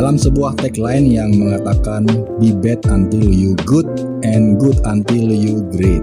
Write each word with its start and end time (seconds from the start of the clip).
dalam 0.00 0.16
sebuah 0.16 0.56
tagline 0.56 1.12
yang 1.12 1.28
mengatakan 1.36 2.08
be 2.40 2.56
bad 2.56 2.80
until 2.88 3.20
you 3.20 3.52
good 3.68 3.84
and 4.24 4.56
good 4.56 4.80
until 4.88 5.28
you 5.28 5.60
great. 5.76 6.00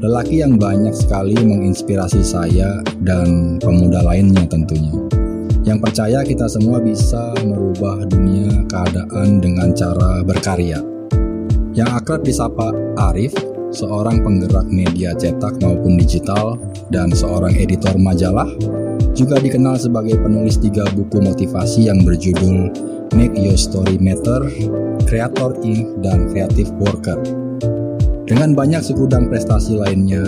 Lelaki 0.00 0.40
yang 0.40 0.56
banyak 0.56 0.96
sekali 0.96 1.36
menginspirasi 1.36 2.24
saya 2.24 2.80
dan 3.04 3.60
pemuda 3.60 4.00
lainnya 4.00 4.48
tentunya. 4.48 4.96
Yang 5.60 5.78
percaya 5.84 6.24
kita 6.24 6.48
semua 6.48 6.80
bisa 6.80 7.36
merubah 7.44 8.00
dunia 8.08 8.64
keadaan 8.64 9.44
dengan 9.44 9.76
cara 9.76 10.24
berkarya. 10.24 10.80
Yang 11.76 12.00
akrab 12.00 12.24
disapa 12.24 12.72
Arif, 13.12 13.36
seorang 13.76 14.24
penggerak 14.24 14.72
media 14.72 15.12
cetak 15.12 15.60
maupun 15.60 16.00
digital, 16.00 16.56
dan 16.88 17.12
seorang 17.12 17.52
editor 17.60 17.92
majalah, 18.00 18.48
juga 19.12 19.36
dikenal 19.36 19.76
sebagai 19.76 20.16
penulis 20.16 20.56
tiga 20.56 20.88
buku 20.96 21.20
motivasi 21.20 21.92
yang 21.92 22.00
berjudul 22.08 22.88
Make 23.14 23.36
Your 23.38 23.56
Story 23.56 23.96
Matter, 24.02 24.48
Creator 25.08 25.56
Inc., 25.64 26.00
dan 26.04 26.28
Creative 26.32 26.70
Worker. 26.82 27.20
Dengan 28.28 28.52
banyak 28.52 28.84
segudang 28.84 29.32
prestasi 29.32 29.80
lainnya, 29.80 30.20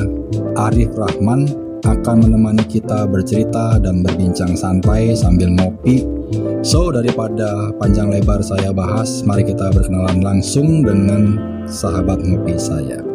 Arif 0.56 0.94
Rahman 0.96 1.44
akan 1.84 2.16
menemani 2.24 2.64
kita 2.64 3.04
bercerita 3.04 3.76
dan 3.80 4.00
berbincang 4.00 4.56
santai 4.56 5.12
sambil 5.12 5.52
ngopi. 5.52 6.06
So, 6.62 6.94
daripada 6.94 7.74
panjang 7.76 8.14
lebar 8.14 8.40
saya 8.40 8.70
bahas, 8.70 9.20
mari 9.26 9.42
kita 9.44 9.68
berkenalan 9.74 10.22
langsung 10.22 10.86
dengan 10.86 11.36
sahabat 11.66 12.22
ngopi 12.22 12.56
saya. 12.56 13.09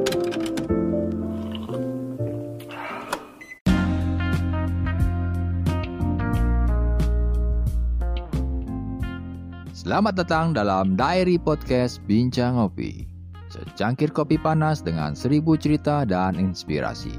Selamat 9.95 10.27
datang 10.27 10.51
dalam 10.51 10.99
Diary 10.99 11.39
Podcast 11.39 12.03
Bincang 12.03 12.59
Ngopi. 12.59 13.07
Secangkir 13.47 14.11
kopi 14.11 14.35
panas 14.35 14.83
dengan 14.83 15.15
seribu 15.15 15.55
cerita 15.55 16.03
dan 16.03 16.35
inspirasi. 16.35 17.15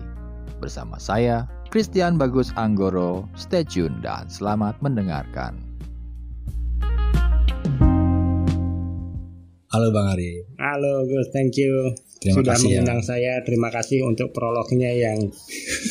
Bersama 0.61 1.01
saya, 1.01 1.49
Christian 1.73 2.21
Bagus 2.21 2.53
Anggoro. 2.61 3.33
Stay 3.33 3.65
tune 3.65 4.05
dan 4.05 4.29
selamat 4.29 4.77
mendengarkan. 4.85 5.57
Halo 9.73 9.89
Bang 9.89 10.13
Ari. 10.13 10.45
Halo 10.61 11.09
Gus, 11.09 11.33
thank 11.33 11.57
you 11.57 11.97
Terima 12.21 12.45
sudah 12.45 12.61
kasih 12.61 12.77
ya. 12.77 12.85
mengundang 12.85 13.01
saya. 13.01 13.41
Terima 13.41 13.73
kasih 13.73 14.05
untuk 14.05 14.37
prolognya 14.37 14.93
yang 14.93 15.33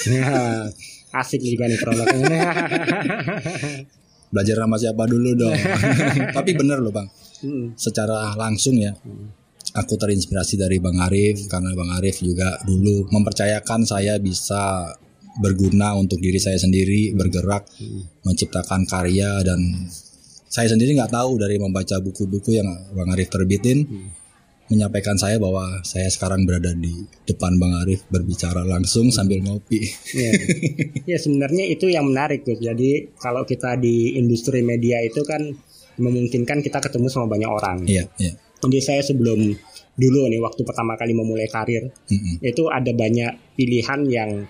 ya, 0.05 0.69
asik 1.25 1.41
juga 1.41 1.65
nih 1.65 1.81
prolognya. 1.81 2.45
Belajar 4.29 4.55
sama 4.65 4.75
siapa 4.79 5.03
dulu 5.05 5.33
dong. 5.37 5.55
Tapi 6.37 6.51
bener 6.57 6.81
loh 6.81 6.93
Bang, 6.93 7.09
Hmm, 7.43 7.75
secara 7.75 8.31
langsung 8.39 8.79
ya. 8.79 8.95
Aku 9.75 9.99
terinspirasi 9.99 10.55
dari 10.55 10.79
Bang 10.79 10.95
Arif 11.03 11.51
karena 11.51 11.75
Bang 11.75 11.91
Arif 11.99 12.23
juga 12.23 12.55
dulu 12.63 13.11
mempercayakan 13.11 13.83
saya 13.83 14.15
bisa 14.23 14.87
berguna 15.43 15.99
untuk 15.99 16.23
diri 16.23 16.39
saya 16.39 16.55
sendiri, 16.55 17.11
bergerak, 17.11 17.67
menciptakan 18.23 18.87
karya 18.87 19.43
dan 19.43 19.59
saya 20.47 20.71
sendiri 20.71 20.95
nggak 20.95 21.11
tahu 21.11 21.35
dari 21.35 21.59
membaca 21.59 21.99
buku-buku 21.99 22.55
yang 22.55 22.71
Bang 22.95 23.11
Arif 23.11 23.27
terbitin 23.27 23.83
menyampaikan 24.65 25.13
saya 25.13 25.37
bahwa 25.37 25.85
saya 25.85 26.09
sekarang 26.09 26.49
berada 26.49 26.73
di 26.73 27.05
depan 27.29 27.61
Bang 27.61 27.77
Arif 27.85 28.05
berbicara 28.09 28.65
langsung 28.65 29.13
sambil 29.13 29.41
ngopi. 29.45 29.85
ya. 30.17 30.31
ya 31.15 31.17
sebenarnya 31.21 31.69
itu 31.69 31.85
yang 31.85 32.09
menarik 32.09 32.41
Gus. 32.41 32.57
Jadi 32.57 33.13
kalau 33.21 33.45
kita 33.45 33.77
di 33.77 34.17
industri 34.17 34.65
media 34.65 35.01
itu 35.05 35.21
kan 35.21 35.45
memungkinkan 36.01 36.65
kita 36.65 36.81
ketemu 36.81 37.07
sama 37.07 37.29
banyak 37.29 37.49
orang. 37.49 37.77
Iya, 37.85 38.09
iya. 38.17 38.33
Jadi 38.65 38.79
saya 38.81 39.01
sebelum 39.05 39.53
dulu 39.95 40.27
nih 40.27 40.41
waktu 40.41 40.65
pertama 40.65 40.97
kali 40.99 41.15
memulai 41.15 41.47
karir 41.47 41.87
Mm-mm. 41.87 42.43
itu 42.43 42.67
ada 42.67 42.91
banyak 42.91 43.55
pilihan 43.55 44.01
yang 44.11 44.43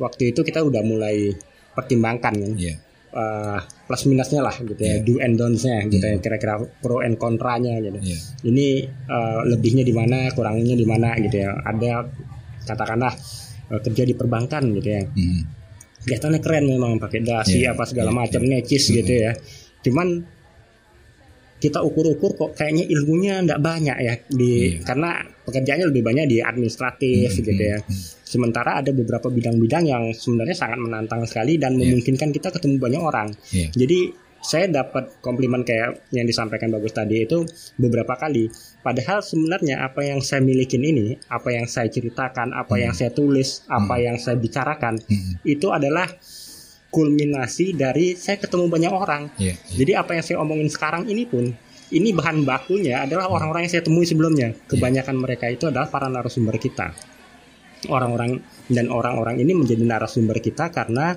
waktu 0.00 0.34
itu 0.34 0.40
kita 0.42 0.64
udah 0.64 0.82
mulai 0.82 1.36
pertimbangkan 1.76 2.34
kan. 2.34 2.52
Iya. 2.56 2.87
Uh, 3.18 3.58
plus 3.90 4.06
minusnya 4.06 4.40
lah 4.46 4.54
gitu 4.54 4.78
ya, 4.78 5.02
Iya. 5.02 5.02
do 5.02 5.18
and 5.18 5.34
don'ts-nya 5.34 5.82
gitu 5.90 6.04
Hmm. 6.06 6.14
ya, 6.14 6.22
kira-kira 6.22 6.54
pro 6.78 7.02
and 7.02 7.18
kontranya 7.18 7.82
gitu. 7.82 7.98
Iya. 7.98 8.18
Ini 8.46 8.66
uh, 9.10 9.40
lebihnya 9.50 9.82
di 9.82 9.90
mana, 9.90 10.30
kurangnya 10.30 10.78
di 10.78 10.86
mana 10.86 11.18
gitu 11.18 11.42
ya. 11.42 11.50
Ada 11.58 12.06
katakanlah 12.64 13.10
uh, 13.74 13.80
kerja 13.82 14.06
di 14.06 14.14
perbankan 14.14 14.70
gitu 14.78 14.88
ya. 14.88 15.02
Mm. 15.02 15.42
Kelihatannya 15.98 16.40
keren 16.40 16.64
memang 16.70 16.92
pakai 17.02 17.20
dasi 17.26 17.58
Iya, 17.66 17.74
apa 17.74 17.82
segala 17.82 18.14
iya, 18.14 18.18
macam 18.22 18.40
iya. 18.46 18.50
necis 18.62 18.84
gitu 18.86 19.12
ya. 19.12 19.34
Cuman 19.82 20.37
kita 21.58 21.82
ukur-ukur 21.82 22.30
kok 22.34 22.50
kayaknya 22.54 22.86
ilmunya 22.86 23.42
ndak 23.42 23.58
banyak 23.58 23.96
ya 23.98 24.14
di 24.30 24.78
Iya. 24.78 24.86
karena 24.86 25.10
pekerjaannya 25.42 25.86
lebih 25.90 26.02
banyak 26.06 26.24
di 26.26 26.38
administratif 26.38 27.34
Hmm, 27.34 27.38
gitu 27.40 27.50
hmm, 27.52 27.72
ya. 27.74 27.78
Sementara 28.22 28.78
ada 28.78 28.90
beberapa 28.90 29.26
bidang-bidang 29.26 29.84
yang 29.84 30.04
sebenarnya 30.12 30.54
sangat 30.54 30.78
menantang 30.78 31.24
sekali 31.24 31.56
dan 31.56 31.74
Iya. 31.74 31.90
memungkinkan 31.90 32.30
kita 32.30 32.54
ketemu 32.54 32.78
banyak 32.78 33.02
orang. 33.02 33.28
Iya. 33.50 33.74
Jadi 33.74 34.00
saya 34.38 34.70
dapat 34.70 35.18
komplimen 35.18 35.66
kayak 35.66 36.14
yang 36.14 36.22
disampaikan 36.22 36.70
bagus 36.70 36.94
tadi 36.94 37.26
itu 37.26 37.42
beberapa 37.74 38.14
kali. 38.14 38.46
Padahal 38.78 39.18
sebenarnya 39.18 39.82
apa 39.82 40.06
yang 40.06 40.22
saya 40.22 40.38
milikin 40.38 40.86
ini, 40.86 41.18
apa 41.26 41.50
yang 41.50 41.66
saya 41.66 41.90
ceritakan, 41.90 42.54
apa 42.54 42.78
Hmm. 42.78 42.82
yang 42.86 42.92
saya 42.94 43.10
tulis, 43.10 43.66
apa 43.66 43.98
yang 43.98 44.14
saya 44.14 44.38
bicarakan, 44.38 45.02
Mm. 45.02 45.42
itu 45.42 45.74
adalah 45.74 46.06
kulminasi 46.88 47.76
dari 47.76 48.16
saya 48.16 48.40
ketemu 48.40 48.66
banyak 48.68 48.92
orang. 48.92 49.22
Iya. 49.36 49.54
iya. 49.54 49.76
Jadi 49.84 49.92
apa 49.96 50.10
yang 50.16 50.24
saya 50.24 50.36
omongin 50.40 50.68
sekarang 50.72 51.04
ini 51.08 51.28
pun 51.28 51.52
ini 51.88 52.12
bahan 52.12 52.44
bakunya 52.44 53.04
adalah 53.04 53.32
orang-orang 53.32 53.64
yang 53.64 53.72
saya 53.72 53.84
temui 53.84 54.04
sebelumnya. 54.04 54.52
Kebanyakan 54.68 55.16
mereka 55.16 55.48
itu 55.48 55.68
adalah 55.68 55.88
para 55.88 56.08
narasumber 56.08 56.56
kita. 56.60 56.92
Orang-orang 57.88 58.42
dan 58.68 58.90
orang-orang 58.90 59.38
ini 59.40 59.54
menjadi 59.54 59.84
narasumber 59.86 60.42
kita 60.42 60.68
karena 60.68 61.16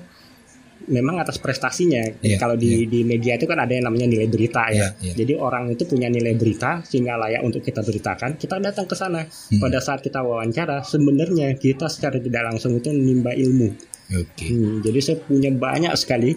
memang 0.88 1.20
atas 1.20 1.38
prestasinya. 1.38 2.02
Iya, 2.22 2.40
Kalau 2.40 2.56
di 2.56 2.88
di 2.88 3.04
media 3.06 3.36
itu 3.38 3.46
kan 3.46 3.60
ada 3.60 3.70
yang 3.70 3.86
namanya 3.90 4.08
nilai 4.08 4.26
berita 4.26 4.70
ya. 4.72 4.90
Iya, 4.96 5.12
iya. 5.12 5.12
Jadi 5.22 5.32
orang 5.36 5.70
itu 5.70 5.84
punya 5.86 6.08
nilai 6.08 6.34
berita 6.34 6.82
sehingga 6.82 7.18
layak 7.20 7.42
untuk 7.44 7.62
kita 7.62 7.84
beritakan. 7.84 8.40
Kita 8.40 8.58
datang 8.58 8.86
ke 8.88 8.96
sana. 8.96 9.22
Hmm. 9.26 9.60
Pada 9.60 9.78
saat 9.78 10.00
kita 10.00 10.24
wawancara, 10.24 10.82
sebenarnya 10.82 11.54
kita 11.58 11.86
secara 11.86 12.18
tidak 12.18 12.42
langsung 12.48 12.78
itu 12.78 12.88
menimba 12.90 13.36
ilmu. 13.36 13.91
Oke. 14.12 14.46
Hmm, 14.52 14.84
jadi 14.84 14.98
saya 15.00 15.18
punya 15.24 15.48
banyak 15.48 15.92
sekali 15.96 16.36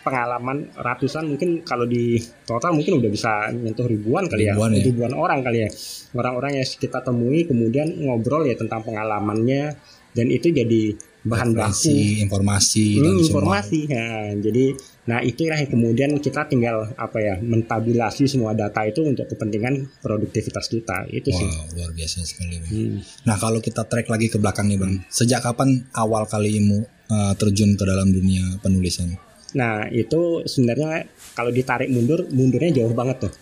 pengalaman 0.00 0.72
ratusan 0.80 1.28
mungkin 1.28 1.60
kalau 1.60 1.84
di 1.84 2.16
total 2.48 2.72
mungkin 2.72 3.04
udah 3.04 3.10
bisa 3.12 3.52
nyentuh 3.52 3.84
ribuan 3.84 4.26
kali 4.32 4.48
Ribuan 4.48 4.72
ya, 4.72 4.80
ya. 4.80 4.84
ribuan 4.88 5.12
orang 5.12 5.44
kali 5.44 5.68
ya 5.68 5.70
orang-orang 6.16 6.56
yang 6.56 6.66
kita 6.66 7.04
temui 7.04 7.44
kemudian 7.44 8.00
ngobrol 8.00 8.48
ya 8.48 8.56
tentang 8.56 8.80
pengalamannya 8.80 9.76
dan 10.16 10.26
itu 10.32 10.50
jadi 10.50 10.96
bahan 11.20 11.52
baku 11.52 11.92
informasi 12.22 12.96
dan 12.96 13.12
Hmm, 13.12 13.20
semua. 13.20 13.40
informasi 13.44 13.78
Nah, 13.86 14.32
jadi 14.40 14.64
nah 15.04 15.20
itulah 15.20 15.58
yang 15.58 15.68
kemudian 15.68 16.10
kita 16.16 16.46
tinggal 16.46 16.92
apa 16.94 17.18
ya 17.18 17.34
mentabulasi 17.40 18.24
semua 18.24 18.54
data 18.54 18.84
itu 18.84 19.02
untuk 19.02 19.26
kepentingan 19.26 20.00
produktivitas 20.00 20.70
kita 20.70 21.04
itu 21.10 21.28
sih 21.28 21.44
Wow, 21.44 21.76
luar 21.76 21.90
biasa 21.92 22.24
sekali. 22.24 22.56
Bang. 22.56 22.70
Hmm. 22.70 22.96
Nah, 23.26 23.36
kalau 23.36 23.60
kita 23.60 23.84
track 23.84 24.06
lagi 24.06 24.28
ke 24.28 24.40
belakang 24.40 24.70
nih, 24.70 24.78
Bang. 24.78 25.02
Sejak 25.08 25.42
kapan 25.42 25.84
awal 25.92 26.24
kalimu 26.24 26.82
uh, 27.08 27.32
terjun 27.36 27.74
ke 27.74 27.84
dalam 27.84 28.08
dunia 28.08 28.56
penulisan? 28.60 29.12
Nah 29.50 29.90
itu 29.90 30.46
sebenarnya 30.46 31.10
kalau 31.34 31.50
ditarik 31.50 31.90
mundur 31.90 32.22
mundurnya 32.30 32.70
jauh 32.70 32.94
banget 32.94 33.26
tuh 33.26 33.32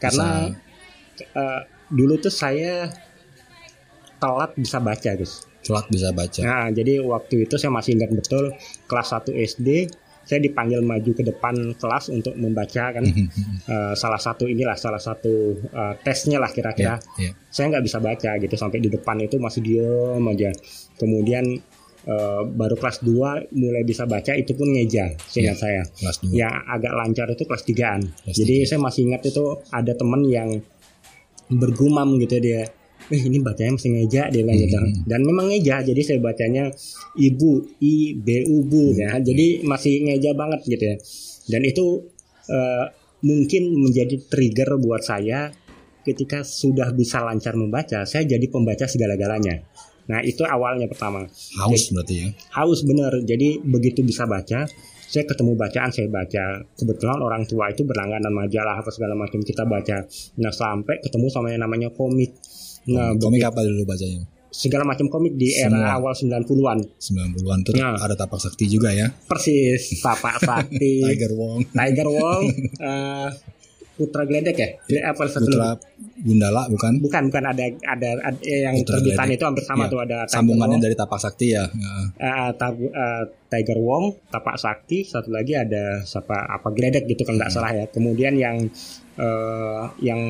karena 0.00 0.48
eh, 1.20 1.60
dulu 1.92 2.16
tuh 2.16 2.32
saya 2.32 2.88
telat 4.16 4.56
bisa 4.56 4.78
baca 4.80 5.10
Gus. 5.14 5.44
Telat 5.68 5.86
bisa 5.86 6.08
baca. 6.10 6.40
Nah 6.40 6.66
jadi 6.70 6.98
waktu 6.98 7.44
itu 7.44 7.54
saya 7.54 7.68
masih 7.68 7.94
ingat 7.94 8.08
betul 8.10 8.48
kelas 8.88 9.08
1 9.12 9.36
SD 9.36 9.68
saya 10.24 10.40
dipanggil 10.40 10.80
maju 10.80 11.08
ke 11.10 11.22
depan 11.22 11.54
kelas 11.74 12.08
untuk 12.08 12.32
membaca 12.34 12.90
kan 12.90 13.04
Eh, 13.64 13.92
salah 13.94 14.16
satu 14.16 14.44
inilah 14.44 14.72
salah 14.74 14.96
satu 14.98 15.28
eh, 15.58 15.94
tesnya 16.00 16.36
lah 16.36 16.48
kira-kira 16.48 16.96
Iya, 16.96 17.28
iya. 17.28 17.32
saya 17.46 17.68
nggak 17.70 17.84
bisa 17.84 17.98
baca 17.98 18.30
gitu 18.36 18.54
sampai 18.54 18.78
di 18.78 18.88
depan 18.88 19.20
itu 19.20 19.36
masih 19.36 19.60
diem 19.60 20.24
aja 20.24 20.48
kemudian 20.96 21.44
eh, 22.04 22.42
baru 22.46 22.74
kelas 22.74 23.00
2 23.02 23.52
mulai 23.54 23.84
bisa 23.84 24.04
baca 24.04 24.32
itu 24.32 24.52
pun 24.52 24.68
ngeja 24.68 25.16
seingat 25.22 25.52
Iya. 25.52 25.60
saya 25.60 25.82
Kelas 25.94 26.16
2. 26.20 26.32
yang 26.34 26.54
agak 26.66 26.92
lancar 26.94 27.26
itu 27.28 27.44
kelas 27.44 27.62
3an. 27.62 28.00
Kelas 28.04 28.34
Jadi 28.34 28.54
tiga. 28.54 28.66
saya 28.66 28.80
masih 28.80 29.00
ingat 29.04 29.22
itu 29.22 29.44
ada 29.68 29.92
teman 29.92 30.22
yang 30.24 30.48
bergumam 31.50 32.16
gitu 32.18 32.36
dia. 32.38 32.68
Eh 33.08 33.20
ini 33.24 33.40
bacanya 33.40 33.72
mesti 33.74 33.88
ngeja 33.88 34.22
dia 34.28 34.42
bilang 34.44 34.58
gitu. 34.60 34.76
Hmm. 34.76 34.92
Dan 35.08 35.20
memang 35.24 35.48
ngeja 35.48 35.80
jadi 35.80 36.00
saya 36.04 36.18
bacanya 36.20 36.68
ibu 37.16 37.64
i 37.80 38.12
b 38.12 38.44
u 38.48 38.64
bu 38.64 38.92
Hmm. 38.92 39.00
ya. 39.00 39.10
Jadi 39.20 39.64
masih 39.64 39.92
ngeja 40.04 40.30
banget 40.36 40.60
gitu 40.68 40.84
ya. 40.84 40.96
Dan 41.48 41.64
itu 41.64 42.04
eh, 42.48 42.84
mungkin 43.24 43.62
menjadi 43.76 44.16
trigger 44.28 44.76
buat 44.78 45.04
saya 45.04 45.50
ketika 46.04 46.40
sudah 46.40 46.88
bisa 46.96 47.20
lancar 47.20 47.52
membaca, 47.52 48.08
saya 48.08 48.24
jadi 48.24 48.46
pembaca 48.48 48.88
segala-galanya. 48.88 49.60
Nah, 50.08 50.24
itu 50.24 50.40
awalnya 50.40 50.88
pertama 50.88 51.28
Haus 51.60 51.92
berarti 51.92 52.14
ya. 52.16 52.28
haus 52.56 52.80
bener 52.80 53.12
jadi 53.28 53.60
begitu 53.60 54.00
bisa 54.00 54.24
baca 54.24 54.64
saya 55.04 55.24
ketemu 55.28 55.52
bacaan 55.52 55.92
saya 55.92 56.08
baca 56.08 56.64
kebetulan 56.80 57.20
orang 57.20 57.44
tua 57.44 57.68
itu 57.68 57.84
berlangganan 57.84 58.32
majalah 58.32 58.80
apa 58.80 58.88
segala 58.88 59.12
macam 59.12 59.44
kita 59.44 59.68
baca 59.68 60.08
nah 60.40 60.48
sampai 60.48 61.04
ketemu 61.04 61.28
sama 61.28 61.52
yang 61.52 61.60
namanya 61.60 61.92
komik 61.92 62.40
nah 62.90 63.12
komik 63.14 63.42
apa 63.42 63.60
dulu 63.60 63.84
bacanya? 63.84 64.24
segala 64.48 64.80
macam 64.82 65.06
komik 65.06 65.36
di 65.36 65.52
era 65.52 65.68
Semua. 65.68 65.92
awal 65.94 66.12
90-an 66.16 66.78
90-an 66.96 67.58
tuh 67.62 67.72
Nah. 67.76 68.00
ada 68.00 68.16
tapak 68.16 68.40
sakti 68.40 68.64
juga 68.66 68.88
ya. 68.90 69.12
persis 69.22 70.00
Tapak 70.00 70.40
Sakti 70.48 71.04
Tiger 71.04 71.36
Wong, 71.36 71.68
Tiger 71.68 72.08
Wong 72.08 72.42
eh, 72.80 73.28
Putra 73.98 74.22
Gledek 74.22 74.54
ya 74.54 74.68
apa 75.04 75.26
satu 75.26 75.44
Putra 75.44 75.74
Gundala 76.18 76.66
bukan? 76.66 76.92
bukan 76.98 77.22
bukan 77.26 77.44
ada 77.44 77.64
ada, 77.84 78.08
ada 78.16 78.38
yang 78.40 78.74
Putra 78.78 78.96
terbitan 78.96 79.26
Gledek. 79.26 79.34
itu 79.34 79.44
hampir 79.44 79.64
sama 79.64 79.82
Iya. 79.82 79.90
tuh 79.90 80.00
ada 80.00 80.18
Tiger 80.20 80.32
Sambungannya 80.32 80.72
Wong, 80.72 80.84
dari 80.84 80.94
tapak 80.94 81.18
sakti 81.18 81.46
ya. 81.50 81.64
Tab- 82.54 82.78
eh, 82.84 83.22
Tiger 83.48 83.78
Wong, 83.78 84.04
Tapak 84.28 84.56
Sakti, 84.56 85.02
satu 85.02 85.30
lagi 85.30 85.56
ada 85.56 86.04
siapa 86.04 86.36
apa 86.36 86.68
Gledek 86.68 87.08
gitu 87.08 87.24
kalau 87.24 87.34
Hmm. 87.34 87.42
nggak 87.42 87.50
salah 87.50 87.72
ya. 87.72 87.84
Kemudian 87.88 88.34
yang 88.34 88.56
eh, 89.16 89.82
yang 90.00 90.20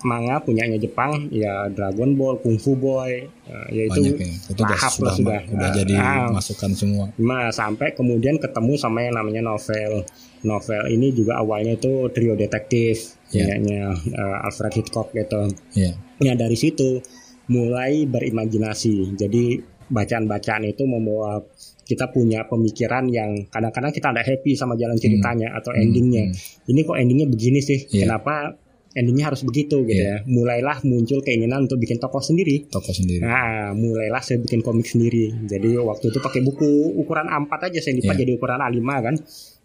manga 0.00 0.40
punyanya 0.40 0.76
Jepang 0.76 1.28
ya 1.28 1.68
Dragon 1.68 2.14
Ball, 2.14 2.38
Kung 2.38 2.56
Fu 2.56 2.72
Boy, 2.72 3.20
eh, 3.20 3.66
yaitu 3.70 4.00
banyak 4.00 4.16
ya. 4.16 4.32
Itu 4.48 4.60
udah 4.60 4.70
lahap 4.70 4.92
sudah, 4.94 5.12
sudah. 5.12 5.40
udah 5.46 5.66
Ah, 5.66 5.74
jadi 5.74 5.94
ah. 5.94 6.28
masukan 6.30 6.72
semua. 6.72 7.12
Nah, 7.18 7.50
sampai 7.50 7.92
kemudian 7.92 8.38
ketemu 8.38 8.72
sama 8.76 9.02
yang 9.02 9.12
namanya 9.14 9.44
novel. 9.44 10.08
Novel 10.42 10.88
ini 10.88 11.10
juga 11.10 11.36
awalnya 11.36 11.74
itu 11.74 12.08
trio 12.10 12.32
detektif, 12.34 13.20
Iya. 13.28 13.44
punyanya 13.46 13.80
eh, 13.92 14.44
Alfred 14.44 14.72
Hitchcock 14.72 15.12
gitu. 15.12 15.52
Iya. 15.74 15.92
Ya 16.18 16.32
dari 16.34 16.54
situ 16.54 17.00
mulai 17.46 18.04
berimajinasi. 18.04 19.16
Jadi 19.16 19.58
bacaan-bacaan 19.90 20.64
itu 20.64 20.86
membawa 20.86 21.42
kita 21.82 22.06
punya 22.08 22.46
pemikiran 22.46 23.10
yang 23.10 23.50
kadang-kadang 23.50 23.90
kita 23.90 24.14
ada 24.14 24.22
happy 24.22 24.54
sama 24.54 24.74
jalan 24.74 24.94
ceritanya 24.94 25.50
atau 25.52 25.74
Hmm, 25.74 25.82
endingnya. 25.82 26.30
hmm. 26.30 26.70
Ini 26.70 26.80
kok 26.80 26.96
endingnya 26.96 27.26
begini 27.26 27.58
sih? 27.58 27.90
Iya. 27.90 28.06
Kenapa 28.06 28.54
endingnya 28.90 29.26
harus 29.26 29.42
begitu 29.42 29.82
gitu 29.82 29.98
Iya. 29.98 30.22
ya? 30.22 30.30
Mulailah 30.30 30.82
muncul 30.84 31.18
keinginan 31.20 31.66
untuk 31.66 31.76
bikin 31.76 31.98
tokoh 31.98 32.22
sendiri. 32.22 32.70
Toko 32.70 32.94
sendiri. 32.94 33.18
Nah, 33.20 33.74
mulailah 33.74 34.22
saya 34.22 34.38
bikin 34.38 34.62
komik 34.62 34.86
sendiri. 34.86 35.34
Jadi 35.44 35.74
waktu 35.76 36.08
itu 36.08 36.18
pakai 36.18 36.40
buku 36.40 36.70
ukuran 36.94 37.26
A4 37.26 37.50
aja 37.68 37.78
saya 37.80 37.98
lipat 37.98 38.14
Iya. 38.14 38.20
jadi 38.22 38.32
ukuran 38.34 38.60
A5 38.60 38.78
kan. 39.00 39.14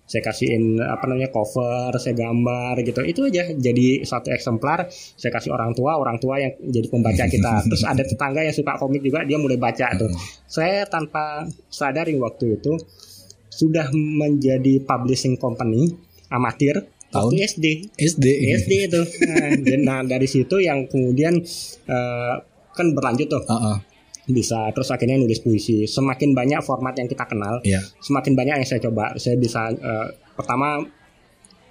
Saya 0.06 0.22
kasihin 0.22 0.78
apa 0.78 1.06
namanya 1.06 1.30
cover, 1.30 1.90
saya 1.98 2.14
gambar 2.14 2.78
gitu. 2.82 3.02
Itu 3.02 3.26
aja 3.26 3.50
jadi 3.50 4.02
satu 4.02 4.30
eksemplar. 4.30 4.86
Saya 4.92 5.34
kasih 5.34 5.50
orang 5.50 5.74
tua, 5.74 5.98
orang 5.98 6.18
tua 6.18 6.38
yang 6.38 6.54
jadi 6.62 6.88
pembaca 6.88 7.26
kita. 7.26 7.54
Terus 7.70 7.84
ada 7.84 8.02
tetangga 8.02 8.40
yang 8.40 8.54
suka 8.54 8.78
komik 8.78 9.02
juga, 9.02 9.22
dia 9.22 9.36
mulai 9.36 9.58
baca 9.58 9.90
tuh. 9.94 10.14
Saya 10.46 10.86
tanpa 10.86 11.44
sadari 11.68 12.14
waktu 12.16 12.56
itu 12.56 12.78
sudah 13.50 13.90
menjadi 13.92 14.78
publishing 14.80 15.36
company 15.36 15.90
amatir 16.28 16.86
Tahun? 17.08 17.32
waktu 17.32 17.42
SD. 17.42 17.66
SD. 17.96 18.26
SD 18.62 18.72
itu. 18.86 19.02
Nah, 19.26 19.48
dan- 19.58 19.84
nah, 19.84 20.00
dari 20.04 20.28
situ 20.28 20.60
yang 20.60 20.86
kemudian 20.86 21.40
eh, 21.88 22.34
kan 22.70 22.88
berlanjut 22.92 23.26
tuh 23.26 23.42
Ah, 23.48 23.74
ah. 23.74 23.78
Bisa 24.26 24.70
terus 24.74 24.90
akhirnya 24.90 25.18
nulis 25.18 25.40
puisi. 25.40 25.86
Semakin 25.86 26.34
banyak 26.34 26.62
format 26.62 26.94
yang 26.94 27.06
kita 27.06 27.26
kenal, 27.26 27.62
Iya. 27.62 27.82
semakin 28.00 28.34
banyak 28.34 28.56
yang 28.62 28.68
saya 28.68 28.82
coba. 28.82 29.14
Saya 29.16 29.36
bisa 29.36 29.70
eh, 29.70 30.08
pertama 30.34 30.82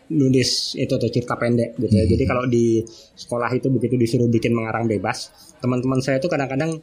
nulis 0.05 0.77
itu 0.77 0.95
tuh 0.95 1.09
cerita 1.09 1.35
pendek 1.35 1.75
gitu 1.77 1.91
ya. 1.91 2.05
Hmm. 2.05 2.12
Jadi 2.12 2.25
kalau 2.25 2.45
di 2.45 2.85
sekolah 3.17 3.49
itu 3.51 3.73
begitu 3.73 3.97
disuruh 3.97 4.29
bikin 4.29 4.53
mengarang 4.53 4.85
bebas, 4.85 5.33
teman-teman 5.59 5.99
saya 5.99 6.21
itu 6.21 6.29
kadang-kadang 6.29 6.77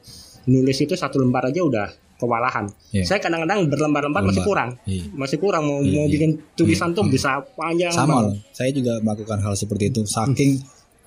nulis 0.50 0.78
itu 0.78 0.98
satu 0.98 1.22
lembar 1.22 1.46
aja 1.48 1.62
udah 1.62 1.88
kewalahan. 2.18 2.66
Iya. 2.90 3.06
Saya 3.06 3.20
kadang-kadang 3.22 3.70
berlembar-lembar 3.70 4.26
masih 4.26 4.42
kurang. 4.42 4.78
Iya. 4.86 5.06
Masih 5.14 5.38
kurang 5.38 5.64
mau 5.66 5.80
Iya, 5.82 5.94
mau 5.96 6.06
iya. 6.06 6.14
bikin 6.14 6.32
tulisan 6.54 6.90
Iya, 6.92 6.98
tuh 6.98 7.06
iya. 7.06 7.12
bisa 7.14 7.30
panjang 7.54 7.94
Sama 7.94 8.14
loh. 8.26 8.34
Saya 8.54 8.70
juga 8.74 8.94
melakukan 9.02 9.38
hal 9.42 9.54
seperti 9.54 9.90
itu. 9.90 10.02
Saking 10.06 10.52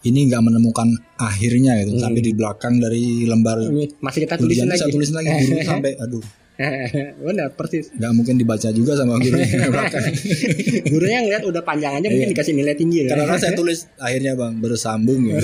ini 0.05 0.29
nggak 0.29 0.43
menemukan 0.43 0.89
akhirnya 1.17 1.81
gitu. 1.81 1.97
Hmm. 1.97 2.03
Sampai 2.03 2.21
di 2.21 2.33
belakang 2.33 2.77
dari 2.77 3.25
lembar 3.25 3.57
Masih 3.99 4.21
kita 4.23 4.37
tulisin 4.37 4.65
ujian 4.65 4.69
lagi. 4.69 4.81
saya 4.81 4.93
tulisin 4.93 5.15
lagi 5.15 5.29
guru 5.43 5.61
sampai 5.73 5.93
aduh 5.97 6.25
Benar, 7.27 7.51
persis. 7.51 7.91
nggak 7.91 8.13
mungkin 8.15 8.39
dibaca 8.39 8.71
juga 8.71 8.95
sama 8.95 9.19
guru. 9.25 9.35
Gurunya 10.87 11.19
ngeliat 11.21 11.43
udah 11.43 11.61
panjang 11.61 11.99
aja 11.99 12.07
mungkin 12.07 12.31
Iya. 12.31 12.33
dikasih 12.33 12.55
nilai 12.55 12.75
tinggi 12.75 13.03
ya. 13.03 13.11
Karena 13.11 13.27
kan 13.27 13.39
saya 13.39 13.53
tulis 13.53 13.91
akhirnya 13.99 14.39
bang 14.39 14.63
bersambung 14.63 15.27
ya. 15.27 15.43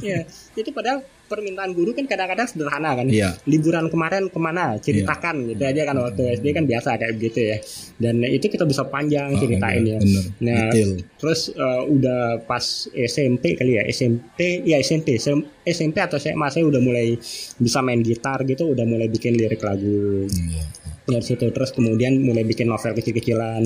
Ya, 0.00 0.24
itu 0.56 0.70
padahal 0.72 1.04
permintaan 1.26 1.74
guru 1.74 1.90
kan 1.92 2.06
kadang-kadang 2.06 2.46
sederhana 2.46 2.94
kan. 2.94 3.06
Iya. 3.10 3.34
Liburan 3.50 3.90
kemarin 3.90 4.30
ke 4.30 4.38
mana? 4.38 4.78
Ceritakan 4.78 5.50
gitu 5.50 5.62
aja 5.66 5.82
kan 5.82 5.96
waktu 5.98 6.38
SD 6.38 6.46
kan 6.54 6.64
biasa 6.64 6.96
kayak 6.96 7.12
begitu 7.18 7.40
ya. 7.54 7.58
Dan 7.98 8.22
itu 8.22 8.46
kita 8.46 8.62
bisa 8.62 8.86
panjang 8.86 9.34
Oh, 9.34 9.40
ceritain 9.42 9.82
iya, 9.82 9.98
ya. 9.98 10.00
Bener. 10.00 10.24
Nah, 10.40 10.62
Detail. 10.70 10.90
Terus 11.18 11.40
eh, 11.50 11.82
udah 11.90 12.22
pas 12.46 12.64
SMP 12.94 13.58
kali 13.58 13.78
ya, 13.78 13.84
SMP, 13.90 14.62
ya 14.62 14.78
SMP, 14.78 15.18
SMP 15.66 15.96
atau 15.98 16.16
SMA 16.16 16.46
saya 16.48 16.64
udah 16.64 16.78
mulai 16.78 17.18
bisa 17.58 17.82
main 17.82 18.00
gitar 18.00 18.46
gitu, 18.46 18.70
udah 18.70 18.86
mulai 18.86 19.10
bikin 19.10 19.34
lirik 19.34 19.60
lagu 19.66 20.30
iya. 20.30 20.62
dari 21.06 21.22
situ 21.22 21.50
terus 21.50 21.70
kemudian 21.74 22.18
mulai 22.22 22.42
bikin 22.42 22.66
novel 22.70 22.94
kecil-kecilan 22.94 23.62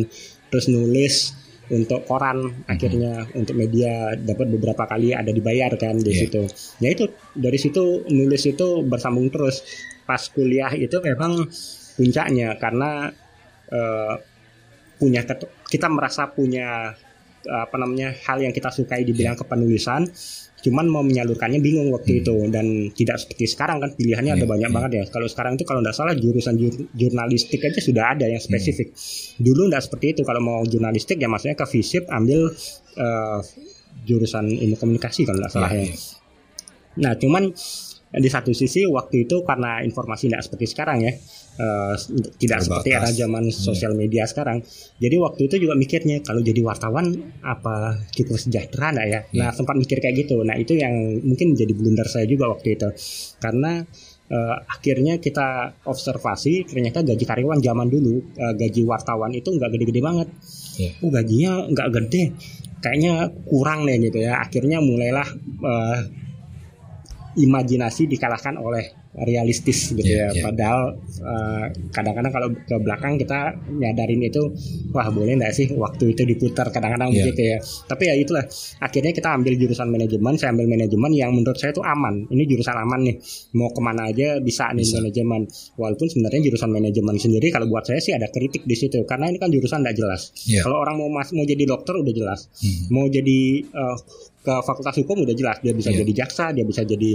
terus 0.51 0.67
nulis 0.67 1.33
untuk 1.70 2.02
koran 2.05 2.67
akhirnya 2.67 3.31
untuk 3.32 3.55
media 3.55 4.19
dapat 4.19 4.50
beberapa 4.50 4.84
kali 4.87 5.14
ada 5.14 5.31
dibayar 5.31 5.70
kan 5.78 5.96
di 5.99 6.11
Iya. 6.11 6.20
situ. 6.26 6.43
Ya 6.82 6.88
itu 6.90 7.05
dari 7.32 7.58
situ 7.58 8.05
nulis 8.11 8.43
itu 8.44 8.82
bersambung 8.82 9.31
terus. 9.31 9.62
Pas 10.05 10.20
kuliah 10.28 10.75
itu 10.75 10.99
memang 10.99 11.46
puncaknya 11.94 12.58
karena 12.58 13.14
eh, 13.70 14.14
punya 14.99 15.22
kita 15.70 15.87
merasa 15.87 16.26
punya 16.28 16.93
apa 17.40 17.76
namanya 17.81 18.12
hal 18.28 18.37
yang 18.44 18.52
kita 18.52 18.69
sukai 18.69 19.00
di 19.00 19.16
bidang 19.16 19.32
kepenulisan 19.32 20.05
cuman 20.61 20.87
mau 20.87 21.01
menyalurkannya 21.01 21.59
bingung 21.59 21.89
waktu 21.91 22.21
itu 22.21 22.49
dan 22.49 22.67
tidak 22.93 23.17
seperti 23.17 23.49
sekarang 23.49 23.81
kan 23.81 23.91
pilihannya 23.93 24.35
ada 24.35 24.45
Iya, 24.45 24.51
banyak 24.51 24.69
iya. 24.69 24.77
banget 24.77 24.91
ya 24.93 25.05
kalau 25.09 25.25
sekarang 25.25 25.57
itu 25.57 25.65
kalau 25.65 25.81
nggak 25.81 25.93
salah 25.93 26.12
jurusan 26.12 26.55
jur- 26.55 26.85
jurnalistik 26.93 27.61
aja 27.61 27.81
sudah 27.81 28.05
ada 28.12 28.25
yang 28.25 28.39
spesifik 28.39 28.93
Hmm. 28.93 29.41
dulu 29.41 29.69
nggak 29.69 29.83
seperti 29.83 30.07
itu 30.12 30.23
kalau 30.23 30.41
mau 30.41 30.61
jurnalistik 30.62 31.17
ya 31.17 31.27
maksudnya 31.27 31.55
ke 31.55 31.65
FISIP 31.65 32.05
ambil 32.09 32.53
eh, 32.95 33.39
jurusan 34.03 34.45
ilmu 34.47 34.77
komunikasi 34.77 35.25
kalau 35.25 35.39
nggak 35.39 35.53
salah 35.53 35.71
Iya, 35.71 35.81
ya 35.81 35.87
iya. 35.87 35.97
Nah, 36.91 37.15
cuman 37.15 37.55
di 38.12 38.27
satu 38.27 38.50
sisi 38.50 38.83
waktu 38.83 39.25
itu 39.25 39.47
karena 39.47 39.79
informasi 39.81 40.26
tidak 40.26 40.43
seperti 40.43 40.67
sekarang 40.67 41.07
ya, 41.07 41.14
eh, 41.59 41.95
tidak 42.38 42.62
Terbatas. 42.62 42.66
seperti 42.66 42.88
era 42.95 43.11
zaman 43.11 43.45
sosial 43.50 43.92
media 43.99 44.28
sekarang. 44.28 44.62
Jadi 45.00 45.16
waktu 45.19 45.50
itu 45.50 45.57
juga 45.66 45.75
mikirnya 45.75 46.23
kalau 46.23 46.45
jadi 46.45 46.61
wartawan 46.62 47.11
apa 47.42 48.07
cukup 48.14 48.37
sejahtera 48.38 48.95
nggak 48.95 49.07
ya? 49.09 49.21
Nah, 49.40 49.50
sempat 49.50 49.75
mikir 49.75 49.99
kayak 49.99 50.26
gitu. 50.26 50.45
Nah, 50.47 50.54
itu 50.54 50.76
yang 50.76 50.92
mungkin 51.25 51.59
jadi 51.59 51.73
blunder 51.75 52.07
saya 52.07 52.28
juga 52.28 52.52
waktu 52.52 52.78
itu. 52.78 52.88
Karena 53.42 53.83
eh, 54.30 54.57
akhirnya 54.71 55.19
kita 55.19 55.80
observasi 55.85 56.71
ternyata 56.71 57.02
gaji 57.02 57.25
karyawan 57.26 57.59
zaman 57.59 57.88
dulu 57.90 58.14
eh, 58.38 58.54
gaji 58.54 58.87
wartawan 58.87 59.35
itu 59.35 59.50
nggak 59.50 59.71
gede-gede 59.75 60.00
banget. 60.00 60.28
Iya. 60.78 60.90
Oh 61.02 61.11
gajinya 61.11 61.50
nggak 61.66 61.88
gede, 61.92 62.23
kayaknya 62.80 63.35
kurang 63.45 63.85
deh 63.90 63.99
gitu 63.99 64.23
ya. 64.23 64.38
Akhirnya 64.38 64.78
mulailah 64.78 65.28
eh, 65.66 66.00
imajinasi 67.38 68.11
dikalahkan 68.11 68.59
oleh 68.59 69.00
realistis 69.12 69.90
gitu 69.90 70.07
Iya, 70.07 70.31
ya. 70.31 70.38
iya. 70.38 70.43
Padahal 70.47 70.81
eh, 71.21 71.64
kadang-kadang 71.90 72.31
kalau 72.31 72.49
ke 72.55 72.76
belakang 72.79 73.14
kita 73.17 73.38
nyadarin 73.69 74.23
itu, 74.23 74.55
wah 74.90 75.09
boleh 75.09 75.35
nggak 75.35 75.50
sih 75.50 75.67
waktu 75.75 76.14
itu 76.14 76.23
diputar 76.25 76.71
kadang-kadang 76.71 77.11
Iya. 77.11 77.26
begitu 77.26 77.43
ya. 77.45 77.59
Tapi 77.85 78.02
ya 78.07 78.14
itulah. 78.14 78.45
Akhirnya 78.79 79.11
kita 79.11 79.29
ambil 79.33 79.55
jurusan 79.55 79.88
manajemen, 79.88 80.35
saya 80.35 80.50
ambil 80.50 80.67
manajemen 80.69 81.11
yang 81.11 81.31
menurut 81.31 81.55
saya 81.55 81.71
itu 81.71 81.83
aman. 81.83 82.26
Ini 82.26 82.43
jurusan 82.47 82.76
aman 82.76 83.00
nih. 83.02 83.17
Mau 83.52 83.69
ke 83.69 83.81
mana 83.81 84.07
aja 84.07 84.38
bisa 84.38 84.71
nih 84.71 84.87
Bisa. 84.87 85.02
manajemen. 85.02 85.43
Walaupun 85.75 86.07
sebenarnya 86.07 86.40
jurusan 86.45 86.71
manajemen 86.71 87.17
sendiri 87.17 87.50
kalau 87.50 87.67
buat 87.67 87.85
saya 87.85 87.99
sih 87.99 88.12
ada 88.12 88.26
kritik 88.26 88.62
di 88.62 88.75
situ 88.75 89.02
karena 89.02 89.26
ini 89.26 89.37
kan 89.37 89.50
jurusan 89.50 89.83
nggak 89.83 89.97
jelas. 89.97 90.31
Iya. 90.45 90.62
Kalau 90.62 90.79
orang 90.79 90.97
mau 90.97 91.11
mas 91.11 91.31
mau 91.31 91.43
jadi 91.43 91.67
dokter 91.67 91.93
udah 91.93 92.14
jelas 92.14 92.47
Hmm. 92.61 92.93
mau 92.93 93.07
jadi 93.07 93.38
eh, 93.64 93.97
ke 94.40 94.54
fakultas 94.64 94.97
hukum 94.97 95.20
udah 95.20 95.32
jelas 95.32 95.61
dia 95.61 95.70
bisa 95.70 95.88
Iya. 95.88 96.00
jadi 96.00 96.12
jaksa 96.16 96.44
dia 96.50 96.64
bisa 96.64 96.80
jadi 96.82 97.11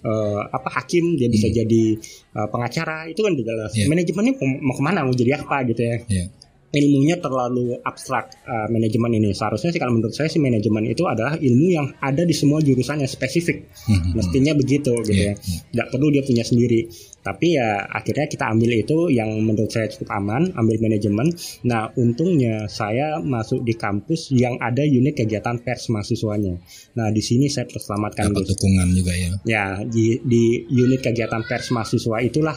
eh, 0.00 0.40
apa 0.48 0.68
hakim 0.72 1.12
dia 1.14 1.28
bisa 1.28 1.46
Hmm. 1.46 1.56
jadi 1.56 1.84
eh, 2.32 2.48
pengacara 2.48 3.04
itu 3.04 3.20
kan 3.20 3.32
udah 3.32 3.44
jelas 3.44 3.72
Iya. 3.74 3.86
manajemennya 3.86 4.32
mau, 4.62 4.72
ke 4.72 4.82
mana 4.82 5.04
mau 5.04 5.12
jadi 5.12 5.36
apa 5.36 5.56
gitu 5.66 5.82
ya 5.82 5.96
Iya. 6.02 6.24
Ilmunya 6.70 7.18
terlalu 7.18 7.74
abstrak 7.82 8.30
eh, 8.40 8.68
manajemen 8.68 9.10
ini 9.12 9.30
seharusnya 9.30 9.70
sih 9.70 9.78
kalau 9.78 9.90
menurut 9.92 10.12
saya 10.12 10.26
sih 10.26 10.38
manajemen 10.38 10.86
itu 10.86 11.02
adalah 11.02 11.34
ilmu 11.34 11.66
yang 11.66 11.90
ada 11.98 12.22
di 12.22 12.30
semua 12.30 12.58
jurusan 12.58 13.02
yang 13.02 13.10
spesifik 13.10 13.66
Hmm. 13.80 14.14
mestinya 14.14 14.54
begitu 14.54 14.92
gitu 15.02 15.10
ya 15.10 15.32
Iya, 15.32 15.34
iya. 15.34 15.58
tidak 15.66 15.86
perlu 15.90 16.06
dia 16.08 16.22
punya 16.22 16.44
sendiri 16.44 16.86
tapi 17.20 17.52
ya 17.52 17.84
akhirnya 17.84 18.26
kita 18.26 18.48
ambil 18.48 18.70
itu 18.72 18.98
yang 19.08 19.28
menurut 19.40 19.68
saya 19.68 19.90
cukup 19.90 20.08
aman 20.10 20.54
ambil 20.54 20.78
manajemen 20.78 21.26
nah 21.62 21.90
untungnya 21.92 22.64
saya 22.66 23.18
masuk 23.18 23.60
di 23.60 23.74
kampus 23.74 24.30
yang 24.30 24.56
ada 24.56 24.80
unit 24.80 25.12
kegiatan 25.12 25.58
pers 25.58 25.88
mahasiswanya 25.88 26.54
nah 26.94 27.10
di 27.10 27.18
sini 27.18 27.46
saya 27.46 27.66
terselamatkan 27.66 28.30
Dapat 28.30 28.40
Gus. 28.40 28.48
dukungan 28.54 28.88
juga 28.94 29.12
ya. 29.12 29.30
ya 29.44 29.64
di, 29.82 30.16
di 30.22 30.42
unit 30.70 31.00
kegiatan 31.00 31.42
pers 31.42 31.68
mahasiswa 31.70 32.16
itulah 32.20 32.56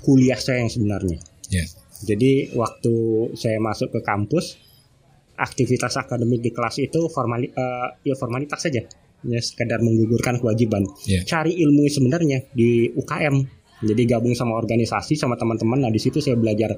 kuliah 0.00 0.36
saya 0.36 0.60
yang 0.60 0.70
sebenarnya 0.70 1.18
Iya. 1.48 1.64
Jadi 2.02 2.50
waktu 2.58 2.94
saya 3.38 3.62
masuk 3.62 3.94
ke 3.94 4.00
kampus, 4.02 4.58
aktivitas 5.38 5.94
akademik 5.98 6.42
di 6.42 6.50
kelas 6.50 6.82
itu 6.82 7.06
formali, 7.10 7.50
uh, 7.54 7.94
ya 8.02 8.14
formalitas 8.18 8.66
saja, 8.66 8.82
ya 9.22 9.40
sekedar 9.40 9.82
menggugurkan 9.82 10.42
kewajiban. 10.42 10.86
Yeah. 11.06 11.22
Cari 11.22 11.54
ilmu 11.62 11.86
sebenarnya 11.86 12.50
di 12.50 12.90
UKM. 12.94 13.62
Jadi 13.84 14.02
gabung 14.08 14.32
sama 14.32 14.56
organisasi 14.56 15.18
sama 15.18 15.36
teman-teman. 15.36 15.84
Nah 15.84 15.92
di 15.92 16.00
situ 16.00 16.22
saya 16.22 16.38
belajar 16.38 16.72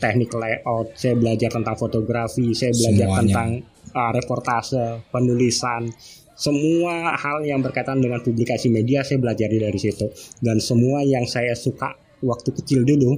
teknik 0.00 0.32
layout, 0.32 0.96
saya 0.96 1.16
belajar 1.18 1.52
tentang 1.52 1.76
fotografi, 1.76 2.52
saya 2.56 2.72
belajar 2.72 3.06
Semuanya. 3.10 3.20
tentang 3.20 3.50
uh, 3.92 4.12
reportase, 4.12 4.84
penulisan, 5.12 5.90
semua 6.36 7.16
hal 7.16 7.48
yang 7.48 7.64
berkaitan 7.64 8.04
dengan 8.04 8.20
publikasi 8.20 8.68
media 8.68 9.00
saya 9.00 9.16
belajar 9.16 9.48
dari 9.48 9.80
situ. 9.80 10.12
Dan 10.38 10.60
semua 10.60 11.00
yang 11.00 11.24
saya 11.24 11.56
suka 11.56 11.96
waktu 12.20 12.52
kecil 12.52 12.84
dulu, 12.84 13.16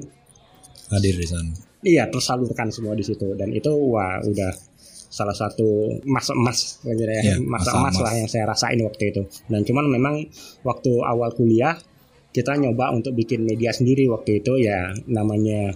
Hadir 0.88 1.14
di 1.16 1.28
sana. 1.28 1.52
iya 1.86 2.10
tersalurkan 2.10 2.74
semua 2.74 2.98
di 2.98 3.04
situ. 3.06 3.36
Dan 3.38 3.54
itu 3.54 3.70
wah 3.70 4.18
udah 4.24 4.50
salah 5.08 5.32
satu 5.32 5.98
masa 6.04 6.36
emas 6.36 6.84
ya, 6.84 6.92
ya. 6.94 7.34
Masa 7.40 7.72
masa 7.72 7.80
emas 7.80 7.94
emas. 7.96 8.04
lah 8.04 8.12
yang 8.18 8.28
saya 8.28 8.44
rasain 8.44 8.80
waktu 8.84 9.04
itu. 9.14 9.22
Dan 9.48 9.64
cuman 9.64 9.88
memang 9.88 10.14
waktu 10.66 10.92
awal 11.00 11.32
kuliah 11.32 11.76
kita 12.28 12.54
nyoba 12.60 12.92
untuk 12.92 13.16
bikin 13.16 13.42
media 13.42 13.72
sendiri 13.72 14.04
waktu 14.12 14.44
itu 14.44 14.60
ya 14.60 14.92
namanya 15.08 15.72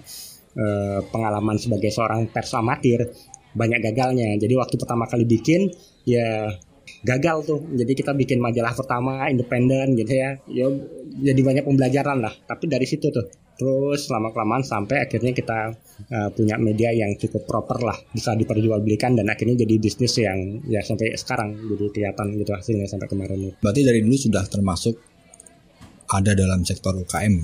eh, 0.52 1.00
pengalaman 1.08 1.56
sebagai 1.56 1.88
seorang 1.88 2.28
pers 2.28 2.52
amatir 2.52 3.08
banyak 3.56 3.80
gagalnya. 3.80 4.36
Jadi 4.36 4.54
waktu 4.56 4.76
pertama 4.76 5.08
kali 5.08 5.24
bikin 5.24 5.72
ya 6.04 6.52
gagal 7.02 7.48
tuh. 7.48 7.60
Jadi 7.72 7.92
kita 7.96 8.12
bikin 8.12 8.36
majalah 8.36 8.76
pertama 8.76 9.26
independen 9.32 9.96
gitu 9.96 10.12
ya. 10.12 10.36
Ya 10.44 10.68
jadi 11.24 11.40
banyak 11.40 11.64
pembelajaran 11.64 12.20
lah. 12.20 12.36
Tapi 12.44 12.68
dari 12.68 12.84
situ 12.84 13.08
tuh 13.08 13.41
terus 13.56 14.08
lama 14.08 14.32
kelamaan 14.32 14.64
sampai 14.64 15.04
akhirnya 15.04 15.32
kita 15.36 15.58
eh, 16.08 16.28
punya 16.32 16.56
media 16.56 16.90
yang 16.90 17.14
cukup 17.20 17.44
proper 17.44 17.78
lah 17.84 17.98
bisa 18.10 18.32
diperjualbelikan 18.34 19.14
dan 19.14 19.28
akhirnya 19.28 19.62
jadi 19.62 19.74
bisnis 19.78 20.16
yang 20.18 20.64
ya 20.66 20.80
sampai 20.80 21.12
sekarang 21.14 21.54
jadi 21.56 21.86
kelihatan 21.92 22.26
gitu 22.40 22.52
hasilnya 22.52 22.88
sampai 22.88 23.08
kemarin 23.08 23.38
ini. 23.38 23.52
Berarti 23.60 23.80
dari 23.84 24.00
dulu 24.02 24.16
sudah 24.16 24.44
termasuk 24.48 24.94
ada 26.12 26.32
dalam 26.36 26.60
sektor 26.64 26.92
UKM. 26.96 27.34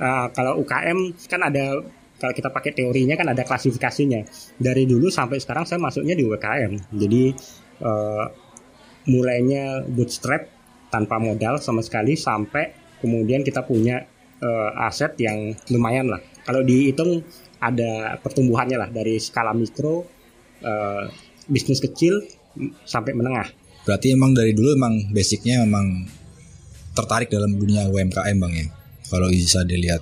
Ah, 0.00 0.28
kalau 0.32 0.60
UKM 0.64 1.14
kan 1.28 1.40
ada 1.44 1.80
kalau 2.14 2.32
kita 2.32 2.48
pakai 2.48 2.72
teorinya 2.72 3.18
kan 3.18 3.28
ada 3.32 3.42
klasifikasinya. 3.44 4.24
Dari 4.56 4.88
dulu 4.88 5.10
sampai 5.10 5.42
sekarang 5.42 5.68
saya 5.68 5.80
masuknya 5.82 6.16
di 6.16 6.24
UKM. 6.24 6.72
Jadi 6.94 7.22
eh, 7.84 8.24
mulainya 9.08 9.84
bootstrap 9.84 10.48
tanpa 10.88 11.18
modal 11.18 11.58
sama 11.58 11.82
sekali 11.82 12.14
sampai 12.14 12.96
kemudian 13.02 13.42
kita 13.42 13.66
punya 13.66 14.00
eh, 14.44 14.70
aset 14.84 15.16
yang 15.18 15.56
lumayan 15.72 16.12
lah. 16.12 16.20
Kalau 16.44 16.60
dihitung 16.60 17.24
ada 17.58 18.20
pertumbuhannya 18.20 18.76
lah 18.76 18.90
dari 18.92 19.16
skala 19.16 19.56
mikro 19.56 20.04
eh, 20.60 21.02
bisnis 21.48 21.80
kecil 21.80 22.20
sampai 22.84 23.16
menengah. 23.16 23.48
Berarti 23.84 24.12
emang 24.12 24.32
dari 24.32 24.52
dulu 24.52 24.76
emang 24.76 25.10
basicnya 25.10 25.60
memang 25.60 26.04
tertarik 26.92 27.28
dalam 27.28 27.52
dunia 27.52 27.84
UMKM 27.86 28.36
bang 28.38 28.52
ya. 28.54 28.66
Kalau 29.04 29.28
bisa 29.28 29.60
dilihat. 29.62 30.00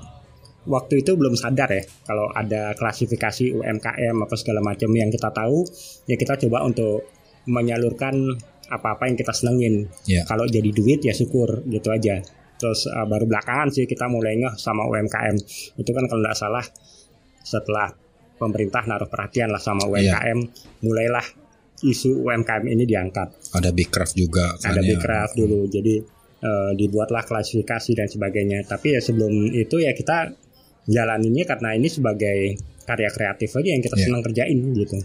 waktu 0.62 1.02
itu 1.02 1.18
belum 1.18 1.34
sadar 1.34 1.74
ya 1.74 1.82
kalau 2.06 2.30
ada 2.30 2.70
klasifikasi 2.78 3.50
UMKM 3.50 4.14
apa 4.14 4.34
segala 4.38 4.62
macam 4.62 4.94
yang 4.94 5.10
kita 5.10 5.34
tahu 5.34 5.66
ya 6.06 6.14
kita 6.14 6.38
coba 6.38 6.62
untuk 6.62 7.02
menyalurkan 7.50 8.14
apa-apa 8.70 9.10
yang 9.10 9.18
kita 9.18 9.34
senengin 9.34 9.90
Ya. 10.06 10.22
kalau 10.22 10.46
jadi 10.46 10.70
duit 10.70 11.02
ya 11.02 11.10
syukur 11.10 11.66
gitu 11.66 11.90
aja 11.90 12.22
terus 12.62 12.86
uh, 12.86 13.02
baru 13.04 13.26
belakangan 13.26 13.68
sih 13.68 13.84
kita 13.84 14.06
mulai 14.06 14.38
ngeh 14.38 14.54
sama 14.54 14.86
UMKM 14.86 15.34
itu 15.74 15.90
kan 15.90 16.06
kalau 16.06 16.22
nggak 16.22 16.38
salah 16.38 16.62
setelah 17.40 17.90
pemerintah 18.34 18.82
naruh 18.84 19.06
perhatian 19.06 19.50
lah 19.50 19.58
sama 19.58 19.82
UMKM 19.84 20.38
mulailah 20.80 21.26
isu 21.82 22.22
UMKM 22.22 22.62
ini 22.64 22.86
diangkat. 22.86 23.50
Ada 23.52 23.70
Big 23.70 23.90
Craft 23.90 24.14
juga. 24.14 24.54
kan 24.56 24.70
ada 24.72 24.86
ya. 24.86 24.94
Bcraft 24.94 25.34
dulu. 25.34 25.66
Jadi 25.66 25.98
eh, 26.38 26.70
dibuatlah 26.74 27.22
klasifikasi 27.22 27.90
dan 27.92 28.06
sebagainya. 28.06 28.62
Tapi 28.62 28.94
ya 28.94 29.00
sebelum 29.02 29.30
itu 29.50 29.82
ya 29.82 29.90
kita 29.90 30.30
jalaninnya 30.84 31.42
karena 31.42 31.74
ini 31.74 31.86
sebagai 31.86 32.54
karya 32.82 33.10
kreatif 33.10 33.50
aja 33.52 33.68
yang 33.68 33.82
kita 33.82 33.94
Iya. 33.94 34.04
senang 34.06 34.22
kerjain 34.22 34.58
gitu. 34.74 34.96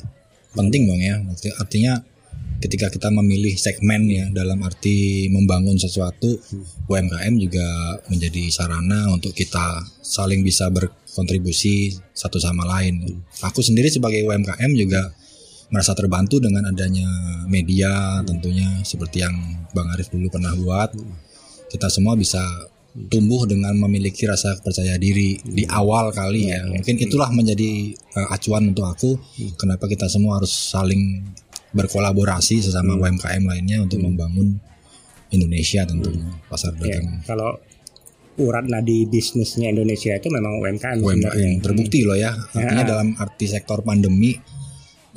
Penting 0.54 0.82
bang 0.86 1.02
ya. 1.02 1.16
Arti- 1.24 1.56
artinya 1.56 1.94
ketika 2.58 2.90
kita 2.90 3.14
memilih 3.14 3.54
segmen 3.54 4.10
ya 4.10 4.26
dalam 4.34 4.62
arti 4.66 5.30
membangun 5.30 5.78
sesuatu 5.78 6.42
UMKM 6.90 7.34
juga 7.38 7.68
menjadi 8.10 8.50
sarana 8.50 9.14
untuk 9.14 9.34
kita 9.38 9.86
saling 10.02 10.42
bisa 10.42 10.70
berkontribusi 10.74 11.94
satu 12.14 12.42
sama 12.42 12.66
lain. 12.66 13.22
Aku 13.46 13.62
sendiri 13.62 13.94
sebagai 13.94 14.26
UMKM 14.26 14.72
juga 14.74 15.14
merasa 15.70 15.92
terbantu 15.94 16.40
dengan 16.40 16.72
adanya 16.72 17.08
media 17.46 18.24
tentunya 18.24 18.82
seperti 18.88 19.22
yang 19.22 19.36
Bang 19.76 19.92
Arif 19.94 20.10
dulu 20.10 20.32
pernah 20.32 20.56
buat. 20.58 20.96
Kita 21.68 21.92
semua 21.92 22.16
bisa 22.16 22.42
tumbuh 23.12 23.46
dengan 23.46 23.78
memiliki 23.78 24.26
rasa 24.26 24.58
percaya 24.58 24.98
diri 24.98 25.38
di 25.46 25.62
awal 25.70 26.10
kali 26.10 26.50
ya. 26.50 26.66
Mungkin 26.66 26.98
itulah 26.98 27.30
menjadi 27.30 27.94
uh, 28.18 28.34
acuan 28.34 28.74
untuk 28.74 28.90
aku 28.90 29.14
kenapa 29.54 29.86
kita 29.86 30.10
semua 30.10 30.42
harus 30.42 30.50
saling 30.50 31.22
berkolaborasi 31.78 32.66
sesama 32.66 32.98
UMKM 32.98 33.46
lainnya 33.46 33.86
untuk 33.86 34.02
membangun 34.02 34.58
Indonesia 35.30 35.86
tentunya 35.86 36.26
pasar 36.50 36.74
ya 36.82 36.98
dagang. 36.98 37.22
kalau 37.24 37.52
urat 38.38 38.66
nadi 38.66 39.06
bisnisnya 39.06 39.74
Indonesia 39.74 40.14
itu 40.14 40.30
memang 40.30 40.62
UMKM 40.62 40.98
UMKM 41.02 41.26
sebenarnya. 41.26 41.50
Terbukti 41.62 42.00
loh 42.06 42.18
ya. 42.18 42.32
Artinya 42.54 42.86
Ya. 42.86 42.90
dalam 42.90 43.14
arti 43.18 43.46
sektor 43.50 43.82
pandemi 43.82 44.38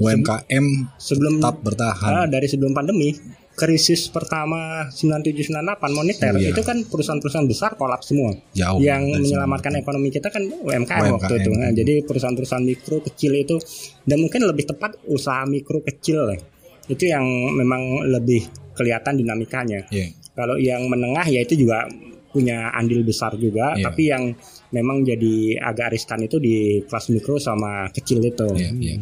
UMKM 0.00 0.64
sebelum 0.96 1.36
tetap 1.40 1.60
bertahan. 1.60 2.24
Ah, 2.24 2.26
dari 2.26 2.48
sebelum 2.48 2.72
pandemi 2.72 3.12
krisis 3.60 4.08
pertama 4.08 4.88
9798 4.88 5.52
moneter 5.92 6.32
iya. 6.40 6.48
itu 6.56 6.64
kan 6.64 6.80
perusahaan-perusahaan 6.88 7.44
besar 7.44 7.76
kolaps 7.76 8.08
semua 8.08 8.32
jauh 8.56 8.80
yang 8.80 9.04
menyelamatkan 9.04 9.76
semua. 9.76 9.84
ekonomi 9.84 10.08
kita 10.08 10.32
kan 10.32 10.48
UMKM, 10.48 10.88
UMKM. 10.88 11.12
waktu 11.20 11.32
itu. 11.44 11.50
Nah, 11.52 11.70
jadi 11.76 11.94
perusahaan-perusahaan 12.08 12.64
mikro 12.64 13.04
kecil 13.04 13.36
itu 13.36 13.60
dan 14.08 14.24
mungkin 14.24 14.48
lebih 14.48 14.64
tepat 14.64 14.96
usaha 15.04 15.44
mikro 15.44 15.84
kecil 15.84 16.24
lah. 16.24 16.40
Itu 16.88 17.04
yang 17.04 17.22
memang 17.52 18.08
lebih 18.08 18.48
kelihatan 18.72 19.20
dinamikanya. 19.20 19.84
Iya. 19.92 20.16
Kalau 20.32 20.56
yang 20.56 20.88
menengah 20.88 21.28
ya 21.28 21.44
itu 21.44 21.60
juga 21.60 21.84
punya 22.32 22.72
andil 22.72 23.04
besar 23.04 23.36
juga, 23.36 23.76
Iya. 23.76 23.84
tapi 23.90 24.02
yang 24.08 24.32
memang 24.72 25.02
jadi 25.04 25.60
agak 25.60 25.92
riskan 25.92 26.24
itu 26.24 26.40
di 26.40 26.80
kelas 26.86 27.12
mikro 27.12 27.36
sama 27.36 27.90
kecil 27.92 28.24
itu. 28.24 28.48
Iya, 28.56 28.70
iya. 28.78 28.94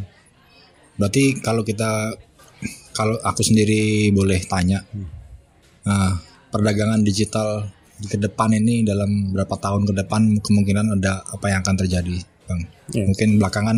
Berarti 0.99 1.39
kalau 1.39 1.63
kita 1.63 2.11
kalau 2.91 3.15
aku 3.23 3.41
sendiri 3.43 4.11
boleh 4.11 4.43
tanya, 4.45 4.83
nah, 5.87 6.19
perdagangan 6.51 7.01
digital 7.05 7.69
di 7.99 8.07
ke 8.07 8.15
depan 8.15 8.55
ini 8.55 8.87
dalam 8.87 9.35
berapa 9.35 9.59
tahun 9.59 9.83
ke 9.83 9.93
depan 10.03 10.39
kemungkinan 10.39 10.99
ada 10.99 11.23
apa 11.27 11.45
yang 11.51 11.59
akan 11.63 11.75
terjadi, 11.83 12.15
bang? 12.47 12.61
Iya. 12.95 13.03
Mungkin 13.11 13.29
belakangan 13.43 13.77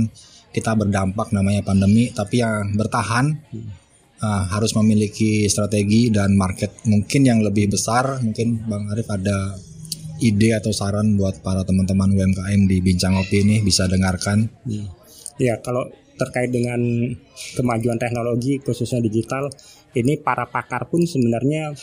kita 0.54 0.78
berdampak 0.78 1.34
namanya 1.34 1.66
pandemi, 1.66 2.14
tapi 2.14 2.46
yang 2.46 2.78
bertahan 2.78 3.34
ah, 4.22 4.46
harus 4.54 4.78
memiliki 4.78 5.50
strategi 5.50 6.14
dan 6.14 6.38
market 6.38 6.86
mungkin 6.86 7.22
yang 7.26 7.40
lebih 7.42 7.74
besar. 7.74 8.22
Mungkin 8.22 8.70
bang 8.70 8.84
Arif 8.94 9.10
ada 9.10 9.58
ide 10.22 10.54
atau 10.54 10.70
saran 10.70 11.18
buat 11.18 11.42
para 11.42 11.66
teman-teman 11.66 12.14
UMKM 12.14 12.62
di 12.70 12.78
Bincang 12.80 13.18
Kopi 13.18 13.42
ini 13.42 13.66
bisa 13.66 13.90
dengarkan. 13.90 14.46
Ya, 15.42 15.58
kalau 15.66 15.90
terkait 16.22 16.54
dengan 16.54 16.78
kemajuan 17.58 17.98
teknologi 17.98 18.62
khususnya 18.62 19.02
digital, 19.02 19.50
ini 19.98 20.22
para 20.22 20.46
pakar 20.46 20.86
pun 20.86 21.02
sebenarnya 21.02 21.74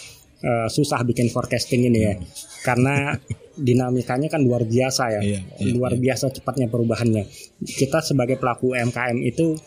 eh, 0.47 0.69
susah 0.71 1.03
bikin 1.03 1.27
forecasting 1.35 1.91
ini 1.91 2.01
ya. 2.07 2.15
Karena 2.63 3.19
dinamikanya 3.59 4.31
kan 4.31 4.47
luar 4.47 4.63
biasa 4.63 5.19
ya. 5.19 5.21
Iya, 5.21 5.41
iya, 5.43 5.75
luar 5.75 5.99
biasa 5.99 6.31
cepatnya 6.31 6.71
perubahannya. 6.71 7.27
Kita 7.67 7.99
sebagai 7.99 8.39
pelaku 8.39 8.79
UMKM 8.79 9.19
itu 9.27 9.59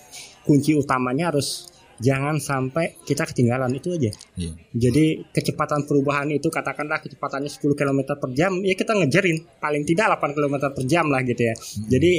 kunci 0.47 0.73
utamanya 0.73 1.29
harus 1.35 1.69
jangan 2.01 2.41
sampai 2.41 2.97
kita 3.05 3.29
ketinggalan 3.29 3.69
itu 3.77 3.93
aja. 3.93 4.11
Iya. 4.35 4.51
Jadi 4.73 5.29
kecepatan 5.29 5.85
perubahan 5.85 6.33
itu 6.33 6.49
katakanlah 6.49 6.97
kecepatannya 6.97 7.47
10 7.47 7.77
km 7.77 7.99
per 8.17 8.29
jam, 8.33 8.57
ya 8.65 8.73
kita 8.73 8.97
ngejarin 8.97 9.37
paling 9.61 9.85
tidak 9.85 10.17
8 10.17 10.33
km 10.33 10.55
per 10.73 10.83
jam 10.89 11.05
lah 11.13 11.21
gitu 11.21 11.45
ya. 11.45 11.55
Jadi 11.87 12.13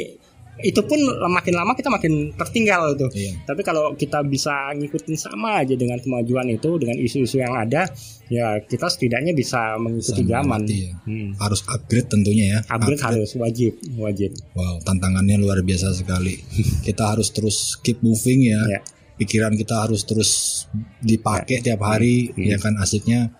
itu 0.60 0.84
pun 0.84 1.00
makin 1.32 1.56
lama 1.56 1.72
kita 1.72 1.88
makin 1.88 2.36
tertinggal 2.36 2.92
tuh. 2.94 3.08
Iya. 3.16 3.40
Tapi 3.48 3.64
kalau 3.64 3.96
kita 3.96 4.20
bisa 4.20 4.70
ngikutin 4.76 5.16
sama 5.16 5.64
aja 5.64 5.72
dengan 5.72 5.96
kemajuan 5.96 6.44
itu, 6.48 6.76
dengan 6.76 7.00
isu-isu 7.00 7.40
yang 7.40 7.56
ada, 7.56 7.88
ya 8.28 8.60
kita 8.60 8.86
setidaknya 8.86 9.32
bisa 9.32 9.80
mengikuti 9.80 10.22
Bisa 10.22 10.32
zaman. 10.38 10.60
ya. 10.68 10.92
Hmm. 11.08 11.30
harus 11.40 11.64
upgrade 11.66 12.06
tentunya 12.06 12.44
ya. 12.52 12.58
Upgrade 12.68 13.00
harus 13.00 13.32
wajib, 13.34 13.72
wajib. 13.96 14.36
Wow, 14.52 14.84
tantangannya 14.84 15.40
luar 15.40 15.64
biasa 15.64 15.96
sekali. 15.96 16.36
kita 16.86 17.16
harus 17.16 17.32
terus 17.32 17.80
keep 17.80 18.04
moving 18.04 18.52
ya. 18.52 18.60
Ya. 18.68 18.80
Pikiran 19.16 19.56
kita 19.56 19.88
harus 19.88 20.04
terus 20.04 20.64
dipakai 21.00 21.64
tiap 21.64 21.80
hari 21.80 22.28
Hmm. 22.32 22.44
ya 22.44 22.56
kan 22.60 22.74
asiknya 22.76 23.32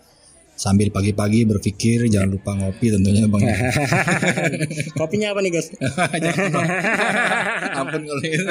sambil 0.63 0.95
pagi-pagi 0.95 1.43
berpikir 1.43 2.07
jangan 2.07 2.39
lupa 2.39 2.55
ngopi 2.55 2.95
tentunya 2.95 3.27
bang. 3.27 3.43
Kopinya 4.99 5.35
apa 5.35 5.43
nih 5.43 5.51
guys? 5.59 5.75
Ampun 7.83 8.03
kalau 8.07 8.23
itu. 8.23 8.47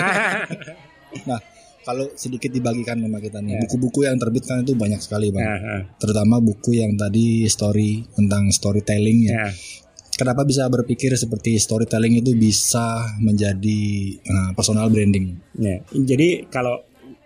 Nah 1.27 1.43
kalau 1.83 2.07
sedikit 2.15 2.47
dibagikan 2.55 2.95
sama 2.95 3.19
kita 3.19 3.43
nih 3.43 3.67
buku-buku 3.67 4.07
yang 4.07 4.15
terbit 4.15 4.47
kan 4.47 4.63
itu 4.63 4.75
banyak 4.75 4.99
sekali 4.99 5.31
bang. 5.31 5.43
Ya, 5.43 5.55
ya. 5.55 5.79
Terutama 5.99 6.43
buku 6.43 6.83
yang 6.83 6.99
tadi 6.99 7.47
story 7.47 8.03
tentang 8.11 8.51
storytelling 8.51 9.31
ya. 9.31 9.31
Ya. 9.31 9.47
Kenapa 10.11 10.43
bisa 10.43 10.67
berpikir 10.67 11.15
seperti 11.15 11.55
storytelling 11.57 12.19
itu 12.19 12.35
bisa 12.35 13.15
menjadi 13.23 13.81
uh, 14.23 14.51
personal 14.53 14.91
branding? 14.91 15.39
Ya, 15.57 15.81
jadi 15.95 16.45
kalau 16.51 16.83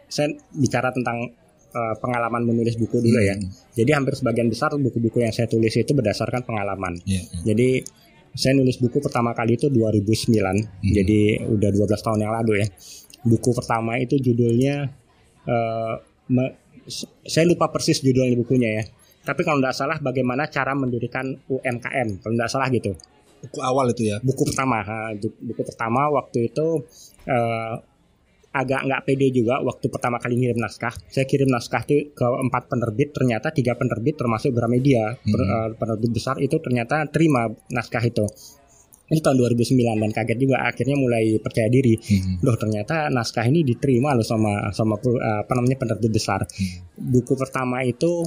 saya 0.07 0.31
bicara 0.55 0.95
tentang 0.95 1.35
uh, 1.75 1.95
pengalaman 1.99 2.47
menulis 2.47 2.79
buku 2.79 3.03
dulu 3.03 3.19
ya. 3.19 3.35
Hmm. 3.35 3.51
Jadi 3.75 3.91
hampir 3.91 4.15
sebagian 4.15 4.47
besar 4.47 4.71
buku-buku 4.73 5.19
yang 5.19 5.35
saya 5.35 5.45
tulis 5.45 5.75
itu 5.75 5.91
berdasarkan 5.91 6.47
pengalaman. 6.47 6.95
Ya, 7.03 7.19
ya. 7.19 7.51
Jadi 7.51 7.83
saya 8.31 8.55
nulis 8.55 8.79
buku 8.79 9.03
pertama 9.03 9.35
kali 9.35 9.59
itu 9.59 9.67
2009. 9.67 10.31
Jadi 10.81 11.19
udah 11.45 11.69
12 11.71 11.99
tahun 11.99 12.19
yang 12.23 12.33
lalu 12.33 12.63
ya. 12.63 12.67
Buku 13.21 13.51
pertama 13.51 13.99
itu 13.99 14.15
judulnya 14.15 14.87
eh, 15.43 15.93
me- 16.31 16.55
saya 17.25 17.45
lupa 17.49 17.67
persis 17.69 17.99
judulnya 17.99 18.37
bukunya 18.37 18.69
ya. 18.79 18.83
Tapi 19.25 19.41
kalau 19.41 19.57
nggak 19.57 19.73
salah 19.73 19.97
bagaimana 19.97 20.45
cara 20.47 20.77
mendirikan 20.77 21.33
UMKM, 21.49 22.21
kalau 22.21 22.33
nggak 22.37 22.51
salah 22.51 22.69
gitu 22.69 22.93
Buku 23.41 23.57
awal 23.61 23.89
itu 23.89 24.09
ya. 24.09 24.17
buku 24.21 24.41
pertama 24.41 24.81
ha, 24.81 25.13
buku 25.17 25.61
pertama 25.65 26.09
waktu 26.13 26.49
itu 26.49 26.81
eh, 27.25 27.73
agak 28.55 28.87
nggak 28.87 29.01
pede 29.03 29.27
juga 29.29 29.59
waktu 29.59 29.91
pertama 29.91 30.15
kali 30.15 30.39
ngirim 30.39 30.55
naskah 30.55 30.95
saya 31.05 31.27
kirim 31.27 31.51
naskah 31.51 31.83
itu 31.83 32.15
ke 32.15 32.23
empat 32.23 32.71
penerbit 32.71 33.11
ternyata 33.11 33.51
tiga 33.51 33.75
penerbit 33.75 34.15
termasuk 34.15 34.49
Gramedia 34.49 35.11
per- 35.19 35.43
eh, 35.45 35.69
penerbit 35.75 36.11
besar 36.11 36.39
itu 36.39 36.55
ternyata 36.57 37.03
terima 37.07 37.45
naskah 37.67 37.99
itu 38.01 38.23
itu 39.05 39.21
tahun 39.21 39.37
2009 39.37 39.75
dan 40.01 40.09
kaget 40.09 40.37
juga 40.39 40.65
akhirnya 40.65 40.97
mulai 40.97 41.37
percaya 41.37 41.67
diri 41.67 41.93
Hmm. 41.93 42.41
loh 42.41 42.55
ternyata 42.55 43.05
naskah 43.07 43.45
ini 43.45 43.61
diterima 43.61 44.15
loh 44.15 44.23
sama 44.23 44.71
sama 44.71 44.95
eh, 44.97 45.43
apa 45.43 45.51
namanya 45.53 45.77
penerbit 45.77 46.09
besar 46.09 46.41
buku 46.95 47.35
pertama 47.35 47.83
itu 47.83 48.25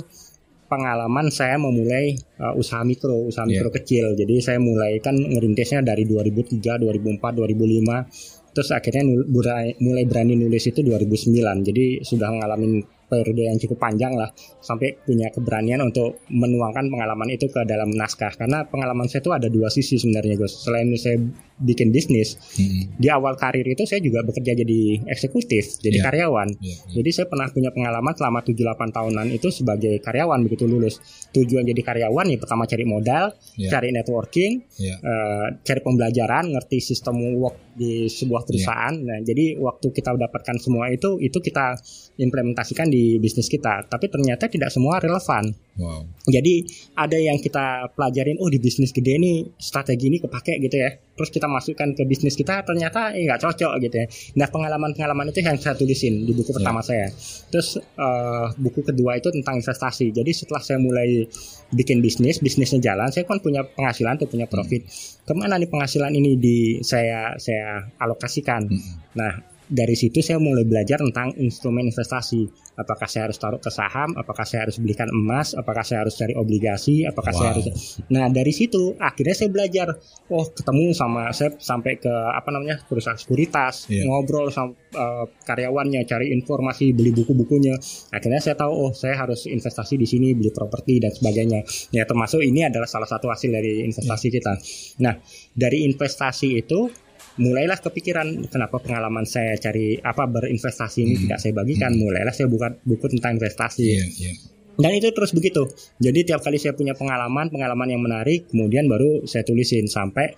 pengalaman 0.69 1.33
saya 1.33 1.57
memulai 1.57 2.13
uh, 2.37 2.53
usaha 2.53 2.85
mikro, 2.85 3.25
usaha 3.25 3.49
Iya. 3.49 3.65
mikro 3.65 3.73
kecil. 3.73 4.13
Jadi 4.13 4.37
saya 4.45 4.61
mulai 4.61 5.01
kan 5.01 5.17
ngerintisnya 5.17 5.81
dari 5.81 6.05
2003, 6.05 6.77
2004, 6.77 7.33
2005. 7.33 8.05
Terus 8.53 8.71
akhirnya 8.75 9.05
mulai 9.79 10.05
berani 10.09 10.35
nulis 10.35 10.65
itu 10.67 10.81
2009. 10.83 11.69
Jadi 11.69 12.03
sudah 12.03 12.29
ngalamin 12.33 12.98
periode 13.09 13.49
yang 13.49 13.57
cukup 13.57 13.81
panjang 13.81 14.13
lah 14.15 14.29
sampai 14.61 15.01
punya 15.03 15.33
keberanian 15.33 15.81
untuk 15.81 16.23
menuangkan 16.29 16.93
pengalaman 16.93 17.33
itu 17.33 17.49
ke 17.49 17.65
dalam 17.65 17.89
naskah. 17.91 18.37
Karena 18.37 18.69
pengalaman 18.69 19.09
saya 19.09 19.25
itu 19.25 19.33
ada 19.33 19.49
dua 19.49 19.73
sisi 19.73 19.97
sebenarnya, 19.97 20.37
Gus. 20.37 20.63
Selain 20.63 20.87
saya 21.01 21.17
bikin 21.59 21.91
bisnis, 21.91 22.39
Hmm. 22.55 22.95
di 22.95 23.11
awal 23.11 23.35
karir 23.35 23.67
itu 23.67 23.83
saya 23.83 23.99
juga 23.99 24.23
bekerja 24.23 24.55
jadi 24.55 25.03
eksekutif, 25.11 25.83
jadi 25.83 25.99
Iya. 25.99 26.07
karyawan. 26.07 26.49
Ya, 26.63 26.71
ya. 26.71 27.03
Jadi 27.03 27.11
saya 27.11 27.27
pernah 27.27 27.51
punya 27.51 27.75
pengalaman 27.75 28.15
selama 28.15 28.47
7-8 28.47 28.95
tahunan 28.95 29.27
itu 29.35 29.51
sebagai 29.51 29.99
karyawan 29.99 30.39
begitu 30.47 30.71
lulus. 30.71 31.03
Tujuan 31.35 31.67
jadi 31.67 31.83
karyawan 31.83 32.31
ya 32.31 32.39
pertama 32.39 32.63
cari 32.63 32.87
modal, 32.87 33.35
Iya. 33.59 33.75
cari 33.75 33.91
networking, 33.91 34.53
Ya. 34.79 35.03
eh, 35.03 35.47
cari 35.67 35.81
pembelajaran, 35.83 36.55
ngerti 36.55 36.79
sistem 36.79 37.19
work 37.35 37.75
di 37.75 38.07
sebuah 38.07 38.47
perusahaan. 38.47 38.95
Nah, 38.95 39.19
jadi 39.27 39.59
waktu 39.59 39.91
kita 39.91 40.15
dapatkan 40.15 40.57
semua 40.63 40.91
itu, 40.95 41.19
itu 41.19 41.39
kita 41.43 41.75
implementasikan 42.19 42.91
di 42.91 43.17
bisnis 43.23 43.47
kita. 43.47 43.87
Tapi 43.87 44.11
ternyata 44.11 44.51
tidak 44.51 44.75
semua 44.75 44.99
relevan. 44.99 45.55
Wow. 45.79 46.03
Jadi 46.27 46.67
ada 46.99 47.15
yang 47.15 47.39
kita 47.39 47.95
pelajarin, 47.95 48.43
oh 48.43 48.51
di 48.51 48.59
bisnis 48.59 48.91
gede 48.91 49.15
nih 49.15 49.47
strategi 49.55 50.11
ini 50.11 50.19
kepake 50.19 50.59
gitu 50.59 50.77
ya. 50.83 50.91
Terus 50.91 51.31
kita 51.31 51.47
masukkan 51.47 51.95
ke 51.95 52.03
bisnis 52.07 52.35
kita, 52.35 52.67
ternyata 52.67 53.15
eh 53.15 53.23
nggak 53.23 53.39
cocok 53.43 53.73
gitu 53.87 53.97
ya. 54.03 54.07
Nah 54.43 54.51
pengalaman-pengalaman 54.51 55.31
itu 55.31 55.39
yang 55.43 55.59
saya 55.59 55.79
tulisin 55.79 56.27
di 56.27 56.35
buku 56.35 56.51
pertama 56.51 56.83
saya. 56.83 57.07
Terus 57.55 57.79
eh, 57.79 58.47
buku 58.59 58.83
kedua 58.83 59.15
itu 59.23 59.31
tentang 59.31 59.63
investasi. 59.63 60.11
Jadi 60.11 60.31
setelah 60.35 60.63
saya 60.63 60.83
mulai 60.83 61.23
bikin 61.71 62.03
bisnis, 62.03 62.43
bisnisnya 62.43 62.83
jalan, 62.83 63.15
saya 63.15 63.23
kan 63.23 63.39
punya 63.39 63.63
penghasilan 63.63 64.19
tuh 64.19 64.27
punya 64.27 64.51
profit. 64.51 64.83
Ke 65.23 65.33
mana 65.39 65.55
nih 65.55 65.71
penghasilan 65.71 66.11
ini 66.11 66.35
di 66.35 66.59
saya 66.83 67.39
saya 67.39 67.87
alokasikan? 68.03 68.67
Hmm. 68.67 68.95
Nah, 69.15 69.58
dari 69.69 69.93
situ 69.95 70.25
saya 70.25 70.41
mulai 70.41 70.65
belajar 70.65 70.97
tentang 70.99 71.37
instrumen 71.37 71.93
investasi. 71.93 72.49
Apakah 72.79 73.05
saya 73.05 73.29
harus 73.29 73.37
taruh 73.37 73.61
ke 73.61 73.69
saham? 73.69 74.17
Apakah 74.17 74.47
saya 74.49 74.65
harus 74.65 74.81
belikan 74.81 75.11
emas? 75.13 75.53
Apakah 75.53 75.85
saya 75.85 76.07
harus 76.07 76.17
cari 76.17 76.33
obligasi? 76.33 77.05
Apakah 77.05 77.33
saya 77.37 77.53
Wow. 77.53 77.55
harus 77.61 77.67
Nah, 78.09 78.27
dari 78.33 78.53
situ 78.55 78.97
akhirnya 78.97 79.35
saya 79.37 79.51
belajar. 79.53 79.89
Oh, 80.33 80.47
ketemu 80.49 80.95
sama 80.97 81.29
saya 81.37 81.53
sampai 81.61 82.01
ke 82.01 82.09
apa 82.11 82.49
namanya? 82.49 82.81
perusahaan 82.89 83.19
sekuritas, 83.19 83.91
Iya. 83.93 84.09
ngobrol 84.09 84.49
sama 84.49 84.73
eh, 84.89 85.25
karyawannya, 85.45 86.07
cari 86.09 86.33
informasi, 86.33 86.97
beli 86.97 87.13
buku-bukunya. 87.13 87.77
Akhirnya 88.15 88.41
saya 88.41 88.57
tahu 88.57 88.73
oh, 88.73 88.93
saya 88.97 89.21
harus 89.21 89.45
investasi 89.45 90.01
di 90.01 90.07
sini, 90.09 90.33
beli 90.33 90.49
properti 90.55 90.97
dan 91.03 91.13
sebagainya. 91.13 91.61
Ya, 91.93 92.09
termasuk 92.09 92.41
ini 92.41 92.65
adalah 92.65 92.89
salah 92.89 93.05
satu 93.11 93.29
hasil 93.29 93.51
dari 93.53 93.85
investasi 93.85 94.27
kita. 94.33 94.57
Nah, 95.05 95.19
dari 95.53 95.85
investasi 95.85 96.57
itu 96.57 96.89
mulailah 97.39 97.79
kepikiran 97.79 98.51
kenapa 98.51 98.83
pengalaman 98.83 99.23
saya 99.23 99.55
cari 99.57 99.95
apa 99.99 100.27
berinvestasi 100.27 100.99
ini 101.01 101.15
Hmm. 101.15 101.23
tidak 101.27 101.39
saya 101.39 101.53
bagikan. 101.55 101.91
Mulailah 101.95 102.35
saya 102.35 102.51
buka 102.51 102.75
buku 102.83 103.07
tentang 103.15 103.39
investasi. 103.39 103.83
Iya, 103.83 104.07
iya. 104.19 104.33
dan 104.79 104.95
itu 104.95 105.11
terus 105.11 105.35
begitu. 105.35 105.67
Jadi 105.99 106.23
tiap 106.23 106.39
kali 106.39 106.55
saya 106.55 106.71
punya 106.71 106.95
pengalaman 106.95 107.51
pengalaman 107.51 107.91
yang 107.91 107.99
menarik 107.99 108.47
kemudian 108.47 108.87
baru 108.87 109.27
saya 109.27 109.43
tulisin 109.43 109.91
sampai 109.91 110.35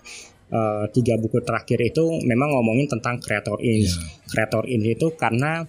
eh, 0.50 0.84
tiga 0.90 1.14
buku 1.20 1.44
terakhir 1.44 1.78
itu 1.78 2.04
memang 2.24 2.50
ngomongin 2.50 2.88
tentang 2.88 3.20
creator 3.20 3.60
ins 3.60 3.94
Iya. 3.94 4.04
creator 4.32 4.64
ins 4.66 4.82
itu 4.88 5.12
karena 5.14 5.68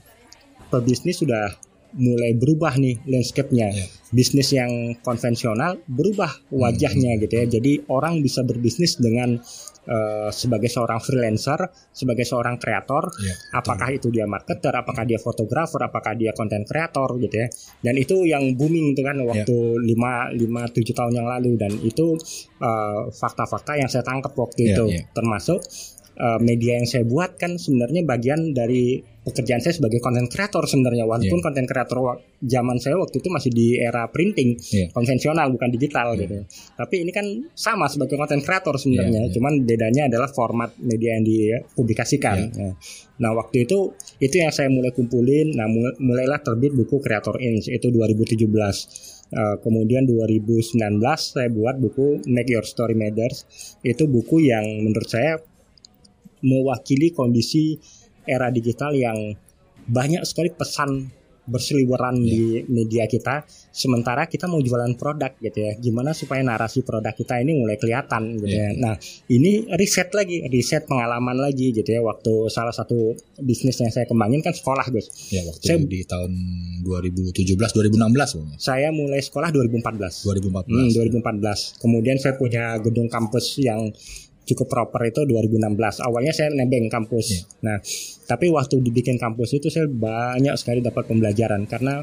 pebisnis 0.72 1.20
sudah 1.20 1.52
mulai 1.92 2.32
berubah 2.34 2.80
nih 2.80 3.04
landscape-nya. 3.04 3.70
Iya. 3.72 3.86
bisnis 4.12 4.52
yang 4.52 4.72
konvensional 5.04 5.80
berubah 5.88 6.32
wajahnya 6.52 7.16
gitu 7.20 7.32
ya. 7.32 7.46
Jadi 7.48 7.88
orang 7.88 8.20
bisa 8.20 8.44
berbisnis 8.44 9.00
dengan 9.00 9.40
eh, 9.88 10.30
sebagai 10.30 10.70
seorang 10.70 11.02
freelancer 11.02 11.58
sebagai 11.90 12.26
seorang 12.26 12.62
kreator 12.62 13.10
Iya, 13.22 13.36
apakah 13.58 13.90
itu 13.92 14.08
dia 14.14 14.30
marketer, 14.30 14.74
apakah 14.74 15.04
dia 15.06 15.18
fotografer, 15.18 15.82
apakah 15.82 16.14
dia 16.14 16.32
konten 16.38 16.64
kreator 16.66 17.18
gitu 17.18 17.36
ya. 17.36 17.48
Dan 17.82 17.98
itu 17.98 18.24
yang 18.26 18.54
booming 18.54 18.94
itu 18.94 19.02
kan 19.02 19.18
waktu 19.26 19.58
5 19.82 20.38
5 20.38 20.76
7 20.78 20.98
tahun 20.98 21.14
yang 21.18 21.28
lalu 21.28 21.52
dan 21.58 21.74
itu 21.82 22.14
uh, 22.62 23.10
fakta-fakta 23.10 23.78
yang 23.78 23.90
saya 23.90 24.06
tangkap 24.06 24.34
waktu 24.38 24.70
Iya, 24.70 24.74
itu 24.74 24.86
iya. 24.94 25.02
termasuk 25.14 25.60
uh, 26.16 26.40
media 26.40 26.76
yang 26.76 26.86
saya 26.86 27.04
buat 27.04 27.36
kan 27.36 27.56
sebenarnya 27.56 28.02
bagian 28.04 28.52
dari 28.52 28.98
pekerjaan 29.22 29.62
saya 29.62 29.78
sebagai 29.78 30.02
konten 30.02 30.26
kreator 30.26 30.66
sebenarnya 30.66 31.06
walaupun 31.06 31.40
konten 31.40 31.64
kreator 31.64 31.98
wa- 32.02 32.18
zaman 32.42 32.76
saya 32.76 32.98
waktu 32.98 33.22
itu 33.22 33.30
masih 33.30 33.52
di 33.52 33.78
era 33.78 34.10
printing 34.10 34.58
Iya. 34.58 34.90
konvensional 34.90 35.46
bukan 35.48 35.70
digital 35.70 36.14
Iya. 36.14 36.26
gitu. 36.26 36.36
Tapi 36.74 36.96
ini 37.00 37.12
kan 37.12 37.26
sama 37.54 37.86
sebagai 37.86 38.18
konten 38.18 38.42
kreator 38.42 38.76
sebenarnya, 38.76 39.20
Iya, 39.20 39.30
iya. 39.30 39.34
cuman 39.38 39.54
bedanya 39.62 40.10
adalah 40.10 40.26
format 40.28 40.74
media 40.76 41.14
yang 41.14 41.24
dipublikasikan. 41.24 42.38
Iya. 42.50 42.74
Nah, 43.18 43.32
waktu 43.32 43.70
itu 43.70 43.94
itu 44.18 44.36
yang 44.36 44.50
saya 44.50 44.68
mulai 44.68 44.90
kumpulin. 44.90 45.54
Nah 45.54 45.70
mul- 45.70 45.98
mulailah 46.00 46.42
terbit 46.42 46.74
buku 46.74 46.98
Creator 46.98 47.38
Inc 47.38 47.70
itu 47.70 47.88
2017. 47.88 48.90
Eh, 49.30 49.56
kemudian 49.62 50.04
2019 50.04 50.76
saya 51.30 51.48
buat 51.48 51.78
buku 51.78 52.26
Make 52.26 52.52
Your 52.52 52.66
Story 52.66 52.94
Matters. 52.94 53.46
Itu 53.80 54.06
buku 54.06 54.42
yang 54.42 54.66
menurut 54.82 55.06
saya 55.06 55.38
mewakili 56.42 57.10
kondisi 57.10 57.78
era 58.26 58.50
digital 58.50 58.94
yang 58.94 59.18
banyak 59.86 60.22
sekali 60.24 60.54
pesan 60.54 61.10
berseliweran 61.42 62.22
di 62.22 62.62
media 62.70 63.10
kita. 63.10 63.44
Sementara 63.74 64.30
kita 64.30 64.46
mau 64.46 64.62
jualan 64.62 64.94
produk 64.94 65.34
gitu 65.42 65.58
ya. 65.58 65.74
Gimana 65.76 66.14
supaya 66.14 66.46
narasi 66.46 66.86
produk 66.86 67.12
kita 67.12 67.42
ini 67.42 67.58
mulai 67.58 67.82
kelihatan 67.82 68.38
gitu 68.38 68.46
ya. 68.48 68.70
Nah 68.78 68.96
ini 69.28 69.66
riset 69.74 70.14
lagi 70.14 70.46
riset 70.48 70.86
pengalaman 70.86 71.42
lagi 71.42 71.74
gitu 71.74 71.90
ya. 71.90 72.06
Waktu 72.06 72.48
salah 72.48 72.72
satu 72.72 73.18
bisnis 73.42 73.74
yang 73.82 73.90
saya 73.90 74.06
kembangin 74.06 74.46
kan 74.46 74.54
sekolah 74.54 74.86
Gus. 74.94 75.34
Ya 75.34 75.42
waktu 75.44 75.66
Saya- 75.66 75.82
di 75.82 76.06
tahun 76.06 76.32
2017 76.86 77.74
2016 77.74 78.38
Bang. 78.38 78.50
saya 78.58 78.94
mulai 78.94 79.20
sekolah 79.20 79.50
2014 79.50 80.22
2014. 80.24 80.78
Hmm, 80.78 80.90
2014. 80.94 81.60
Kemudian 81.82 82.18
saya 82.22 82.38
punya 82.38 82.78
gedung 82.80 83.10
kampus 83.10 83.58
yang 83.60 83.90
cukup 84.46 84.68
proper 84.68 85.02
itu 85.08 85.22
2016. 85.26 86.02
Awalnya 86.02 86.34
saya 86.34 86.50
nebeng 86.52 86.90
kampus. 86.90 87.28
Iya. 87.30 87.42
Nah, 87.66 87.78
tapi 88.26 88.50
waktu 88.50 88.82
dibikin 88.82 89.22
kampus 89.22 89.58
itu 89.58 89.68
saya 89.70 89.86
banyak 89.88 90.56
sekali 90.58 90.82
dapat 90.82 91.08
pembelajaran 91.08 91.70
karena 91.70 92.02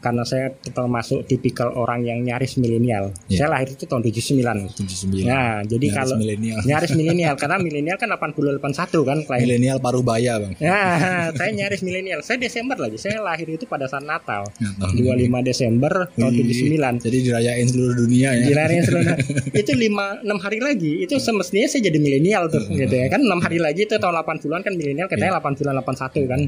karena 0.00 0.24
saya 0.24 0.56
termasuk 0.72 1.28
tipikal 1.28 1.72
orang 1.76 2.04
yang 2.04 2.24
nyaris 2.24 2.56
milenial. 2.56 3.12
Iya. 3.28 3.44
Saya 3.44 3.48
lahir 3.52 3.68
itu 3.76 3.84
tahun 3.84 4.00
79. 4.00 4.72
79. 4.72 5.28
Nah, 5.28 5.60
jadi 5.68 5.86
Nyaris 5.86 5.96
kalau 6.00 6.16
milenial. 6.16 6.58
nyaris 6.64 6.92
milenial 6.98 7.34
karena 7.36 7.56
milenial 7.60 7.96
kan 8.00 8.08
80 8.08 8.58
81 8.60 9.08
kan 9.08 9.18
klien. 9.28 9.44
Milenial 9.44 9.78
paruh 9.78 10.00
baya, 10.00 10.40
Bang. 10.40 10.56
Ya, 10.56 10.80
saya 11.38 11.50
nyaris 11.52 11.84
milenial. 11.84 12.24
Saya 12.24 12.40
Desember 12.40 12.80
lagi. 12.80 12.96
Saya 12.96 13.20
lahir 13.20 13.48
itu 13.52 13.68
pada 13.68 13.84
saat 13.86 14.02
Natal. 14.02 14.48
Nah, 14.56 14.72
tahun 14.80 15.20
25 15.28 15.44
Desember 15.44 15.92
tahun 16.16 16.32
Wih, 16.32 16.48
79. 16.48 17.04
Jadi 17.04 17.18
dirayain 17.20 17.66
seluruh 17.68 17.94
dunia 17.94 18.28
ya. 18.34 18.44
Dilarin 18.48 18.80
seluruh 18.82 19.14
itu 19.60 19.72
5 19.76 20.24
6 20.24 20.44
hari 20.44 20.58
lagi 20.64 20.92
itu 21.04 21.14
semestinya 21.20 21.68
saya 21.68 21.82
jadi 21.92 21.98
milenial 22.00 22.48
tuh 22.48 22.64
gitu 22.70 22.94
ya 22.94 23.06
kan 23.12 23.20
6 23.20 23.44
hari 23.44 23.58
lagi 23.60 23.84
itu 23.84 23.94
tahun 24.00 24.16
80-an 24.24 24.62
kan 24.64 24.74
milenial 24.74 25.06
katanya 25.10 25.38
80 25.40 25.76
81 25.84 26.30
kan 26.30 26.40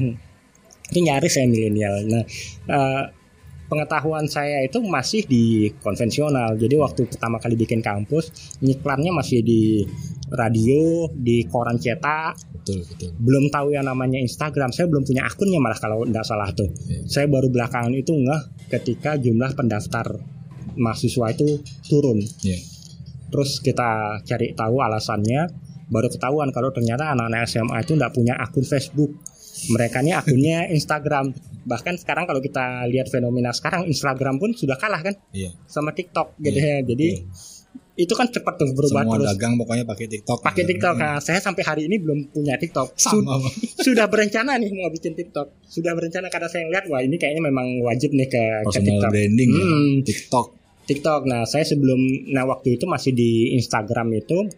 itu 0.93 0.99
nyaris 0.99 1.31
saya 1.31 1.47
milenial 1.49 1.93
nah 2.09 2.23
eh, 2.69 3.03
pengetahuan 3.73 4.25
saya 4.25 4.61
itu 4.61 4.77
masih 4.79 5.25
di 5.25 5.43
konvensional 5.81 6.53
jadi 6.55 6.77
waktu 6.77 7.09
pertama 7.09 7.41
kali 7.41 7.57
bikin 7.57 7.81
kampus 7.81 8.29
nyiklannya 8.61 9.09
masih 9.09 9.41
di 9.41 9.81
radio 10.29 11.09
di 11.09 11.43
koran 11.45 11.77
cetak 11.77 12.37
Betul, 12.53 12.79
betul. 12.87 13.09
belum 13.19 13.49
tahu 13.49 13.73
yang 13.73 13.83
namanya 13.83 14.15
Instagram 14.17 14.71
saya 14.71 14.87
belum 14.87 15.03
punya 15.03 15.25
akunnya 15.25 15.59
malah 15.59 15.75
kalau 15.75 16.05
tidak 16.05 16.23
salah 16.23 16.47
tuh 16.53 16.69
Iya. 16.85 17.01
saya 17.05 17.25
baru 17.27 17.49
belakangan 17.49 17.91
itu 17.91 18.13
ngeh 18.13 18.41
ketika 18.69 19.17
jumlah 19.17 19.51
pendaftar 19.51 20.05
mahasiswa 20.75 21.27
itu 21.33 21.59
turun 21.85 22.21
Iya. 22.39 22.57
terus 23.29 23.59
kita 23.59 24.21
cari 24.21 24.53
tahu 24.53 24.79
alasannya 24.79 25.49
baru 25.91 26.07
ketahuan 26.07 26.49
kalau 26.49 26.71
ternyata 26.71 27.11
anak-anak 27.11 27.45
SMA 27.45 27.77
itu 27.83 27.93
tidak 27.93 28.13
punya 28.13 28.33
akun 28.39 28.63
Facebook 28.63 29.11
mereka 29.69 30.01
ini 30.01 30.11
akunnya 30.11 30.67
Instagram 30.67 31.31
bahkan 31.63 31.95
sekarang 31.95 32.25
kalau 32.25 32.39
kita 32.39 32.83
lihat 32.87 33.07
fenomena 33.07 33.51
sekarang 33.51 33.87
Instagram 33.87 34.35
pun 34.35 34.51
sudah 34.51 34.75
kalah 34.75 34.99
kan 34.99 35.15
Iya. 35.31 35.55
sama 35.63 35.91
TikTok 35.91 36.35
gitu 36.37 36.57
Iya, 36.57 36.83
ya 36.83 36.85
jadi 36.85 37.07
itu 37.93 38.09
kan 38.11 38.25
cepat 38.25 38.57
tuh 38.57 38.73
berubah 38.73 39.05
Semua 39.05 39.15
terus 39.15 39.27
dagang 39.29 39.53
pokoknya 39.53 39.85
pakai 39.85 40.09
TikTok. 40.09 40.41
pakai. 40.41 40.65
TikTok 40.65 40.95
nah, 40.97 41.21
saya 41.21 41.37
sampai 41.37 41.61
hari 41.61 41.81
ini 41.85 42.01
belum 42.01 42.33
punya 42.33 42.57
TikTok 42.57 42.97
Sama, 42.97 43.37
sudah 43.79 44.09
berencana 44.09 44.57
nih 44.57 44.73
mau 44.73 44.89
bikin 44.89 45.13
TikTok 45.13 45.61
sudah 45.63 45.93
berencana 45.93 46.25
karena 46.27 46.49
saya 46.49 46.65
lihat 46.67 46.89
wah 46.89 46.99
ini 46.99 47.15
kayaknya 47.15 47.45
memang 47.45 47.85
wajib 47.85 48.09
nih 48.11 48.25
ke, 48.25 48.43
ke 48.65 48.79
TikTok 48.81 49.07
branding 49.07 49.49
ya. 49.49 49.61
Hmm. 49.63 49.93
TikTok. 50.01 50.47
TikTok. 50.83 51.21
Nah, 51.23 51.47
saya 51.47 51.63
sebelum 51.63 51.95
nah 52.35 52.43
waktu 52.43 52.75
itu 52.75 52.83
masih 52.83 53.15
di 53.15 53.55
Instagram 53.55 54.19
itu 54.19 54.51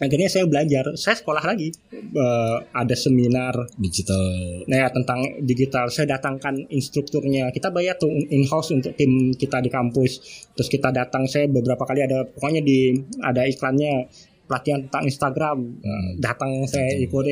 akhirnya 0.00 0.30
saya 0.30 0.44
belajar. 0.46 0.94
Saya 0.98 1.18
sekolah 1.18 1.44
lagi. 1.44 1.70
Eh, 1.94 2.56
ada 2.70 2.94
seminar 2.94 3.54
digital 3.78 4.22
nah 4.70 4.86
ya, 4.86 4.88
tentang 4.90 5.20
digital. 5.42 5.90
Saya 5.90 6.18
datangkan 6.18 6.66
instrukturnya. 6.70 7.50
Kita 7.54 7.70
bayar 7.70 7.98
tuh 7.98 8.10
in 8.10 8.46
house 8.46 8.74
untuk 8.74 8.94
tim 8.98 9.34
kita 9.34 9.62
di 9.62 9.70
kampus. 9.70 10.22
Terus 10.54 10.68
kita 10.70 10.90
datang 10.90 11.26
saya 11.30 11.46
beberapa 11.50 11.82
kali 11.86 12.06
ada 12.06 12.26
pokoknya 12.26 12.62
di 12.62 12.94
ada 13.22 13.46
iklannya 13.46 14.08
pelatihan 14.46 14.86
tentang 14.88 15.04
Instagram. 15.06 15.58
Hmm. 15.82 16.10
Datang 16.18 16.66
saya 16.70 16.98
Betul. 16.98 17.04
ikut 17.08 17.24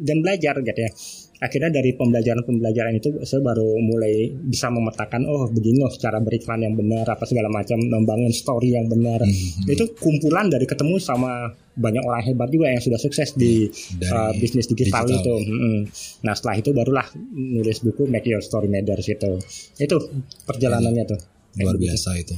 dan 0.00 0.16
belajar 0.24 0.54
gitu 0.64 0.80
ya. 0.80 0.92
Akhirnya 1.40 1.72
dari 1.72 1.96
pembelajaran-pembelajaran 1.96 3.00
itu 3.00 3.16
saya 3.24 3.40
baru 3.40 3.80
mulai 3.80 4.28
bisa 4.28 4.68
memetakan 4.68 5.24
oh 5.24 5.48
begini 5.48 5.80
loh 5.80 5.88
cara 5.96 6.20
beriklan 6.20 6.60
yang 6.68 6.76
benar 6.76 7.08
apa 7.08 7.24
segala 7.24 7.48
macam 7.48 7.80
membangun 7.80 8.28
story 8.28 8.76
yang 8.76 8.84
benar. 8.92 9.24
Hmm. 9.24 9.64
Itu 9.64 9.96
kumpulan 9.96 10.52
dari 10.52 10.68
ketemu 10.68 11.00
sama 11.00 11.48
banyak 11.80 12.04
orang 12.04 12.22
hebat 12.28 12.52
juga 12.52 12.68
yang 12.68 12.82
sudah 12.84 13.00
sukses 13.00 13.32
di 13.32 13.72
Dari 13.72 14.12
uh, 14.12 14.32
bisnis 14.36 14.68
digital, 14.68 15.08
digital. 15.08 15.16
itu. 15.16 15.34
Mm-mm. 15.48 15.76
Nah 16.28 16.34
setelah 16.36 16.56
itu 16.60 16.70
barulah 16.76 17.06
nulis 17.32 17.80
buku 17.80 18.04
Make 18.04 18.28
Your 18.28 18.44
Story 18.44 18.68
Matters 18.68 19.08
itu. 19.08 19.32
Itu 19.80 19.96
perjalanannya 20.44 21.04
tuh. 21.08 21.20
luar 21.56 21.80
biasa 21.80 22.14
itu. 22.20 22.36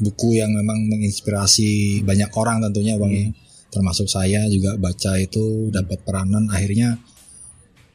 Buku 0.00 0.38
yang 0.38 0.54
memang 0.54 0.88
menginspirasi 0.88 2.00
banyak 2.06 2.30
orang 2.38 2.64
tentunya 2.64 2.94
Bang 2.96 3.12
ya. 3.12 3.28
Termasuk 3.68 4.08
saya 4.08 4.48
juga 4.48 4.80
baca 4.80 5.20
itu 5.20 5.68
dapat 5.68 6.00
peranan 6.06 6.48
akhirnya 6.48 6.96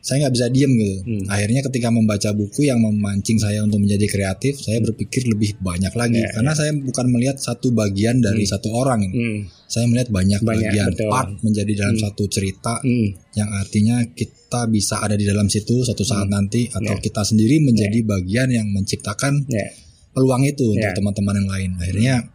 saya 0.04 0.28
nggak 0.28 0.36
bisa 0.36 0.48
diem 0.52 0.68
gitu. 0.76 0.98
Hmm. 1.08 1.24
Akhirnya 1.32 1.64
ketika 1.64 1.88
membaca 1.88 2.30
buku 2.36 2.68
yang 2.68 2.84
memancing 2.84 3.40
saya 3.40 3.64
untuk 3.64 3.80
menjadi 3.80 4.04
kreatif, 4.12 4.60
saya 4.60 4.84
berpikir 4.84 5.32
lebih 5.32 5.56
banyak 5.64 5.96
lagi 5.96 6.20
Ya, 6.20 6.28
karena 6.28 6.52
saya 6.52 6.76
bukan 6.76 7.08
melihat 7.08 7.40
satu 7.40 7.72
bagian 7.72 8.20
dari 8.20 8.44
satu 8.44 8.68
orang 8.76 9.00
ini. 9.08 9.16
Hmm. 9.16 9.40
Saya 9.64 9.88
melihat 9.88 10.12
banyak, 10.12 10.44
Banyak, 10.44 10.60
bagian 10.60 10.92
betul. 10.92 11.08
part 11.08 11.30
menjadi 11.40 11.72
dalam 11.80 11.96
Hmm. 11.96 12.04
satu 12.04 12.24
cerita 12.28 12.84
Hmm. 12.84 13.16
yang 13.34 13.50
artinya 13.56 14.04
kita 14.12 14.68
bisa 14.68 15.00
ada 15.00 15.16
di 15.16 15.24
dalam 15.24 15.48
situ 15.48 15.82
suatu 15.82 16.04
saat 16.04 16.28
Hmm. 16.28 16.36
nanti 16.36 16.68
atau 16.68 16.94
Ya. 16.94 17.02
kita 17.02 17.24
sendiri 17.24 17.64
menjadi 17.64 18.04
bagian 18.04 18.52
yang 18.52 18.68
menciptakan 18.70 19.48
Ya. 19.48 19.72
peluang 20.12 20.44
itu 20.44 20.68
untuk 20.68 20.92
teman-teman 20.94 21.42
yang 21.42 21.50
lain. 21.50 21.72
Akhirnya 21.80 22.28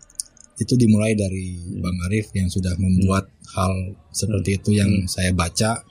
itu 0.56 0.72
dimulai 0.74 1.12
dari 1.12 1.52
Bang 1.78 2.00
Arif 2.08 2.32
yang 2.32 2.48
sudah 2.48 2.74
membuat 2.74 3.28
hal 3.52 3.70
seperti 4.10 4.56
itu 4.56 4.72
yang 4.72 4.88
Hmm. 4.88 5.06
saya 5.06 5.30
baca, 5.30 5.84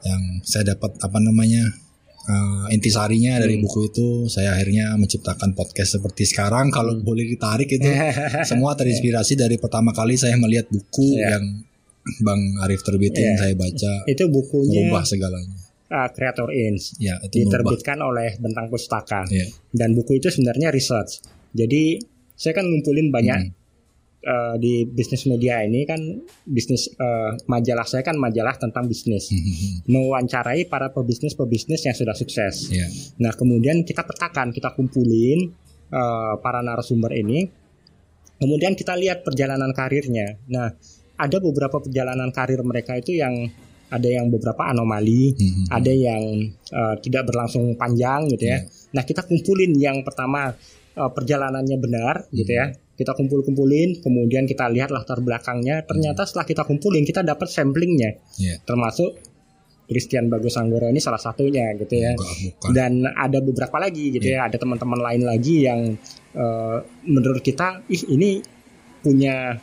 yang 0.00 0.22
saya 0.42 0.72
dapat 0.72 0.94
apa 0.96 1.18
namanya 1.18 1.64
uh, 2.24 2.66
intisarinya 2.68 3.38
dari 3.38 3.56
Hmm. 3.56 3.64
buku 3.64 3.80
itu. 3.86 4.08
Saya 4.26 4.52
akhirnya 4.52 4.94
menciptakan 4.94 5.52
podcast 5.52 5.96
seperti 5.96 6.24
sekarang. 6.24 6.68
Kalau 6.68 6.92
Hmm. 6.92 7.02
boleh 7.02 7.24
ditarik 7.26 7.68
itu 7.68 7.88
semua 8.50 8.74
terinspirasi 8.74 9.34
dari 9.34 9.56
pertama 9.56 9.90
kali 9.90 10.14
saya 10.14 10.34
melihat 10.34 10.68
buku 10.68 11.16
Ya. 11.16 11.34
yang 11.34 11.64
Bang 12.20 12.40
Arif 12.58 12.80
terbitin 12.80 13.32
Ya. 13.32 13.36
saya 13.38 13.52
baca 13.52 13.92
itu 14.06 14.24
bukunya 14.26 14.88
merubah 14.88 15.04
segalanya. 15.04 15.56
uh, 15.88 16.08
Creator 16.08 16.48
Inc. 16.50 16.80
Ya 16.98 17.16
itu 17.18 17.42
diterbitkan 17.42 17.98
oleh 17.98 18.36
Bentang 18.36 18.68
Pustaka. 18.68 19.24
Ya. 19.28 19.44
Dan 19.70 19.92
buku 19.92 20.16
itu 20.16 20.28
sebenarnya 20.28 20.68
research. 20.68 21.20
Jadi 21.50 21.96
saya 22.32 22.52
kan 22.54 22.64
ngumpulin 22.64 23.08
banyak 23.08 23.38
Hmm. 23.42 23.56
Uh, 24.24 24.54
di 24.58 24.86
bisnis 24.88 25.26
media 25.30 25.62
ini 25.62 25.86
kan 25.86 26.00
bisnis 26.42 26.90
uh, 26.98 27.38
majalah 27.46 27.86
saya 27.86 28.02
kan 28.02 28.18
majalah 28.18 28.56
tentang 28.58 28.90
bisnis. 28.90 29.30
Mewawancarai 29.92 30.66
para 30.66 30.90
pebisnis-pebisnis 30.90 31.86
yang 31.86 31.96
sudah 31.96 32.16
sukses. 32.16 32.72
Ya. 32.72 32.86
Nah, 33.22 33.32
kemudian 33.34 33.86
kita 33.86 34.02
petakan, 34.02 34.50
kita 34.50 34.74
kumpulin 34.74 35.52
uh, 35.92 36.40
para 36.42 36.64
narasumber 36.64 37.14
ini. 37.14 37.46
Kemudian 38.38 38.78
kita 38.78 38.94
lihat 38.94 39.26
perjalanan 39.26 39.74
karirnya. 39.74 40.38
Nah, 40.46 40.70
ada 41.18 41.36
beberapa 41.42 41.82
perjalanan 41.82 42.30
karir 42.30 42.62
mereka 42.62 42.94
itu 42.94 43.18
yang 43.18 43.34
ada 43.88 44.04
yang 44.04 44.28
beberapa 44.28 44.68
anomali, 44.68 45.32
Mhm. 45.32 45.64
ada 45.72 45.90
yang 45.90 46.22
uh, 46.70 46.94
tidak 47.00 47.26
berlangsung 47.32 47.74
panjang 47.74 48.28
gitu 48.30 48.46
ya. 48.46 48.60
Nah, 48.94 49.02
kita 49.02 49.24
kumpulin 49.24 49.74
yang 49.74 50.04
pertama 50.04 50.52
uh, 50.98 51.08
perjalanannya 51.08 51.76
benar 51.78 52.26
gitu 52.30 52.50
ya. 52.50 52.66
Kita 52.92 53.14
kumpul-kumpulin, 53.14 54.02
kemudian 54.02 54.42
kita 54.42 54.66
lihat 54.66 54.90
latar 54.90 55.22
belakangnya. 55.22 55.86
Ternyata 55.86 56.26
setelah 56.26 56.42
kita 56.44 56.66
kumpulin, 56.66 57.06
kita 57.06 57.22
dapat 57.22 57.46
samplingnya, 57.46 58.18
Ya. 58.36 58.58
termasuk 58.60 59.14
Christian 59.86 60.28
Bagus 60.28 60.58
Anggoro 60.58 60.84
ini 60.84 61.00
salah 61.00 61.16
satunya 61.16 61.72
gitu 61.72 61.96
ya 61.96 62.12
Bukan, 62.12 62.28
bukan. 62.60 62.70
dan 62.76 62.92
ada 63.08 63.40
beberapa 63.40 63.80
lagi 63.80 64.12
gitu 64.12 64.28
Iya. 64.28 64.44
ya 64.44 64.52
ada 64.52 64.56
teman-teman 64.58 65.00
lain 65.00 65.22
lagi 65.24 65.64
yang 65.64 65.96
eh, 66.28 66.76
menurut 67.08 67.40
kita 67.40 67.88
ih 67.88 68.04
ini 68.12 68.36
punya 69.00 69.56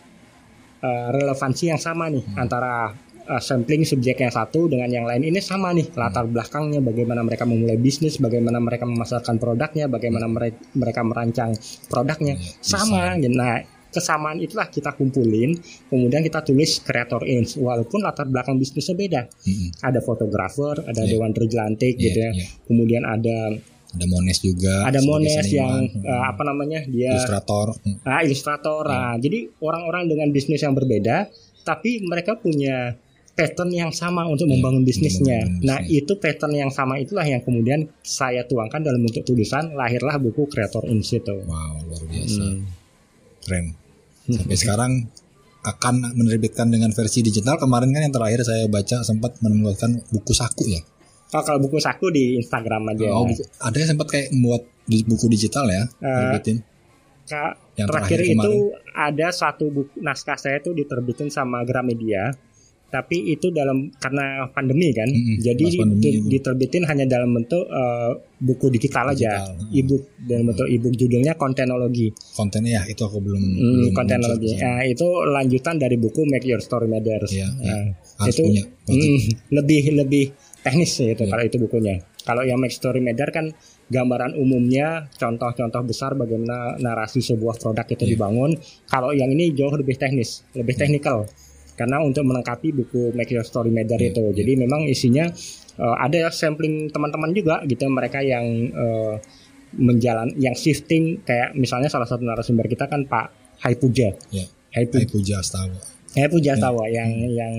eh, 0.82 1.08
relevansi 1.13 1.69
yang 1.69 1.78
sama 1.78 2.10
nih 2.10 2.26
Hmm. 2.26 2.41
antara 2.41 2.89
eh, 3.26 3.40
sampling 3.40 3.82
subjek 3.82 4.18
yang 4.18 4.30
satu 4.30 4.66
dengan 4.66 4.88
yang 4.88 5.04
lain 5.04 5.26
ini 5.26 5.40
sama 5.40 5.70
nih 5.70 5.88
Hmm. 5.88 6.00
latar 6.00 6.26
belakangnya 6.26 6.80
bagaimana 6.80 7.22
mereka 7.22 7.44
memulai 7.44 7.76
bisnis 7.76 8.18
bagaimana 8.18 8.58
mereka 8.58 8.84
memasarkan 8.84 9.36
produknya 9.36 9.86
bagaimana 9.88 10.26
mereka 10.26 10.58
mereka 10.74 11.02
merancang 11.02 11.52
produknya 11.86 12.36
Iya, 12.36 12.54
sama 12.60 13.18
nah 13.18 13.58
kesamaan 13.88 14.38
itulah 14.38 14.68
kita 14.68 14.92
kumpulin 14.92 15.56
kemudian 15.86 16.20
kita 16.20 16.42
tulis 16.42 16.80
creator 16.80 17.24
ins 17.24 17.56
walaupun 17.56 18.00
latar 18.00 18.26
belakang 18.26 18.56
bisnisnya 18.56 18.92
beda 18.94 19.22
Mhm. 19.42 19.82
ada 19.82 20.00
fotografer 20.00 20.84
ada 20.84 21.02
Iya. 21.02 21.10
Dewan 21.10 21.32
Terjelantik 21.32 21.96
Iya, 21.96 22.04
gitu 22.04 22.20
ya 22.20 22.32
iya. 22.32 22.46
kemudian 22.68 23.04
ada 23.04 23.56
Ada 23.88 24.06
Mones 24.06 24.38
juga. 24.40 24.84
ada 24.84 25.00
Mones 25.00 25.48
yang 25.48 25.72
eh, 25.88 26.24
apa 26.26 26.44
namanya 26.44 26.84
dia 26.84 27.16
ilustrator. 27.16 27.72
Ah, 28.04 28.20
ilustrator 28.20 28.84
Iya. 28.84 28.92
Nah, 28.92 29.16
jadi 29.16 29.40
orang-orang 29.58 30.04
dengan 30.06 30.28
bisnis 30.30 30.60
yang 30.60 30.76
berbeda 30.76 31.32
tapi 31.64 32.04
mereka 32.04 32.36
punya 32.36 33.00
pattern 33.36 33.67
yang 33.69 33.91
sama 33.91 34.24
untuk 34.24 34.48
Iya, 34.48 34.58
membangun 34.58 34.84
bisnisnya. 34.84 35.43
membangun 35.43 35.67
Nah, 35.67 35.80
bisnis. 35.80 36.00
itu 36.02 36.13
pattern 36.15 36.54
yang 36.56 36.71
sama 36.71 36.95
itulah 36.95 37.24
yang 37.24 37.39
kemudian 37.39 37.84
saya 38.00 38.43
tuangkan 38.43 38.80
dalam 38.80 39.00
bentuk 39.00 39.21
tulisan, 39.21 39.76
lahirlah 39.76 40.15
buku 40.17 40.48
Creator 40.48 40.88
in 40.88 41.04
situ. 41.04 41.43
Wow, 41.43 41.84
luar 41.84 42.04
biasa. 42.06 42.41
Hmm. 42.41 42.63
Keren. 43.43 43.65
Sampai 44.26 44.58
sekarang 44.58 44.91
akan 45.62 46.15
menerbitkan 46.15 46.69
dengan 46.69 46.89
versi 46.89 47.19
digital. 47.19 47.58
Kemarin 47.58 47.89
kan 47.89 48.02
yang 48.02 48.13
terakhir 48.13 48.41
saya 48.41 48.65
baca 48.65 49.02
sempat 49.02 49.38
menemukan 49.39 50.02
buku 50.10 50.32
saku 50.32 50.65
ya. 50.67 50.82
Oh, 51.30 51.41
kalau 51.41 51.60
buku 51.60 51.78
saku 51.78 52.10
di 52.10 52.38
Instagram 52.38 52.89
aja. 52.89 53.12
Oh, 53.12 53.28
buku, 53.28 53.43
ada 53.60 53.76
yang 53.76 53.89
sempat 53.91 54.08
kayak 54.08 54.32
membuat 54.32 54.63
di- 54.86 55.04
buku 55.04 55.26
digital 55.28 55.65
ya, 55.67 55.84
Eh, 55.84 56.08
terbitin. 56.08 56.58
Kak, 57.26 57.58
Yang 57.76 57.88
terakhir 57.89 58.19
terakhir 58.21 58.38
itu 58.38 58.54
ada 58.93 59.28
satu 59.30 59.65
buku 59.67 59.98
naskah 60.00 60.38
saya 60.38 60.62
itu 60.62 60.71
diterbitin 60.71 61.28
sama 61.28 61.65
Gramedia. 61.65 62.38
Tapi 62.96 63.18
itu 63.28 63.52
dalam 63.52 63.92
karena 64.00 64.48
pandemi 64.56 64.96
kan, 64.96 65.12
Mm-mm, 65.12 65.44
jadi 65.44 65.66
pandemi 65.76 66.16
itu. 66.16 66.28
diterbitin 66.32 66.88
hanya 66.88 67.04
dalam 67.04 67.36
bentuk 67.36 67.68
eh, 67.68 68.12
buku 68.40 68.72
digital 68.72 69.12
aja, 69.12 69.36
Digital, 69.36 69.52
mm. 69.60 69.80
ebook 69.84 70.04
dalam 70.24 70.44
bentuk 70.48 70.68
ebook 70.72 70.94
judulnya 70.96 71.34
kontenologi, 71.36 72.08
kontennya 72.32 72.80
ya 72.80 72.84
itu 72.88 73.04
aku 73.04 73.20
belum 73.20 73.42
Hmm, 73.44 73.76
belum 73.84 73.92
kontenologi. 73.92 74.48
Nah, 74.56 74.82
itu 74.88 75.08
lanjutan 75.28 75.76
dari 75.76 76.00
buku 76.00 76.24
Make 76.24 76.48
Your 76.48 76.64
Story 76.64 76.88
Matters. 76.88 77.36
Iya, 77.36 77.48
iya. 77.60 77.76
Nah, 77.92 78.26
itu 78.32 78.42
punya. 78.48 78.64
Mm, 78.88 79.18
lebih 79.52 79.82
lebih 79.92 80.26
teknis 80.64 80.96
ya 80.96 81.12
itu 81.12 81.24
Iya. 81.28 81.32
kalau 81.36 81.44
itu 81.44 81.58
bukunya. 81.60 81.96
Kalau 82.26 82.42
yang 82.42 82.58
Make 82.58 82.74
Story 82.74 83.04
Matter 83.04 83.30
kan 83.30 83.52
gambaran 83.86 84.34
umumnya, 84.34 85.06
contoh-contoh 85.14 85.86
besar 85.86 86.18
bagaimana 86.18 86.74
narasi 86.80 87.22
sebuah 87.22 87.60
produk 87.60 87.86
itu 87.86 88.02
Iya. 88.02 88.12
dibangun. 88.16 88.52
Kalau 88.88 89.14
yang 89.14 89.30
ini 89.30 89.54
jauh 89.54 89.74
lebih 89.74 89.94
teknis, 89.94 90.42
lebih 90.58 90.74
teknikal. 90.74 91.30
Karena 91.76 92.00
untuk 92.00 92.24
melengkapi 92.24 92.72
buku 92.72 93.12
Make 93.12 93.36
Your 93.36 93.44
Story 93.44 93.72
Matter 93.72 94.00
Iya, 94.00 94.16
itu. 94.16 94.24
Jadi 94.32 94.52
memang 94.56 94.88
isinya 94.88 95.28
eh, 95.80 95.96
ada 96.00 96.32
sampling 96.32 96.90
teman-teman 96.90 97.36
juga 97.36 97.62
gitu 97.68 97.86
mereka 97.92 98.24
yang 98.24 98.46
eh, 98.72 99.16
menjalan 99.76 100.32
yang 100.40 100.56
shifting 100.56 101.20
kayak 101.28 101.52
misalnya 101.54 101.92
salah 101.92 102.08
satu 102.08 102.24
narasumber 102.24 102.66
kita 102.72 102.88
kan 102.88 103.04
Pak 103.04 103.60
Hai 103.60 103.76
Puja. 103.76 104.12
ya 104.32 104.46
Hai 104.72 104.88
Puja, 104.88 105.04
Hai 105.04 105.08
Puja 105.12 105.36
Astawa 105.44 105.80
Hai 106.16 106.28
Puja 106.32 106.56
Tawa 106.56 106.88
yang 106.88 107.12
yang 107.28 107.54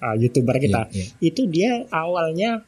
uh, 0.00 0.16
youtuber 0.16 0.56
kita. 0.56 0.88
Iya, 0.88 1.04
iya. 1.04 1.04
Itu 1.20 1.44
dia 1.44 1.84
awalnya 1.92 2.64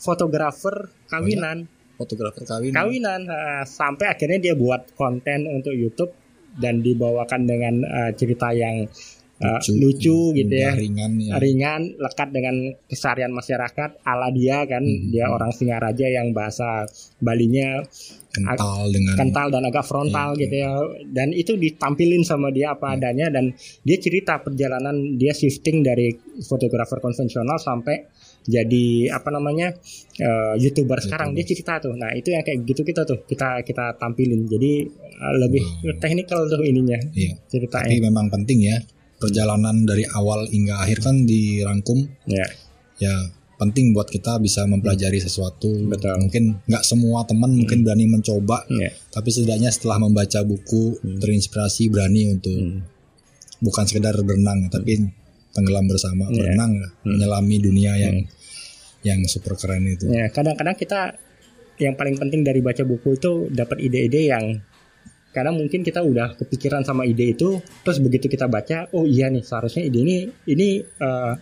fotografer 0.00 0.88
kawinan, 1.12 1.68
fotografer 2.00 2.48
kawin 2.48 2.72
kawinan 2.72 3.28
uh, 3.28 3.68
sampai 3.68 4.08
akhirnya 4.08 4.40
dia 4.40 4.54
buat 4.56 4.96
konten 4.96 5.44
untuk 5.44 5.76
YouTube 5.76 6.14
dan 6.56 6.80
dibawakan 6.80 7.44
dengan 7.44 7.84
uh, 7.84 8.10
cerita 8.16 8.48
yang 8.56 8.88
uh, 9.38 9.60
lucu, 9.72 10.34
gitu 10.34 10.50
ya. 10.50 10.74
ringan 10.74 11.12
ya. 11.18 11.38
Ringan, 11.38 11.94
lekat 11.96 12.28
dengan 12.30 12.54
keseharian 12.84 13.30
masyarakat 13.30 14.02
ala 14.02 14.28
dia 14.30 14.62
kan, 14.64 14.82
Hmm. 14.82 15.10
dia 15.10 15.26
orang 15.26 15.50
Singaraja 15.50 16.06
yang 16.06 16.30
bahasa 16.30 16.86
Balinya 17.18 17.82
kental 18.28 18.86
dengan 18.90 19.14
kental 19.16 19.46
dan 19.48 19.62
agak 19.64 19.82
frontal 19.82 20.34
Iya, 20.34 20.40
gitu 20.42 20.54
ya. 20.56 20.70
Dan 21.08 21.28
itu 21.32 21.52
ditampilin 21.54 22.22
sama 22.22 22.50
dia 22.50 22.72
apa 22.72 22.94
adanya 22.94 23.26
dan 23.28 23.50
dia 23.82 23.96
cerita 23.96 24.38
perjalanan 24.38 24.94
dia 25.14 25.32
shifting 25.32 25.82
dari 25.82 26.14
fotografer 26.40 26.98
konvensional 26.98 27.58
sampai 27.58 28.06
jadi 28.46 29.10
apa 29.10 29.28
namanya 29.28 29.74
eh, 30.16 30.54
youtuber 30.56 30.98
sekarang. 30.98 31.34
Dia 31.34 31.44
cerita 31.44 31.78
tuh. 31.78 31.92
Nah 31.92 32.14
itu 32.14 32.30
yang 32.30 32.40
kayak 32.40 32.62
gitu 32.64 32.80
kita 32.80 33.02
tuh 33.02 33.22
kita 33.22 33.60
kita 33.60 33.98
tampilin. 33.98 34.46
Jadi 34.46 34.72
eh, 34.86 35.34
lebih 35.36 35.64
Hmm. 35.64 35.98
teknikal 35.98 36.46
tuh 36.46 36.62
ininya 36.62 36.96
Iya. 37.12 37.34
ceritanya. 37.44 37.90
Tapi 37.90 38.00
memang 38.00 38.30
penting 38.30 38.60
ya 38.62 38.78
perjalanan 39.18 39.82
dari 39.82 40.06
awal 40.08 40.46
hingga 40.46 40.78
akhir 40.78 41.02
kan 41.02 41.22
dirangkum 41.22 42.06
ya 42.24 42.46
ya 42.98 43.14
penting 43.58 43.90
buat 43.90 44.06
kita 44.06 44.38
bisa 44.38 44.62
mempelajari 44.64 45.18
sesuatu. 45.18 45.66
Betul. 45.90 46.14
Mungkin 46.22 46.62
nggak 46.62 46.84
semua 46.86 47.26
teman 47.26 47.50
mungkin 47.52 47.82
berani 47.82 48.06
mencoba, 48.06 48.62
ya 48.70 48.90
tapi 49.10 49.34
setidaknya 49.34 49.74
setelah 49.74 49.98
membaca 49.98 50.46
buku 50.46 50.94
terinspirasi 51.18 51.90
berani 51.90 52.30
untuk 52.30 52.54
Hmm. 52.54 52.86
bukan 53.58 53.84
sekedar 53.84 54.14
berenang 54.22 54.70
tapi 54.70 55.10
tenggelam 55.50 55.90
bersama 55.90 56.30
Iya. 56.30 56.54
berenang 56.54 56.72
menyelami 57.02 57.56
dunia 57.58 57.92
yang 57.98 58.16
Hmm. 58.22 58.30
yang 59.02 59.18
super 59.26 59.58
keren 59.58 59.86
itu. 59.86 60.06
Ya, 60.06 60.30
kadang-kadang 60.30 60.74
kita 60.74 61.18
yang 61.78 61.94
paling 61.94 62.14
penting 62.14 62.42
dari 62.42 62.58
baca 62.58 62.82
buku 62.82 63.14
itu 63.14 63.46
dapat 63.50 63.78
ide-ide 63.78 64.26
yang 64.26 64.62
kadang 65.38 65.54
mungkin 65.54 65.80
kita 65.80 66.02
udah 66.02 66.34
kepikiran 66.34 66.82
sama 66.82 67.02
ide 67.02 67.32
itu, 67.32 67.54
terus 67.80 67.98
begitu 67.98 68.26
kita 68.26 68.46
baca, 68.46 68.90
oh 68.90 69.04
iya 69.04 69.26
nih 69.26 69.40
seharusnya 69.40 69.82
ide 69.82 69.98
ini 69.98 70.16
ini 70.46 70.68
eh, 70.82 71.34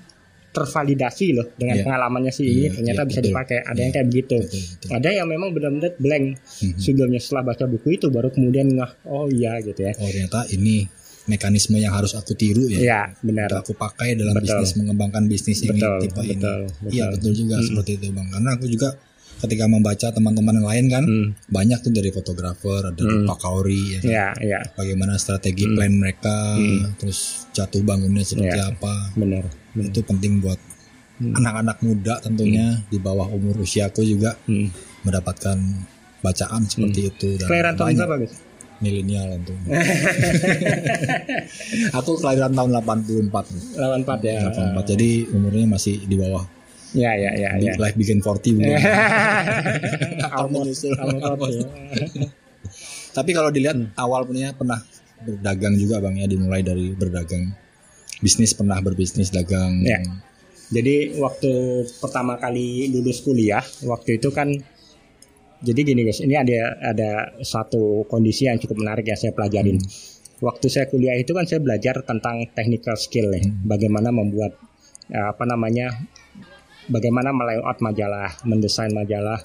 tervalidasi 0.53 1.27
loh 1.33 1.53
dengan 1.53 1.77
Iya. 1.77 1.85
pengalamannya 1.85 2.33
si 2.33 2.43
ini 2.43 2.53
Iya, 2.63 2.71
ternyata 2.73 3.03
iya, 3.03 3.09
bisa 3.09 3.21
betul. 3.21 3.29
dipakai. 3.29 3.57
Ada 3.61 3.69
Iya. 3.71 3.83
yang 3.83 3.93
kayak 3.93 4.07
begitu. 4.09 4.37
Betul, 4.41 4.61
betul. 4.73 4.89
Ada 4.91 5.09
yang 5.13 5.27
memang 5.29 5.49
benar-benar 5.53 5.93
blank 5.97 6.25
Mhm. 6.41 6.79
sebelumnya 6.79 7.21
setelah 7.21 7.43
baca 7.47 7.65
buku 7.67 7.89
itu 7.93 8.07
baru 8.09 8.29
kemudian 8.31 8.67
ngah 8.71 8.93
oh 9.05 9.29
iya 9.29 9.61
gitu 9.61 9.81
ya. 9.81 9.93
Oh 9.97 10.09
ternyata 10.09 10.49
ini 10.51 10.89
mekanisme 11.27 11.77
yang 11.77 11.93
harus 11.93 12.15
aku 12.15 12.33
tiru 12.33 12.73
ya. 12.73 12.79
Iya 12.79 13.01
benar. 13.21 13.53
Aku 13.61 13.75
pakai 13.75 14.17
dalam 14.17 14.33
Betul. 14.33 14.49
bisnis 14.57 14.73
mengembangkan 14.77 15.27
bisnis 15.27 15.61
ini 15.61 15.77
Betul, 15.77 15.99
tipe 16.01 16.21
ini. 16.23 16.35
betul, 16.39 16.61
Iya 16.89 17.05
betul. 17.05 17.13
betul 17.13 17.33
juga 17.37 17.57
Mm. 17.59 17.65
seperti 17.67 17.91
itu 17.93 18.07
bang. 18.15 18.27
Karena 18.33 18.51
aku 18.55 18.65
juga 18.67 18.89
ketika 19.37 19.65
membaca 19.67 20.09
teman-teman 20.09 20.57
yang 20.57 20.69
lain 20.69 20.85
kan 20.89 21.05
Hmm. 21.05 21.29
banyak 21.47 21.79
tuh 21.79 21.93
dari 21.93 22.09
fotografer, 22.09 22.81
ada 22.83 22.97
dari 22.97 23.21
Mm. 23.21 23.29
Pak 23.29 23.39
Kauri, 23.39 23.83
ya 23.87 23.99
kan? 24.01 24.09
Ya, 24.09 24.27
ya, 24.41 24.61
bagaimana 24.73 25.17
strategi 25.17 25.65
Mm. 25.65 25.75
plan 25.75 25.93
mereka, 25.93 26.57
Mm. 26.57 26.97
terus 26.97 27.45
jatuh 27.53 27.81
bangunnya 27.81 28.23
seperti 28.23 28.57
Iya. 28.57 28.73
apa. 28.73 28.95
benar. 29.13 29.45
benar. 29.73 29.93
Itu 29.93 30.01
penting 30.03 30.41
buat 30.41 30.57
Mm. 31.17 31.33
anak-anak 31.35 31.79
muda 31.81 32.15
tentunya 32.19 32.81
di 32.87 32.97
bawah 32.97 33.29
umur 33.29 33.57
usiaku 33.59 34.01
juga 34.03 34.37
Hmm. 34.45 34.73
mendapatkan 35.03 35.57
bacaan 36.19 36.63
seperti 36.65 37.01
itu 37.07 37.29
dan 37.37 37.47
Kelahiran 37.47 37.75
tahun 37.77 37.93
berapa, 37.95 38.17
Gus? 38.25 38.33
milenial 38.77 39.25
tentunya. 39.33 39.73
aku 41.93 42.11
kelahiran 42.19 42.53
tahun 42.53 42.71
84. 42.75 43.45
84 43.73 44.21
ya. 44.23 44.39
84. 44.45 44.85
Jadi 44.87 45.11
umurnya 45.31 45.67
masih 45.67 46.05
di 46.05 46.17
bawah. 46.17 46.45
Ya, 46.95 47.13
ya, 47.19 47.31
ya, 47.35 47.51
ya. 47.59 47.73
Life 47.81 47.97
begin 47.99 48.23
40 48.23 48.63
belum. 48.63 48.79
Almond, 50.39 50.71
menyusul. 50.71 50.93
almond, 50.95 51.55
ya. 51.55 51.67
Tapi 53.11 53.31
kalau 53.33 53.49
dilihat 53.51 53.77
Hmm. 53.79 53.91
awal 53.97 54.29
punya 54.29 54.53
pernah 54.53 54.79
berdagang 55.17 55.75
juga 55.81 55.99
bang 56.05 56.21
ya 56.21 56.27
dimulai 56.29 56.61
dari 56.61 56.93
berdagang 56.93 57.57
bisnis 58.21 58.53
pernah 58.53 58.79
berbisnis 58.85 59.33
dagang. 59.33 59.81
Ya. 59.83 59.99
Jadi 60.67 61.17
waktu 61.17 61.85
pertama 62.03 62.37
kali 62.37 62.91
lulus 62.91 63.23
kuliah, 63.23 63.63
waktu 63.87 64.19
itu 64.19 64.29
kan 64.35 64.51
jadi 65.63 65.81
gini 65.83 66.05
guys, 66.05 66.21
ini 66.21 66.37
ada 66.37 66.77
ada 66.85 67.11
satu 67.41 68.05
kondisi 68.11 68.45
yang 68.45 68.61
cukup 68.61 68.83
menarik 68.85 69.09
yang 69.09 69.17
saya 69.17 69.33
pelajarin. 69.33 69.81
Waktu 70.37 70.67
saya 70.69 70.85
kuliah 70.85 71.17
itu 71.17 71.33
kan 71.33 71.49
saya 71.49 71.65
belajar 71.65 72.05
tentang 72.05 72.45
technical 72.53 72.93
skill 73.01 73.33
ya, 73.33 73.41
bagaimana 73.65 74.13
membuat 74.13 74.53
eh, 75.09 75.27
apa 75.33 75.49
namanya, 75.49 75.97
bagaimana 76.89 77.31
melayout 77.31 77.79
majalah, 77.81 78.31
mendesain 78.45 78.93
majalah, 78.93 79.39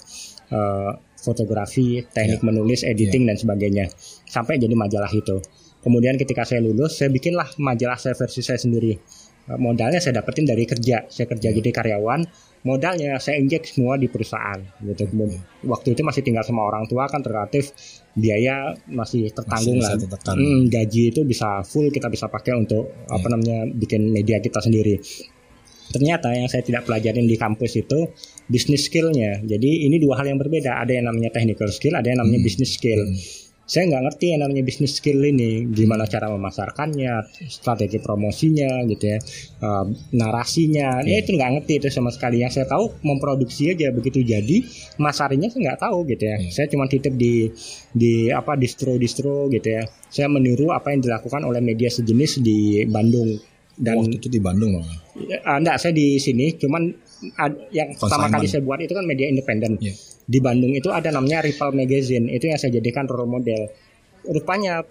eh, 0.50 0.92
fotografi, 1.22 2.02
teknik 2.10 2.42
menulis, 2.42 2.82
editing 2.82 3.30
dan 3.30 3.38
sebagainya, 3.38 3.86
sampai 4.26 4.58
jadi 4.58 4.74
majalah 4.74 5.10
itu. 5.14 5.38
Kemudian 5.82 6.18
ketika 6.18 6.46
saya 6.46 6.62
lulus, 6.62 6.98
saya 6.98 7.10
bikinlah 7.10 7.58
majalah 7.58 7.98
saya 7.98 8.14
versi 8.14 8.42
saya 8.42 8.58
sendiri. 8.58 8.94
Eh, 9.50 9.58
Modalnya 9.58 9.98
saya 9.98 10.22
dapetin 10.22 10.46
dari 10.46 10.66
kerja, 10.66 11.06
saya 11.10 11.26
kerja 11.26 11.50
jadi 11.50 11.70
karyawan. 11.74 12.22
Modalnya 12.62 13.18
saya 13.18 13.42
injek 13.42 13.66
semua 13.66 13.98
di 13.98 14.06
perusahaan. 14.06 14.62
Gitu. 14.86 15.10
Kemudian 15.10 15.42
waktu 15.66 15.98
itu 15.98 16.06
masih 16.06 16.22
tinggal 16.22 16.46
sama 16.46 16.70
orang 16.70 16.86
tua 16.86 17.10
kan 17.10 17.26
relatif 17.26 17.74
biaya 18.14 18.78
masih 18.86 19.34
tertanggung 19.34 19.82
Masih 19.82 20.06
lah. 20.06 20.38
Hmm, 20.38 20.70
gaji 20.70 21.10
itu 21.10 21.26
bisa 21.26 21.66
full 21.66 21.90
kita 21.90 22.06
bisa 22.14 22.30
pakai 22.30 22.54
untuk 22.54 22.94
apa 23.10 23.26
Iya. 23.26 23.34
namanya 23.34 23.60
bikin 23.74 24.14
media 24.14 24.38
kita 24.38 24.62
sendiri. 24.62 25.02
Ternyata 25.92 26.32
yang 26.32 26.48
saya 26.48 26.64
tidak 26.64 26.88
pelajarin 26.88 27.28
di 27.28 27.36
kampus 27.36 27.76
itu 27.78 28.08
bisnis 28.48 28.88
skillnya. 28.88 29.44
Jadi 29.44 29.86
ini 29.88 30.00
dua 30.00 30.18
hal 30.20 30.32
yang 30.32 30.40
berbeda. 30.40 30.80
Ada 30.82 30.98
yang 30.98 31.06
namanya 31.12 31.30
technical 31.36 31.68
skill, 31.70 31.94
ada 32.00 32.08
yang 32.08 32.20
namanya 32.24 32.40
Hmm. 32.40 32.48
business 32.48 32.72
skill. 32.80 33.04
Hmm. 33.04 33.16
Saya 33.72 33.88
nggak 33.88 34.04
ngerti 34.04 34.26
yang 34.36 34.44
namanya 34.44 34.68
bisnis 34.68 35.00
skill 35.00 35.24
ini, 35.24 35.64
gimana 35.72 36.04
cara 36.04 36.28
memasarkannya, 36.28 37.24
strategi 37.48 38.04
promosinya, 38.04 38.84
gitu 38.84 39.16
ya, 39.16 39.18
eh, 39.64 39.86
narasinya. 40.12 41.00
Ya 41.08 41.08
Iya. 41.08 41.18
itu 41.24 41.30
nggak 41.40 41.52
ngerti 41.56 41.74
itu 41.80 41.88
sama 41.88 42.12
sekali. 42.12 42.44
Yang 42.44 42.60
saya 42.60 42.66
tahu 42.68 42.92
memproduksi 43.00 43.72
aja 43.72 43.96
begitu 43.96 44.28
jadi, 44.28 44.68
masarinya 45.00 45.48
saya 45.48 45.72
nggak 45.72 45.80
tahu 45.88 45.98
gitu 46.04 46.24
ya. 46.28 46.36
Iya. 46.44 46.52
Saya 46.52 46.68
cuma 46.68 46.92
titip 46.92 47.16
di 47.16 47.48
di 47.96 48.28
apa 48.28 48.60
distro-distro 48.60 49.48
gitu 49.48 49.68
ya. 49.72 49.88
Saya 50.12 50.28
meniru 50.28 50.76
apa 50.76 50.92
yang 50.92 51.00
dilakukan 51.00 51.40
oleh 51.48 51.64
media 51.64 51.88
sejenis 51.88 52.44
di 52.44 52.84
Bandung 52.92 53.40
dan 53.80 53.96
Waktu 54.00 54.18
itu 54.20 54.28
di 54.28 54.40
Bandung 54.40 54.76
bang. 54.76 54.88
Ya, 55.22 55.40
enggak, 55.54 55.78
saya 55.78 55.94
di 55.94 56.16
sini 56.18 56.52
cuman 56.56 56.92
ad- 57.36 57.68
yang 57.70 57.94
pertama 57.96 58.28
kali 58.28 58.46
saya 58.46 58.62
buat 58.62 58.80
itu 58.80 58.92
kan 58.92 59.06
media 59.06 59.28
independen. 59.28 59.78
Iya. 59.78 59.94
Di 60.24 60.40
Bandung 60.40 60.72
itu 60.72 60.88
ada 60.90 61.10
namanya 61.10 61.42
Ripple 61.42 61.74
Magazine, 61.74 62.28
itu 62.28 62.46
yang 62.46 62.58
saya 62.58 62.72
jadikan 62.74 63.08
role 63.08 63.28
model. 63.28 63.68
Rupanya 64.24 64.84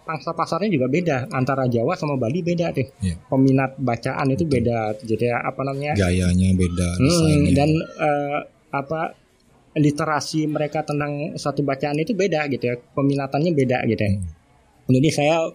pangsa 0.00 0.32
pasarnya 0.32 0.66
juga 0.68 0.86
beda 0.86 1.30
antara 1.30 1.66
Jawa 1.66 1.94
sama 1.94 2.16
Bali 2.16 2.40
beda 2.40 2.72
deh. 2.72 2.88
Iya. 2.98 3.14
Peminat 3.26 3.76
bacaan 3.76 4.26
itu 4.28 4.44
beda. 4.44 4.96
Jadi 4.98 5.26
apa 5.28 5.60
namanya? 5.62 5.92
Gayanya 5.94 6.48
beda, 6.52 6.88
Hmm, 6.96 7.52
dan 7.52 7.70
eh, 7.78 8.38
apa 8.70 9.14
literasi 9.70 10.44
mereka 10.44 10.82
tentang 10.82 11.34
satu 11.34 11.62
bacaan 11.62 11.94
itu 11.96 12.10
beda 12.12 12.50
gitu 12.50 12.64
ya. 12.64 12.74
Peminatannya 12.76 13.52
beda 13.54 13.86
gitu 13.86 14.02
ya. 14.02 14.12
Jadi 14.90 15.08
saya 15.08 15.46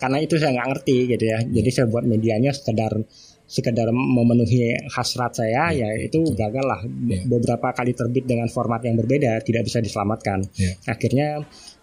karena 0.00 0.18
itu 0.18 0.40
saya 0.40 0.56
nggak 0.56 0.68
ngerti 0.72 0.96
gitu 1.06 1.24
ya. 1.28 1.38
Jadi 1.44 1.68
saya 1.68 1.86
buat 1.86 2.02
medianya 2.02 2.50
sekedar 2.50 2.96
sekedar 3.44 3.90
memenuhi 3.90 4.72
hasrat 4.88 5.34
saya 5.34 5.74
ya 5.74 5.90
itu 5.98 6.22
gagal 6.32 6.62
lah 6.62 6.80
Iya. 6.86 7.26
beberapa 7.26 7.74
kali 7.74 7.92
terbit 7.92 8.22
dengan 8.22 8.46
format 8.46 8.78
yang 8.86 8.94
berbeda 8.94 9.42
tidak 9.42 9.66
bisa 9.66 9.82
diselamatkan 9.82 10.46
Iya. 10.54 10.78
akhirnya 10.86 11.28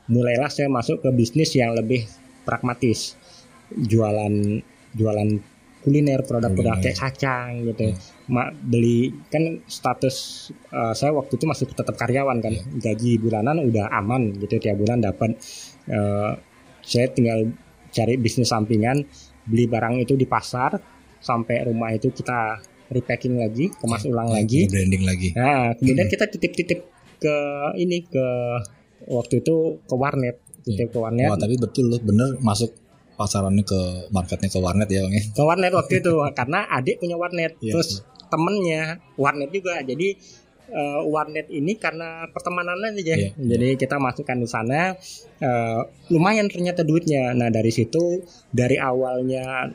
mulailah 0.07 0.47
saya 0.47 0.71
masuk 0.71 1.03
ke 1.03 1.11
bisnis 1.11 1.51
yang 1.53 1.75
lebih 1.75 2.07
pragmatis 2.47 3.19
jualan 3.75 4.63
jualan 4.95 5.29
kuliner, 5.83 6.19
produk-produk 6.23 6.79
kayak 6.79 6.99
kacang 6.99 7.63
gitu. 7.63 7.95
Ma- 8.27 8.51
beli 8.51 9.11
kan 9.27 9.59
status 9.67 10.15
eh, 10.71 10.93
saya 10.95 11.11
waktu 11.11 11.35
itu 11.35 11.45
masih 11.47 11.67
tetap 11.67 11.95
karyawan 11.95 12.39
kan, 12.39 12.55
gaji 12.79 13.19
bulanan 13.19 13.59
udah 13.59 13.91
aman 13.91 14.35
gitu 14.39 14.55
tiap 14.59 14.79
bulan 14.79 14.99
dapat. 14.99 15.35
Eh, 15.87 16.31
saya 16.79 17.07
tinggal 17.11 17.51
cari 17.97 18.13
bisnis 18.15 18.53
sampingan, 18.53 19.01
beli 19.43 19.65
barang 19.65 19.97
itu 19.97 20.13
di 20.13 20.29
pasar, 20.29 20.77
sampai 21.17 21.65
rumah 21.65 21.89
itu 21.89 22.13
kita 22.13 22.61
repacking 22.87 23.35
lagi, 23.35 23.73
kemas 23.73 24.05
ulang 24.05 24.29
lagi. 24.29 24.69
branding 24.69 25.03
lagi 25.03 25.33
Nah, 25.33 25.73
kemudian 25.73 26.05
kita 26.05 26.29
titip-titip 26.29 26.79
ke 27.17 27.35
ini 27.75 28.05
ke 28.05 28.25
waktu 29.09 29.41
itu 29.41 29.55
ke 29.83 29.95
warnet, 29.97 30.37
titip 30.61 30.93
ke 30.93 30.97
warnet. 30.97 31.27
wah 31.27 31.35
tapi 31.35 31.57
betul 31.57 31.89
loh 31.89 31.99
bener 31.99 32.37
masuk 32.39 32.69
pasarannya 33.17 33.65
ke 33.65 33.79
marketnya 34.13 34.45
ke 34.45 34.59
warnet 34.61 34.85
ya 34.87 35.01
bang 35.01 35.13
ya 35.17 35.23
Ke 35.33 35.41
warnet 35.41 35.73
waktu 35.73 35.93
itu 35.99 36.13
karena 36.39 36.69
adik 36.69 37.01
punya 37.01 37.17
warnet, 37.17 37.57
Iya, 37.57 37.73
terus 37.73 38.05
temennya 38.29 39.01
warnet 39.17 39.49
juga. 39.49 39.81
Jadi 39.81 40.13
eh, 40.67 41.01
warnet 41.07 41.47
ini 41.49 41.75
karena 41.75 42.27
pertemanan 42.29 42.79
aja. 42.83 43.15
Iya, 43.15 43.31
Jadi 43.35 43.79
kita 43.79 43.97
masukkan 43.97 44.37
di 44.37 44.47
sana 44.47 44.93
eh, 45.39 45.81
lumayan 46.11 46.47
ternyata 46.51 46.83
duitnya. 46.83 47.31
Nah, 47.33 47.47
dari 47.47 47.71
situ 47.71 48.21
dari 48.51 48.75
awalnya 48.75 49.71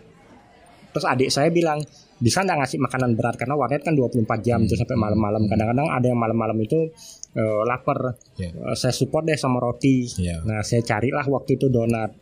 terus 0.92 1.08
adik 1.08 1.32
saya 1.32 1.48
bilang 1.48 1.80
bisa 2.22 2.44
nggak 2.44 2.54
ngasih 2.62 2.78
makanan 2.78 3.18
berat 3.18 3.34
karena 3.34 3.56
warnet 3.58 3.82
kan 3.82 3.96
24 3.98 4.22
jam 4.46 4.62
tuh 4.68 4.78
sampai 4.78 4.94
malam-malam. 4.94 5.48
Kadang-kadang 5.50 5.88
ada 5.90 6.06
yang 6.06 6.20
malam-malam 6.20 6.54
itu 6.62 6.92
eh, 7.34 7.62
lapar. 7.66 8.14
Iya. 8.38 8.52
Eh, 8.54 8.76
saya 8.78 8.94
support 8.94 9.26
deh 9.26 9.34
sama 9.34 9.58
roti. 9.58 10.06
Iya. 10.20 10.44
Nah, 10.46 10.60
saya 10.62 10.84
carilah 10.84 11.24
waktu 11.26 11.58
itu 11.58 11.66
donat. 11.66 12.12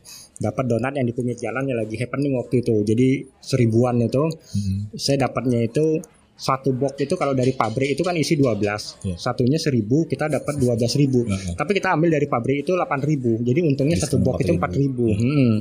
Dapat 0.41 0.65
donat 0.65 0.97
yang 0.97 1.05
di 1.05 1.13
pinggir 1.13 1.37
jalan 1.37 1.69
yang 1.69 1.77
lagi 1.77 2.01
happening 2.01 2.33
waktu 2.33 2.65
itu. 2.65 2.81
Jadi 2.81 3.29
seribuan 3.45 4.01
itu 4.01 4.25
Mhm. 4.25 4.97
saya 4.97 5.29
dapatnya 5.29 5.61
itu 5.69 6.01
satu 6.41 6.73
box 6.73 6.97
itu 6.97 7.15
kalau 7.21 7.37
dari 7.37 7.53
pabrik 7.53 7.93
itu 7.93 8.01
kan 8.01 8.17
isi 8.17 8.33
12 8.33 8.97
Iya. 9.05 9.17
satunya 9.21 9.61
1000 9.61 10.09
kita 10.09 10.25
dapat 10.25 10.57
12.000 10.57 10.97
ribu. 10.97 11.21
Heeh. 11.29 11.53
tapi 11.53 11.77
kita 11.77 11.93
ambil 11.93 12.17
dari 12.17 12.25
pabrik 12.25 12.65
itu 12.65 12.73
8.000 12.73 13.45
jadi 13.45 13.61
untungnya 13.61 14.01
satu 14.01 14.17
box 14.17 14.41
itu 14.41 14.57
4.000 14.57 15.21
hmm. 15.21 15.53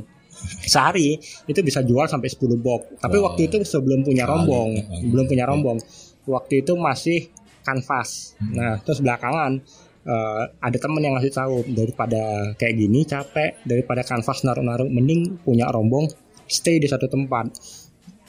sehari 0.64 1.20
itu 1.44 1.60
bisa 1.60 1.84
jual 1.84 2.08
sampai 2.08 2.32
10 2.32 2.56
box. 2.56 2.96
Tapi 2.96 3.16
Wow. 3.20 3.24
waktu 3.28 3.52
itu 3.52 3.60
sebelum 3.60 4.00
punya 4.00 4.24
rombong 4.24 4.72
Heeh. 4.72 5.00
belum 5.04 5.28
punya 5.28 5.44
rombong 5.44 5.76
waktu 6.24 6.64
itu 6.64 6.72
masih 6.74 7.28
kanvas. 7.60 8.40
Hmm. 8.40 8.56
nah 8.56 8.74
terus 8.80 9.04
belakangan 9.04 9.60
eh, 10.00 10.42
ada 10.48 10.78
temen 10.80 11.04
yang 11.04 11.12
ngasih 11.12 11.34
tahu 11.36 11.60
daripada 11.76 12.56
kayak 12.56 12.72
gini 12.72 13.04
capek. 13.04 13.60
Daripada 13.68 14.00
kanvas 14.00 14.48
naruh-naruh 14.48 14.88
mending 14.88 15.44
punya 15.44 15.68
rombong 15.68 16.08
stay 16.48 16.80
di 16.80 16.88
satu 16.88 17.04
tempat. 17.04 17.52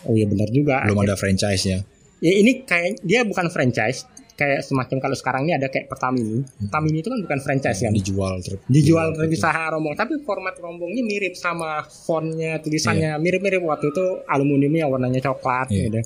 Oh 0.04 0.12
iya 0.12 0.28
benar 0.28 0.52
juga. 0.52 0.84
Belum 0.84 1.00
ada 1.00 1.16
franchise 1.16 1.64
ya 1.64 1.80
Ya 2.22 2.32
ini 2.32 2.62
kayak 2.62 3.02
dia 3.02 3.26
bukan 3.26 3.50
franchise, 3.50 4.06
kayak 4.38 4.62
semacam 4.62 4.98
kalau 5.02 5.18
sekarang 5.18 5.50
ini 5.50 5.58
ada 5.58 5.68
kayak 5.68 5.90
Pertamini. 5.90 6.46
Pertamini 6.46 7.02
itu 7.02 7.10
kan 7.10 7.20
bukan 7.20 7.40
franchise 7.42 7.82
kan. 7.82 7.90
dijual 7.92 8.38
ter 8.46 8.62
Dijual 8.70 9.10
Hmm. 9.10 9.18
Iya, 9.18 9.26
terpisah 9.26 9.54
rombong, 9.74 9.98
tapi 9.98 10.22
format 10.22 10.54
rombongnya 10.56 11.02
mirip 11.02 11.34
sama 11.34 11.82
fontnya, 11.82 12.62
tulisannya 12.62 13.18
mirip-mirip 13.18 13.66
waktu 13.66 13.90
itu 13.90 14.06
aluminiumnya 14.30 14.86
warnanya 14.86 15.18
coklat 15.20 15.74
Iya. 15.74 15.90
gitu. 15.90 16.00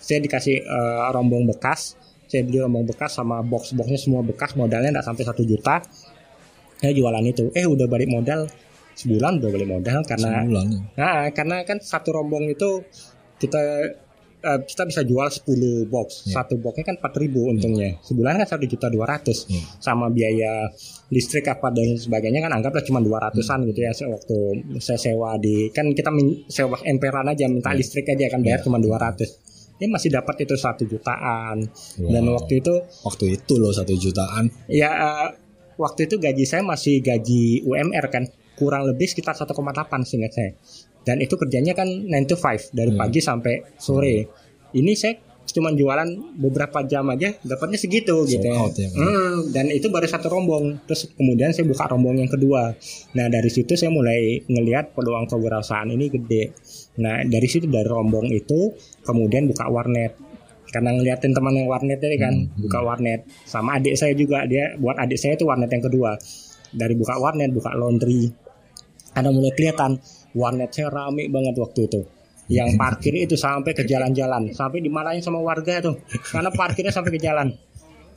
Saya 0.00 0.18
dikasih 0.18 0.56
eh, 0.64 1.00
rombong 1.12 1.44
bekas, 1.46 1.92
saya 2.24 2.40
beli 2.40 2.58
rombong 2.58 2.88
bekas 2.88 3.12
sama 3.12 3.44
box-boxnya 3.44 4.00
semua 4.00 4.24
bekas, 4.24 4.56
modalnya 4.56 4.96
nggak 4.96 5.06
sampai 5.06 5.24
satu 5.28 5.44
juta. 5.44 5.84
Saya 6.80 6.96
jualan 6.96 7.20
itu, 7.22 7.52
eh 7.52 7.68
udah 7.68 7.84
balik 7.84 8.08
modal 8.08 8.48
sebulan 8.96 9.40
udah 9.40 9.50
balik 9.52 9.68
modal 9.68 10.00
karena 10.04 10.40
sebulan 10.40 10.66
ya. 10.72 10.80
Nah, 10.96 11.28
karena 11.30 11.56
kan 11.68 11.78
satu 11.78 12.16
rombong 12.16 12.48
itu 12.48 12.80
kita 13.36 13.60
eh, 14.40 14.60
kita 14.64 14.82
bisa 14.84 15.00
jual 15.02 15.24
10 15.24 15.44
box. 15.86 16.26
Iya. 16.26 16.40
Satu 16.40 16.56
boxnya 16.56 16.84
kan 16.84 16.96
4000 16.98 17.44
untungnya. 17.46 18.00
Sebulan 18.00 18.40
kan 18.40 18.48
satu 18.48 18.64
juta 18.64 18.86
dua 18.86 19.06
ratus. 19.06 19.46
Iya. 19.46 19.62
Sama 19.78 20.08
biaya 20.08 20.68
listrik 21.08 21.46
apa 21.46 21.68
dan 21.70 21.94
sebagainya 21.94 22.40
kan 22.40 22.52
anggaplah 22.52 22.80
cuma 22.80 22.98
200-an 22.98 23.66
gitu 23.66 23.80
ya 23.80 23.92
waktu 24.06 24.36
saya 24.78 24.96
sewa 24.96 25.34
di 25.36 25.68
kan 25.70 25.90
kita 25.90 26.10
sewa 26.46 26.78
emperan 26.82 27.26
aja 27.26 27.44
minta 27.46 27.70
Iya. 27.70 27.78
listrik 27.78 28.06
aja 28.08 28.26
kan 28.28 28.40
bayar 28.40 28.60
Iya. 28.60 28.66
cuma 28.66 28.78
200. 28.78 29.28
Dia 29.76 29.88
masih 29.88 30.12
dapat 30.12 30.44
itu 30.44 30.54
satu 30.54 30.84
jutaan. 30.84 31.64
Dan 31.96 32.24
Wow. 32.24 32.36
waktu 32.36 32.60
itu 32.60 32.74
waktu 33.02 33.24
itu 33.34 33.54
loh 33.56 33.72
satu 33.72 33.92
jutaan 33.92 34.52
ya 34.66 34.88
eh, 34.88 35.28
waktu 35.76 36.04
itu 36.04 36.20
gaji 36.20 36.44
saya 36.44 36.60
masih 36.60 37.00
gaji 37.00 37.64
UMR 37.64 38.06
kan 38.08 38.28
kurang 38.54 38.84
lebih 38.84 39.08
sekitar 39.08 39.32
1,8 39.32 40.04
seingat 40.04 40.36
saya 40.36 40.52
dan 41.02 41.16
itu 41.18 41.34
kerjanya 41.34 41.72
kan 41.72 41.86
9 41.86 42.24
to 42.24 42.36
5 42.36 42.70
dari 42.70 42.92
Hmm. 42.92 43.00
pagi 43.00 43.20
sampai 43.20 43.54
sore. 43.76 44.16
Ini 44.70 44.92
saya 44.94 45.14
cuma 45.50 45.74
jualan 45.74 46.06
beberapa 46.38 46.78
jam 46.86 47.10
aja 47.10 47.34
dapatnya 47.42 47.74
segitu 47.74 48.22
Sold 48.22 48.30
gitu 48.30 48.46
ya. 48.46 48.54
out 48.54 48.70
ya? 48.72 48.86
Hmm, 48.86 49.50
dan 49.50 49.66
itu 49.66 49.90
baru 49.90 50.06
satu 50.06 50.30
rombong. 50.30 50.78
Terus 50.86 51.10
kemudian 51.10 51.50
saya 51.50 51.66
buka 51.66 51.90
rombong 51.90 52.16
yang 52.16 52.30
kedua. 52.30 52.70
Nah 53.12 53.26
dari 53.26 53.50
situ 53.50 53.74
saya 53.74 53.90
mulai 53.90 54.38
ngelihat 54.46 54.94
peluang 54.94 55.26
kewirausahaan 55.26 55.90
ini 55.90 56.06
gede. 56.08 56.54
Nah 57.02 57.26
dari 57.26 57.44
situ 57.44 57.66
dari 57.66 57.82
rombong 57.82 58.30
itu 58.30 58.70
kemudian 59.02 59.50
buka 59.50 59.66
warnet. 59.66 60.14
Karena 60.70 60.94
ngeliatin 60.94 61.34
teman 61.34 61.50
yang 61.52 61.66
warnet 61.66 61.98
tadi 61.98 62.14
kan 62.14 62.30
Hmm, 62.30 62.62
buka 62.62 62.78
warnet. 62.80 63.26
Sama 63.42 63.74
adik 63.74 63.98
saya 63.98 64.14
juga 64.14 64.46
dia 64.46 64.78
buat 64.78 64.94
adik 64.94 65.18
saya 65.18 65.34
itu 65.34 65.42
warnet 65.42 65.66
yang 65.66 65.82
kedua. 65.82 66.14
Dari 66.70 66.94
buka 66.94 67.18
warnet 67.18 67.50
buka 67.50 67.74
laundry 67.74 68.30
ada 69.10 69.34
mulai 69.34 69.50
kelihatan 69.50 69.98
warnet 70.36 70.70
saya 70.74 70.88
rame 70.90 71.26
banget 71.28 71.54
waktu 71.58 71.80
itu. 71.86 72.00
Yang 72.50 72.74
parkir 72.74 73.14
itu 73.14 73.38
sampai 73.38 73.72
ke 73.74 73.86
jalan-jalan. 73.86 74.50
Sampai 74.50 74.82
dimarahin 74.82 75.22
sama 75.22 75.38
warga 75.38 75.78
tuh 75.78 76.02
karena 76.34 76.50
parkirnya 76.50 76.90
sampai 76.90 77.14
ke 77.14 77.20
jalan. 77.22 77.54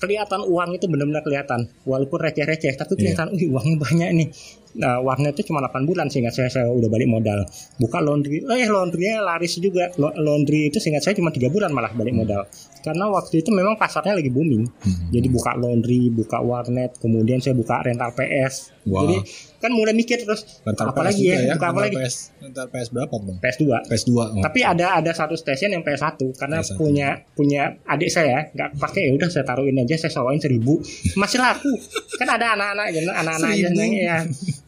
Kelihatan 0.01 0.41
uang 0.49 0.69
itu 0.75 0.85
benar-benar 0.89 1.21
kelihatan. 1.21 1.69
Walaupun 1.85 2.19
receh-receh 2.19 2.73
tapi 2.75 2.93
kelihatan 2.97 3.31
wih 3.37 3.53
uangnya 3.53 3.77
banyak 3.77 4.09
nih 4.17 4.27
nah 4.73 4.99
warnet 4.99 5.37
itu 5.37 5.53
cuma 5.53 5.61
8 5.61 5.85
bulan 5.85 6.09
sehingga 6.09 6.33
saya, 6.33 6.49
saya 6.49 6.65
udah 6.69 6.89
balik 6.89 7.09
modal. 7.09 7.45
Buka 7.77 8.01
laundry 8.01 8.41
eh 8.41 8.69
laundrynya 8.69 9.21
laris 9.21 9.57
juga. 9.61 9.93
Laundry 9.97 10.73
itu 10.73 10.81
sehingga 10.81 10.99
saya 10.99 11.13
cuma 11.13 11.29
tiga 11.29 11.47
bulan 11.53 11.69
malah 11.69 11.93
balik 11.93 12.13
modal. 12.13 12.45
Karena 12.83 13.07
waktu 13.07 13.45
itu 13.45 13.49
memang 13.53 13.79
pasarnya 13.79 14.17
lagi 14.17 14.33
booming. 14.33 14.63
Hmm. 14.83 15.07
jadi 15.13 15.27
buka 15.31 15.55
laundry 15.55 16.11
buka 16.11 16.43
warnet 16.43 16.99
kemudian 16.99 17.39
saya 17.39 17.55
buka 17.55 17.79
rental 17.83 18.11
PS 18.15 18.73
Wah. 18.83 19.05
jadi 19.05 19.17
kan 19.63 19.71
mulai 19.71 19.95
mikir 19.95 20.19
terus 20.27 20.43
rental 20.67 20.91
apa 20.91 21.07
PS 21.07 21.17
ya, 21.23 21.35
ya? 21.39 21.55
Buka 21.55 21.67
apa 21.71 21.79
rental 21.79 21.83
lagi? 21.87 21.95
PS 22.03 22.15
rental 22.43 22.65
PS 22.67 22.87
berapa 22.91 23.15
bang? 23.15 23.37
PS2 23.39 23.63
PS2 23.87 24.11
oh. 24.11 24.43
tapi 24.43 24.59
ada 24.65 24.87
ada 24.99 25.11
satu 25.15 25.35
stasiun 25.39 25.71
yang 25.79 25.83
PS1 25.87 26.19
karena 26.35 26.59
PS1. 26.59 26.75
punya 26.75 27.07
punya 27.31 27.61
adik 27.87 28.09
saya 28.11 28.51
nggak 28.51 28.75
pakai 28.75 29.01
ya 29.07 29.11
udah 29.15 29.29
saya 29.31 29.45
taruhin 29.47 29.79
aja 29.79 29.95
saya 29.95 30.11
sewain 30.11 30.41
seribu. 30.41 30.83
Masih 31.15 31.39
laku. 31.39 31.71
Kan 32.19 32.27
ada 32.27 32.59
anak-anak 32.59 32.85
ya 32.91 33.01
anak-anak 33.07 33.49
aja 33.55 33.67
nanya 33.71 34.01
ya 34.03 34.17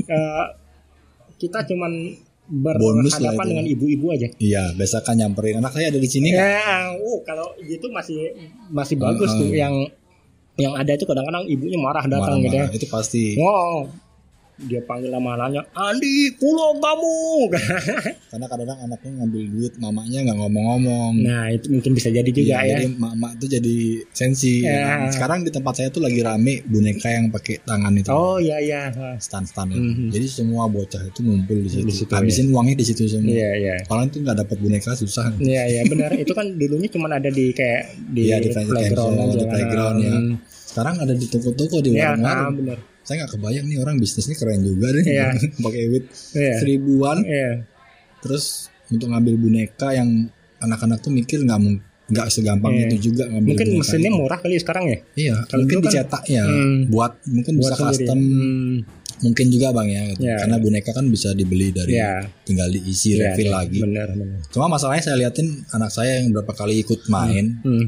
Eh, 0.05 0.45
kita 1.35 1.65
cuman 1.65 1.91
berhadapan 2.45 3.45
dengan 3.49 3.65
ibu-ibu 3.65 4.13
aja. 4.13 4.29
Iya 4.37 4.71
biasa 4.77 5.01
kan 5.01 5.17
nyamperin. 5.17 5.57
Anak 5.59 5.73
saya 5.73 5.89
ada 5.89 5.97
di 5.97 6.05
sini 6.05 6.29
kan? 6.29 6.45
ya 6.45 6.93
oh 7.01 7.17
kalau 7.25 7.57
gitu 7.59 7.89
masih 7.89 8.31
masih 8.69 8.95
bagus 9.01 9.33
Ah, 9.33 9.37
tuh. 9.41 9.49
Ah. 9.49 9.57
yang 9.57 9.75
yang 10.55 10.73
ada 10.77 10.93
itu 10.93 11.03
kadang-kadang 11.03 11.43
ibunya 11.49 11.75
marah 11.81 12.05
datang 12.05 12.39
gitu 12.39 12.55
ya. 12.55 12.69
itu 12.69 12.85
pasti. 12.87 13.35
Wow 13.35 14.04
dia 14.57 14.79
panggil 14.79 15.09
nama 15.09 15.35
anaknya 15.35 15.67
Andi 15.71 16.31
pulang 16.35 16.79
kamu 16.79 17.15
karena 18.31 18.45
kadang-kadang 18.45 18.79
anaknya 18.81 19.11
ngambil 19.19 19.43
duit 19.51 19.73
mamanya 19.75 20.19
nggak 20.23 20.37
ngomong-ngomong 20.37 21.13
nah 21.19 21.47
itu 21.47 21.67
mungkin 21.69 21.91
bisa 21.91 22.07
jadi 22.07 22.23
juga 22.25 22.43
Iya, 22.45 22.59
ya 22.61 22.77
Jadi 22.77 22.87
mak-mak 22.95 23.31
itu 23.35 23.45
jadi 23.51 23.77
sensi. 24.11 24.53
Ya. 24.61 25.09
Sekarang 25.09 25.41
di 25.41 25.49
tempat 25.49 25.73
saya 25.75 25.89
tuh 25.89 25.99
lagi 25.99 26.21
rame 26.21 26.61
boneka 26.63 27.09
yang 27.09 27.27
pakai 27.27 27.59
tangan 27.59 27.91
itu. 27.91 28.07
oh 28.07 28.37
iya 28.37 28.57
iya 28.57 28.81
Stand-stand 29.17 29.73
itu. 29.73 29.81
Mhm. 29.81 30.07
Jadi 30.09 30.27
semua 30.29 30.67
bocah 30.67 31.01
itu 31.01 31.19
ngumpul 31.19 31.57
di 31.57 31.67
situ. 31.67 31.83
Di 31.83 31.93
situ, 31.95 32.11
Habisin 32.13 32.53
uangnya 32.53 32.75
di 32.75 32.85
situ 32.85 33.03
semua. 33.05 33.27
iya 33.27 33.49
iya 33.55 33.75
Kalau 33.83 34.03
itu 34.03 34.21
nggak 34.21 34.37
dapat 34.39 34.57
boneka 34.57 34.93
susah. 34.93 35.33
Iya 35.35 35.63
iya 35.67 35.81
benar 35.85 36.13
itu 36.13 36.31
kan 36.31 36.47
dulunya 36.53 36.87
cuma 36.87 37.07
ada 37.09 37.27
di 37.27 37.49
kayak 37.49 37.81
di, 38.07 38.21
Iya, 38.29 38.37
di 38.39 38.49
playground 38.53 39.15
aja 39.17 39.35
di 39.35 39.45
playground, 39.47 39.97
ya. 39.99 40.11
Hmm. 40.13 40.33
Sekarang 40.45 40.95
ada 41.01 41.13
di 41.13 41.25
toko-toko 41.25 41.77
di 41.81 41.89
Iya 41.91 42.13
warung-warung. 42.13 42.55
benar. 42.61 42.79
Saya 43.05 43.15
nggak 43.21 43.31
kebayang 43.31 43.65
nih 43.65 43.77
orang 43.77 43.95
bisnisnya 43.95 44.33
keren 44.33 44.59
juga 44.59 44.89
deh. 44.91 45.05
Iya. 45.05 45.29
pakai 45.63 45.81
duit 45.87 46.05
Iya. 46.33 46.53
seribuan. 46.57 47.21
Iya. 47.21 47.63
Terus 48.19 48.67
untuk 48.89 49.07
ngambil 49.07 49.37
boneka 49.37 49.93
yang 49.93 50.25
anak-anak 50.57 50.99
tuh 50.99 51.09
mikir 51.09 51.39
nggak 51.39 51.61
nggak 52.05 52.27
segampang 52.29 52.73
Iya. 52.73 52.85
itu 52.87 53.09
juga 53.09 53.25
ngambil 53.25 53.49
Mungkin 53.53 53.67
boneka 53.67 53.81
mesinnya 53.81 54.09
itu. 54.09 54.17
murah 54.19 54.39
kali 54.39 54.55
sekarang 54.57 54.85
ya. 54.85 54.97
Iya, 55.15 55.35
Kalau 55.45 55.61
mungkin 55.63 55.75
dulu 55.75 55.85
kan- 55.85 55.93
dicetak 55.93 56.23
ya, 56.27 56.43
Hmm. 56.43 56.77
buat 56.88 57.13
mungkin 57.27 57.53
Buat 57.55 57.61
bisa 57.63 57.73
sendiri. 57.75 57.97
custom, 58.05 58.19
Hmm. 58.21 58.75
mungkin 59.15 59.45
juga 59.49 59.67
bang 59.71 59.88
ya, 59.88 60.01
gitu. 60.07 60.21
Iya. 60.21 60.36
karena 60.38 60.57
boneka 60.59 60.91
kan 60.91 61.05
bisa 61.07 61.30
dibeli 61.32 61.67
dari, 61.71 61.93
Iya. 61.93 62.13
tinggal 62.41 62.67
diisi 62.69 63.09
Iya, 63.15 63.34
refill 63.34 63.49
iya. 63.49 63.55
lagi. 63.55 63.80
Benar 63.80 64.07
benar. 64.11 64.38
Cuma 64.49 64.65
masalahnya 64.67 65.03
saya 65.03 65.17
liatin 65.17 65.47
anak 65.67 65.89
saya 65.89 66.11
yang 66.19 66.30
berapa 66.30 66.51
kali 66.51 66.73
ikut 66.80 67.05
main, 67.07 67.45
Hmm. 67.59 67.86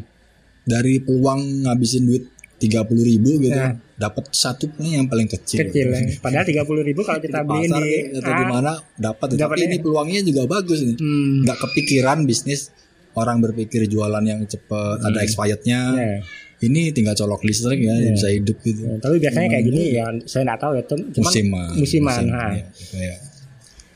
dari 0.64 0.98
peluang 0.98 1.42
ngabisin 1.64 2.04
duit 2.04 2.26
tiga 2.58 2.82
puluh 2.82 3.06
ribu 3.06 3.38
gitu 3.38 3.54
Nah. 3.54 3.78
dapat 3.94 4.30
satu 4.30 4.66
pun 4.70 4.82
yang 4.84 5.06
paling 5.06 5.26
kecil 5.26 5.62
kecil 5.64 5.94
ya. 5.94 6.02
Padahal 6.26 6.46
tiga 6.46 6.66
puluh 6.66 6.82
ribu 6.82 7.02
kalau 7.02 7.22
kita 7.22 7.46
pasar 7.46 7.78
di 7.78 7.86
nih, 7.86 8.18
atau 8.18 8.34
di 8.34 8.44
ah, 8.44 8.50
mana 8.50 8.74
dapat 8.98 9.28
tapi 9.34 9.62
ya. 9.62 9.66
ini 9.70 9.78
peluangnya 9.78 10.22
juga 10.22 10.42
bagus 10.50 10.82
nih 10.82 10.98
hmm, 10.98 11.46
nggak 11.46 11.58
kepikiran 11.62 12.26
bisnis 12.26 12.74
orang 13.14 13.38
berpikir 13.42 13.86
jualan 13.86 14.22
yang 14.22 14.42
cepet 14.44 14.98
ada 15.02 15.20
expirednya 15.22 15.80
ya. 15.94 16.18
ini 16.62 16.90
tinggal 16.90 17.14
colok 17.14 17.46
listrik 17.46 17.78
ya 17.78 17.94
Iya. 17.94 18.10
bisa 18.14 18.28
hidup 18.30 18.58
gitu 18.62 18.82
Ya, 18.86 18.98
Tapi 18.98 19.16
biasanya 19.18 19.48
kayak 19.54 19.66
gini 19.66 19.82
ya 19.94 20.06
saya 20.26 20.42
nggak 20.46 20.60
tahu 20.62 20.72
ya. 20.74 20.84
Cuman 20.86 21.02
musiman 21.14 21.70
musiman, 21.78 22.14
musim, 22.26 22.28
ha. 22.34 22.46
ya, 22.54 22.66
kayak 22.90 23.18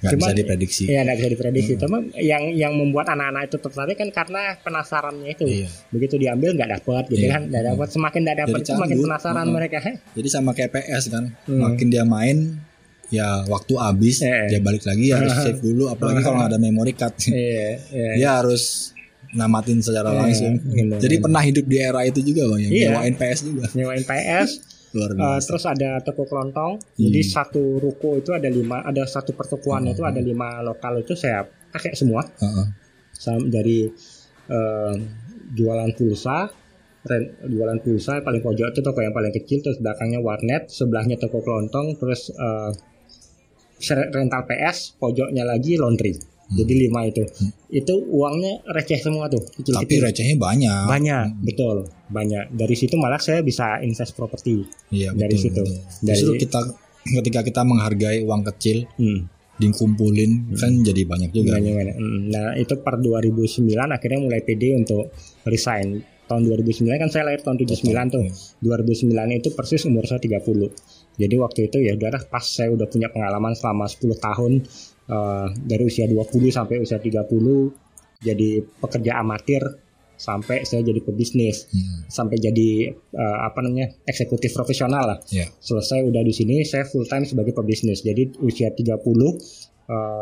nggak 0.02 0.12
Cuman- 0.12 0.22
bisa 0.24 0.34
diprediksi 0.34 0.84
Iya 0.86 1.00
nggak 1.06 1.18
bisa 1.18 1.30
diprediksi. 1.30 1.72
Cuma 1.78 1.98
yang 2.18 2.44
yang 2.52 2.74
membuat 2.74 3.06
anak-anak 3.08 3.48
itu 3.48 3.58
tertarik 3.58 3.96
kan 3.96 4.10
karena 4.10 4.58
penasarannya 4.60 5.30
itu. 5.30 5.46
Iya. 5.46 5.70
Begitu 5.88 6.16
diambil 6.18 6.50
nggak 6.52 6.82
dapat 6.82 7.04
gitu 7.08 7.22
Iya. 7.22 7.32
kan, 7.32 7.42
nggak 7.48 7.64
dapat. 7.68 7.88
Semakin 7.88 8.20
nggak 8.22 8.38
dapat 8.42 8.60
semakin 8.64 8.98
penasaran 9.00 9.38
Heeh. 9.40 9.54
mereka. 9.54 9.78
Jadi 10.12 10.28
sama 10.28 10.52
kayak 10.52 10.72
PS 10.74 11.04
kan 11.08 11.30
Hmm. 11.46 11.62
makin 11.62 11.88
dia 11.88 12.02
main 12.02 12.38
ya 13.08 13.46
waktu 13.46 13.74
habis 13.76 14.20
Iya. 14.20 14.48
dia 14.48 14.60
balik 14.60 14.82
lagi 14.82 15.12
harus 15.12 15.30
Heeh. 15.32 15.44
save 15.48 15.62
dulu 15.62 15.86
apalagi 15.86 16.20
kalau 16.20 16.40
nggak 16.40 16.50
ada 16.50 16.60
memory 16.60 16.94
card 16.94 17.14
Iya, 17.22 17.70
iya. 17.92 18.12
dia 18.16 18.30
harus 18.36 18.96
namatin 19.32 19.80
secara 19.80 20.10
Iya, 20.10 20.18
langsung 20.18 20.54
gitu. 20.58 20.96
jadi 20.98 21.16
pernah 21.20 21.40
hidup 21.40 21.64
di 21.64 21.78
era 21.78 22.02
itu 22.04 22.20
juga 22.20 22.48
bang 22.48 22.62
yang 22.62 22.72
Iya. 22.74 22.88
nyewain 22.90 23.16
PS 23.16 23.40
juga 23.46 23.64
Nyewain 23.72 24.04
PS, 24.04 24.50
luar 24.92 25.12
eh, 25.12 25.18
biasa 25.18 25.46
terus 25.48 25.64
ada 25.66 25.90
toko 26.02 26.24
kelontong. 26.26 26.78
Hmm. 26.80 27.02
Jadi 27.02 27.20
satu 27.24 27.80
ruko 27.80 28.16
itu 28.16 28.32
ada 28.32 28.48
lima, 28.48 28.84
ada 28.84 29.04
satu 29.04 29.32
pertokoan 29.32 29.88
Hmm. 29.88 29.94
itu 29.94 30.04
ada 30.04 30.20
lima 30.20 30.60
lokal 30.62 31.00
itu 31.00 31.16
saya 31.16 31.44
pakai 31.44 31.96
semua. 31.96 32.24
Heeh. 32.28 32.68
Sam- 33.12 33.48
dari 33.48 33.88
eh, 34.48 34.94
jualan 35.52 35.92
pulsa 35.96 36.48
ren- 37.02 37.34
jualan 37.44 37.80
pulsa 37.80 38.20
paling 38.20 38.40
pojok 38.40 38.68
itu 38.72 38.80
toko 38.80 39.00
yang 39.00 39.12
paling 39.12 39.32
kecil 39.32 39.60
terus 39.60 39.78
belakangnya 39.78 40.20
warnet 40.20 40.68
sebelahnya 40.68 41.18
toko 41.18 41.42
kelontong 41.42 41.98
terus 41.98 42.30
ser- 43.82 44.12
rental 44.14 44.46
PS 44.46 44.96
pojoknya 44.96 45.42
lagi 45.42 45.76
laundry 45.76 46.14
jadi 46.52 46.74
lima 46.82 47.02
itu 47.04 47.24
itu 47.70 47.94
uangnya 48.06 48.60
receh 48.68 49.00
semua 49.00 49.26
tuh 49.26 49.40
kecil 49.50 49.72
Hmm. 49.72 49.82
tapi 49.82 49.94
recehnya 49.98 50.36
banyak 50.36 50.84
banyak 50.86 51.26
betul 51.42 51.78
banyak 52.08 52.52
dari 52.52 52.76
situ 52.76 52.96
malah 52.96 53.18
saya 53.18 53.40
bisa 53.40 53.80
invest 53.80 54.12
properti 54.12 54.68
Iya, 54.90 55.12
dari 55.12 55.32
betul, 55.32 55.44
situ. 55.48 55.64
betul. 55.64 55.80
Dari- 56.02 56.12
Justru 56.14 56.32
kita 56.38 56.60
ketika 57.02 57.40
kita 57.42 57.62
menghargai 57.64 58.20
uang 58.22 58.44
kecil 58.46 58.84
hmm. 58.94 59.20
dikumpulin 59.58 60.32
kan 60.56 60.74
jadi 60.76 61.02
banyak 61.04 61.30
juga. 61.32 61.54
Banyak, 61.54 61.74
banyak. 61.74 61.96
Mm, 61.96 62.20
Nah 62.28 62.46
itu 62.56 62.74
per 62.78 62.98
2009 62.98 63.70
akhirnya 63.88 64.20
mulai 64.20 64.42
pede 64.42 64.74
untuk 64.74 65.14
resign. 65.44 66.02
Tahun 66.24 66.42
2009 66.42 66.96
kan 66.98 67.10
saya 67.10 67.28
lahir 67.28 67.42
tahun 67.42 67.60
79 67.60 67.86
tuh. 68.10 68.24
2009 68.60 69.12
itu 69.36 69.50
persis 69.52 69.84
umur 69.84 70.04
saya 70.04 70.18
30. 70.18 70.72
Jadi 71.14 71.36
waktu 71.38 71.60
itu 71.68 71.78
ya 71.78 71.94
udah 71.94 72.10
pas 72.26 72.42
saya 72.42 72.72
udah 72.72 72.88
punya 72.88 73.08
pengalaman 73.08 73.52
selama 73.52 73.86
10 73.86 74.00
tahun 74.18 74.64
eh, 75.12 75.48
dari 75.62 75.84
usia 75.84 76.06
20 76.06 76.24
sampai 76.50 76.76
usia 76.78 76.98
30 76.98 77.28
jadi 78.20 78.50
pekerja 78.78 79.18
amatir 79.18 79.62
sampai 80.16 80.62
saya 80.62 80.82
jadi 80.82 81.02
pebisnis 81.02 81.66
Hmm, 81.68 82.06
sampai 82.08 82.38
jadi 82.38 82.70
eh, 82.94 83.38
apa 83.42 83.60
namanya 83.60 83.90
eksekutif 84.04 84.52
profesional 84.52 85.04
lah 85.04 85.18
ya. 85.28 85.50
selesai 85.60 86.02
udah 86.04 86.22
di 86.22 86.32
sini 86.32 86.62
saya 86.62 86.86
full 86.86 87.04
time 87.04 87.24
sebagai 87.24 87.52
pebisnis 87.52 88.02
jadi 88.02 88.30
usia 88.40 88.70
30 88.70 88.86
eh, 88.86 89.34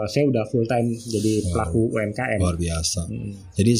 saya 0.05 0.23
udah 0.25 0.43
full 0.45 0.63
time 0.65 0.87
jadi 0.89 1.33
Wow. 1.41 1.51
pelaku 1.51 1.81
UMKM 1.91 2.39
Luar 2.39 2.55
biasa. 2.57 3.01
Hmm. 3.05 3.35
Jadi 3.53 3.73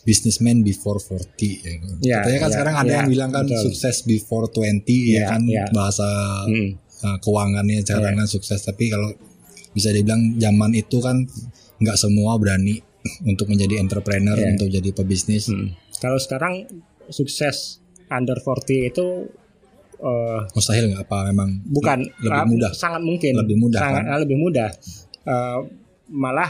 businessman 0.00 0.62
before 0.62 0.96
40 0.96 1.28
ya. 1.60 1.72
kan. 1.76 1.96
Ya, 2.00 2.18
Katanya 2.18 2.38
kan 2.38 2.48
ya, 2.48 2.54
sekarang 2.56 2.74
ada 2.74 2.88
ya, 2.88 2.96
yang 2.96 3.10
bilang 3.10 3.30
kan 3.30 3.44
betul. 3.44 3.62
sukses 3.68 3.96
before 4.02 4.48
20 4.48 4.80
ya, 5.12 5.12
Ya, 5.12 5.24
kan 5.28 5.42
ya. 5.44 5.64
bahasa 5.70 6.08
Hmm. 6.46 6.70
uh, 6.98 7.18
keuangannya 7.18 7.84
sekarang 7.84 8.16
kan 8.16 8.24
sukses 8.26 8.60
tapi 8.62 8.88
kalau 8.88 9.12
bisa 9.70 9.88
dibilang 9.88 10.36
zaman 10.36 10.70
itu 10.72 10.98
kan 10.98 11.22
nggak 11.76 11.96
semua 11.96 12.36
berani 12.36 12.78
untuk 13.26 13.46
menjadi 13.46 13.78
entrepreneur 13.78 14.34
Ya. 14.34 14.50
untuk 14.50 14.68
jadi 14.68 14.90
pebisnis. 14.90 15.48
Hmm. 15.48 15.72
kalau 15.96 16.16
sekarang 16.16 16.64
sukses 17.08 17.80
under 18.08 18.36
40 18.36 18.88
itu 18.88 19.06
eh, 19.96 20.40
Mustahil 20.50 20.88
nggak 20.88 21.04
apa 21.04 21.18
memang 21.26 21.60
bukan 21.62 21.98
lebih 22.18 22.34
ah, 22.34 22.44
mudah. 22.44 22.70
sangat 22.72 23.00
mungkin 23.00 23.36
Lebih 23.36 23.56
mudah, 23.58 23.80
sangat 23.80 24.02
kan? 24.02 24.10
ah, 24.10 24.18
lebih 24.18 24.36
mudah 24.36 24.70
Eh, 25.20 25.58
malah 26.10 26.48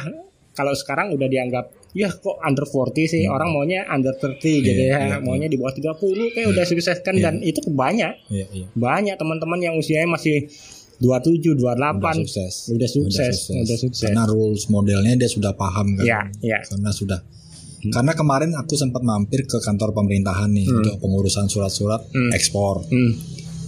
kalau 0.53 0.71
sekarang 0.73 1.11
udah 1.11 1.27
dianggap 1.27 1.66
ya 1.91 2.07
kok 2.09 2.39
under 2.39 2.62
40 2.62 3.03
sih 3.05 3.23
Hmm. 3.23 3.35
orang 3.35 3.51
maunya 3.51 3.83
under 3.85 4.14
30 4.14 4.39
gitu 4.61 4.79
Iya, 4.81 4.95
ya 4.95 4.99
iya, 5.05 5.16
maunya 5.18 5.47
di 5.47 5.59
bawah 5.59 5.75
30 5.75 5.99
kayak 6.31 6.49
udah 6.49 6.64
sukses 6.64 6.99
kan 7.01 7.12
Iya. 7.12 7.23
dan 7.25 7.35
itu 7.41 7.59
banyak 7.66 8.14
Iya, 8.29 8.47
iya. 8.49 8.66
banyak 8.73 9.14
teman-teman 9.16 9.59
yang 9.59 9.75
usianya 9.75 10.07
masih 10.09 10.47
27 11.01 11.57
28 11.57 11.96
Udah 11.96 12.12
sukses. 12.14 12.55
udah 12.68 12.88
sukses 12.88 13.36
udah 13.48 13.78
sukses, 13.78 14.03
Karena 14.05 14.24
rules 14.24 14.68
modelnya 14.68 15.16
dia 15.16 15.26
sudah 15.26 15.53
paham 15.53 15.96
kan. 15.96 16.05
ya 16.05 16.20
ya 16.40 16.61
Karena 16.62 16.92
sudah. 16.92 17.20
Karena 17.82 18.12
kemarin 18.12 18.53
aku 18.53 18.76
sempat 18.76 19.01
mampir 19.01 19.44
ke 19.44 19.57
kantor 19.59 19.90
pemerintahan 19.90 20.53
nih 20.53 20.68
Hmm. 20.68 20.76
untuk 20.78 21.01
pengurusan 21.01 21.48
surat-surat 21.48 22.05
Hmm. 22.07 22.28
ekspor. 22.30 22.84
Hmm. 22.86 23.16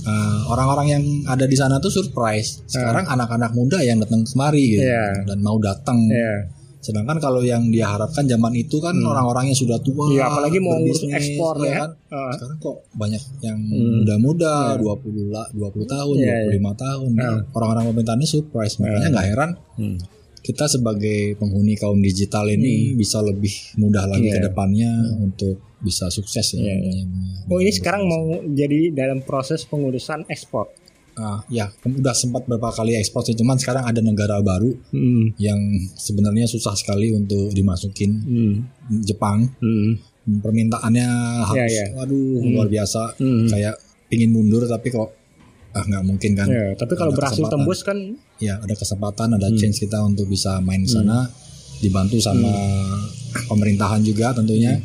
Eh, 0.03 0.41
orang-orang 0.47 0.87
yang 0.91 1.03
ada 1.25 1.47
di 1.47 1.55
sana 1.55 1.79
tuh 1.79 1.89
surprise. 1.89 2.61
Sekarang 2.67 3.07
anak-anak 3.07 3.55
muda 3.55 3.81
yang 3.81 3.97
datang 3.97 4.21
kemari 4.23 4.77
gitu 4.77 4.85
Iya. 4.85 5.25
dan 5.25 5.39
mau 5.41 5.57
datang. 5.57 5.97
ya 6.07 6.61
Sedangkan 6.83 7.17
kalau 7.17 7.41
yang 7.41 7.71
dia 7.71 7.87
harapkan 7.87 8.27
zaman 8.27 8.51
itu 8.53 8.77
kan 8.77 8.99
orang-orang 8.99 9.49
yang 9.49 9.57
sudah 9.57 9.79
tua. 9.79 10.11
Iya, 10.11 10.27
apalagi 10.27 10.59
mau 10.59 10.75
ngurus 10.75 11.07
ekspor 11.07 11.63
ya 11.63 11.65
ya. 11.65 11.77
kan. 11.79 11.91
Ah. 12.11 12.35
Sekarang 12.35 12.59
kok 12.59 12.77
banyak 12.93 13.23
yang 13.39 13.59
Hmm. 13.63 14.03
muda-muda 14.03 14.75
20 14.77 15.31
lah 15.31 15.47
20 15.55 15.87
tahun, 15.87 16.15
Iya, 16.19 16.51
25 16.51 16.75
tahun. 16.75 17.11
Ah. 17.17 17.39
Orang-orang 17.53 17.85
pemerintahannya 17.89 18.27
surprise. 18.27 18.77
Makanya 18.77 19.09
nggak 19.09 19.29
heran 19.29 19.51
Hmm. 19.79 19.97
kita 20.43 20.67
sebagai 20.67 21.39
penghuni 21.39 21.79
kaum 21.79 22.03
digital 22.03 22.51
ini 22.51 22.93
bisa 22.93 23.23
lebih 23.23 23.55
mudah 23.79 24.11
lagi 24.11 24.27
Iya. 24.27 24.35
ke 24.37 24.51
depannya 24.51 24.91
untuk 25.17 25.63
bisa 25.79 26.11
sukses 26.11 26.47
ya. 26.53 26.63
Iya, 26.63 26.77
iya. 26.83 27.05
Oh 27.47 27.59
ini 27.59 27.71
sekarang 27.71 28.03
mau 28.05 28.27
jadi 28.45 28.91
dalam 28.91 29.23
proses 29.23 29.63
pengurusan 29.63 30.27
ekspor. 30.27 30.67
Ah, 31.15 31.45
ya, 31.47 31.69
udah 31.83 32.13
sempat 32.13 32.45
beberapa 32.45 32.73
kali 32.73 32.95
ekspor 32.95 33.21
sih, 33.21 33.35
cuman 33.35 33.55
sekarang 33.55 33.85
ada 33.85 34.01
negara 34.01 34.41
baru 34.41 34.73
Hmm. 34.89 35.37
yang 35.37 35.61
sebenarnya 35.93 36.47
susah 36.47 36.73
sekali 36.73 37.13
untuk 37.13 37.51
dimasukin 37.51 38.11
Hmm. 38.19 38.55
Jepang. 38.99 39.45
Hmm. 39.59 40.01
Permintaannya 40.25 41.09
harus, 41.45 41.69
iya. 41.69 41.93
waduh 41.93 42.41
luar 42.47 42.65
biasa. 42.67 43.19
Hmm. 43.19 43.45
Kayak 43.45 43.77
pingin 44.07 44.31
mundur 44.31 44.65
tapi 44.65 44.89
kok 44.89 45.13
ah 45.71 45.83
nggak 45.83 46.01
mungkin 46.03 46.33
kan? 46.33 46.47
Ya, 46.47 46.73
tapi 46.75 46.95
kalau 46.95 47.11
Ada 47.11 47.19
berhasil 47.19 47.37
kesempatan. 47.39 47.61
tembus 47.61 47.81
kan 47.83 47.99
Ya 48.39 48.55
ada 48.57 48.73
kesempatan, 48.73 49.29
ada 49.35 49.49
Hmm. 49.49 49.57
chance 49.57 49.79
kita 49.79 49.99
untuk 50.01 50.27
bisa 50.27 50.59
main 50.59 50.81
di 50.81 50.89
sana, 50.89 51.29
dibantu 51.79 52.17
sama 52.19 52.49
pemerintahan 53.47 54.01
juga 54.01 54.33
tentunya. 54.33 54.81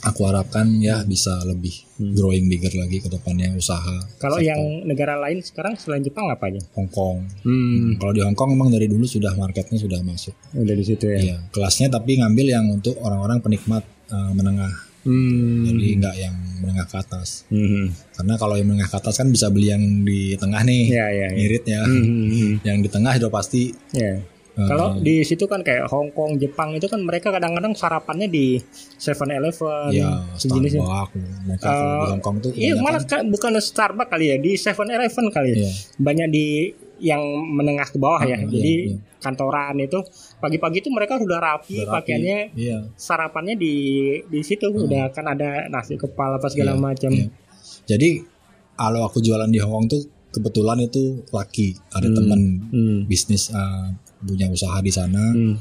Aku 0.00 0.24
harapkan 0.24 0.80
ya 0.80 1.04
bisa 1.04 1.44
lebih 1.44 1.76
growing 2.16 2.48
bigger 2.48 2.72
lagi 2.72 3.04
ke 3.04 3.08
depannya 3.08 3.52
usaha. 3.52 3.84
Hmm. 4.00 4.16
kalau 4.16 4.40
sektor 4.40 4.48
yang 4.48 4.60
negara 4.88 5.20
lain 5.20 5.44
sekarang 5.44 5.76
selain 5.76 6.00
Jepang 6.00 6.32
apa 6.32 6.48
aja? 6.48 6.60
Hong 6.72 6.88
Kong. 6.88 7.28
Hmm. 7.44 8.00
Kalau 8.00 8.12
di 8.16 8.24
Hong 8.24 8.32
Kong 8.32 8.56
memang 8.56 8.72
dari 8.72 8.88
dulu 8.88 9.04
sudah 9.04 9.36
marketnya 9.36 9.76
sudah 9.76 10.00
masuk. 10.00 10.32
Udah 10.56 10.72
di 10.72 10.84
situ 10.84 11.04
ya. 11.04 11.18
Iya, 11.20 11.36
kelasnya 11.52 11.92
tapi 11.92 12.16
ngambil 12.16 12.46
yang 12.48 12.64
untuk 12.70 12.96
orang-orang 12.98 13.44
penikmat 13.44 13.84
eh, 14.08 14.32
menengah, 14.32 14.72
Hmm. 15.00 15.64
jadi 15.64 15.86
nggak 15.96 16.16
yang 16.20 16.36
menengah 16.60 16.84
ke 16.84 16.96
atas. 16.96 17.48
Hmm. 17.48 17.88
Karena 18.12 18.36
kalau 18.36 18.52
yang 18.60 18.68
menengah 18.68 18.88
ke 18.88 18.96
atas 19.00 19.16
kan 19.16 19.32
bisa 19.32 19.48
beli 19.48 19.72
yang 19.72 19.80
di 20.04 20.36
tengah 20.36 20.60
nih, 20.60 20.82
Ya 20.92 21.06
ya. 21.08 21.24
ya. 21.24 21.28
ngirit 21.32 21.64
ya. 21.64 21.80
Hmm, 21.88 22.04
hmm, 22.04 22.26
hmm. 22.28 22.52
Yang 22.68 22.76
di 22.84 22.88
tengah 22.92 23.12
sudah 23.16 23.32
pasti. 23.32 23.62
Ya. 23.96 24.20
Kalau 24.62 24.86
di 24.96 25.20
situ 25.20 25.44
kan 25.44 25.60
kayak 25.60 25.86
Hong 25.86 26.10
Kong, 26.10 26.36
Jepang 26.36 26.72
itu 26.72 26.84
kan 26.84 26.98
mereka 26.98 27.28
kadang-kadang 27.28 27.72
sarapannya 27.72 28.26
di 28.26 28.58
7-Eleven, 28.96 29.90
ya 29.90 30.08
sejenisnya. 30.34 30.82
Mereka 30.82 31.62
kalau 31.62 31.78
di 31.78 32.04
Eh, 32.04 32.10
Hong 32.10 32.20
Kong 32.20 32.36
tuh 32.38 32.50
Iya, 32.52 32.74
malah 32.76 33.00
ka- 33.00 33.22
bukan 33.22 33.52
Starbucks 33.56 34.08
kali 34.08 34.24
ya, 34.26 34.36
di 34.36 34.52
7-Eleven 34.54 35.26
kali 35.28 35.48
ya. 35.50 35.56
Iya. 35.58 35.70
Banyak 35.96 36.28
di 36.28 36.46
yang 37.00 37.22
menengah 37.48 37.86
ke 37.86 37.96
bawah 37.96 38.20
ya. 38.22 38.36
Iya, 38.36 38.44
Jadi 38.46 38.74
iya. 38.86 38.96
kantoran 39.18 39.76
itu 39.78 40.04
pagi-pagi 40.36 40.76
itu 40.78 40.90
mereka 40.90 41.16
sudah 41.16 41.38
rapi, 41.38 41.80
rapi. 41.80 41.88
pakaiannya 41.88 42.38
Iya. 42.52 42.78
sarapannya 42.92 43.54
di 43.54 43.74
di 44.22 44.40
situ 44.40 44.66
udah 44.66 45.08
kan 45.08 45.24
ada 45.26 45.64
nasi 45.66 45.96
kepala 45.96 46.36
apa 46.36 46.46
segala 46.46 46.72
Iya, 46.72 46.80
macam. 46.82 47.10
iya. 47.10 47.28
Jadi 47.86 48.20
kalau 48.74 49.00
aku 49.02 49.18
jualan 49.18 49.46
di 49.46 49.56
Hong 49.58 49.72
Kong 49.74 49.86
tuh 49.88 50.02
kebetulan 50.30 50.78
itu 50.78 51.02
laki 51.26 51.74
ada 51.90 52.04
Hmm. 52.04 52.14
teman 52.14 52.40
Hmm. 52.68 52.98
bisnis 53.04 53.48
eh, 53.48 53.86
punya 54.22 54.46
usaha 54.46 54.78
di 54.78 54.90
sana. 54.90 55.24
Hmm. 55.30 55.56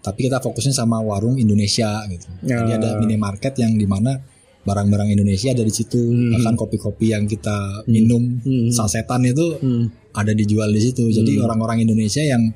tapi 0.00 0.28
kita 0.28 0.36
fokusnya 0.36 0.76
sama 0.76 1.00
warung 1.00 1.40
Indonesia 1.40 2.04
gitu. 2.04 2.28
Jadi 2.44 2.70
Ya. 2.70 2.76
ada 2.76 3.00
minimarket 3.00 3.56
yang 3.56 3.72
di 3.72 3.88
mana 3.88 4.20
barang-barang 4.60 5.08
Indonesia 5.10 5.48
ada 5.48 5.60
di 5.60 5.72
situ, 5.72 5.96
Hmm. 5.96 6.28
bahkan 6.30 6.54
kopi-kopi 6.54 7.08
yang 7.08 7.24
kita 7.24 7.80
minum 7.86 8.36
Hmm. 8.38 8.68
sasetan 8.68 9.24
itu 9.24 9.56
Hmm. 9.56 9.88
ada 10.12 10.32
dijual 10.32 10.68
di 10.68 10.80
situ. 10.82 11.08
Jadi 11.08 11.40
orang-orang 11.40 11.80
Indonesia 11.80 12.20
yang 12.20 12.52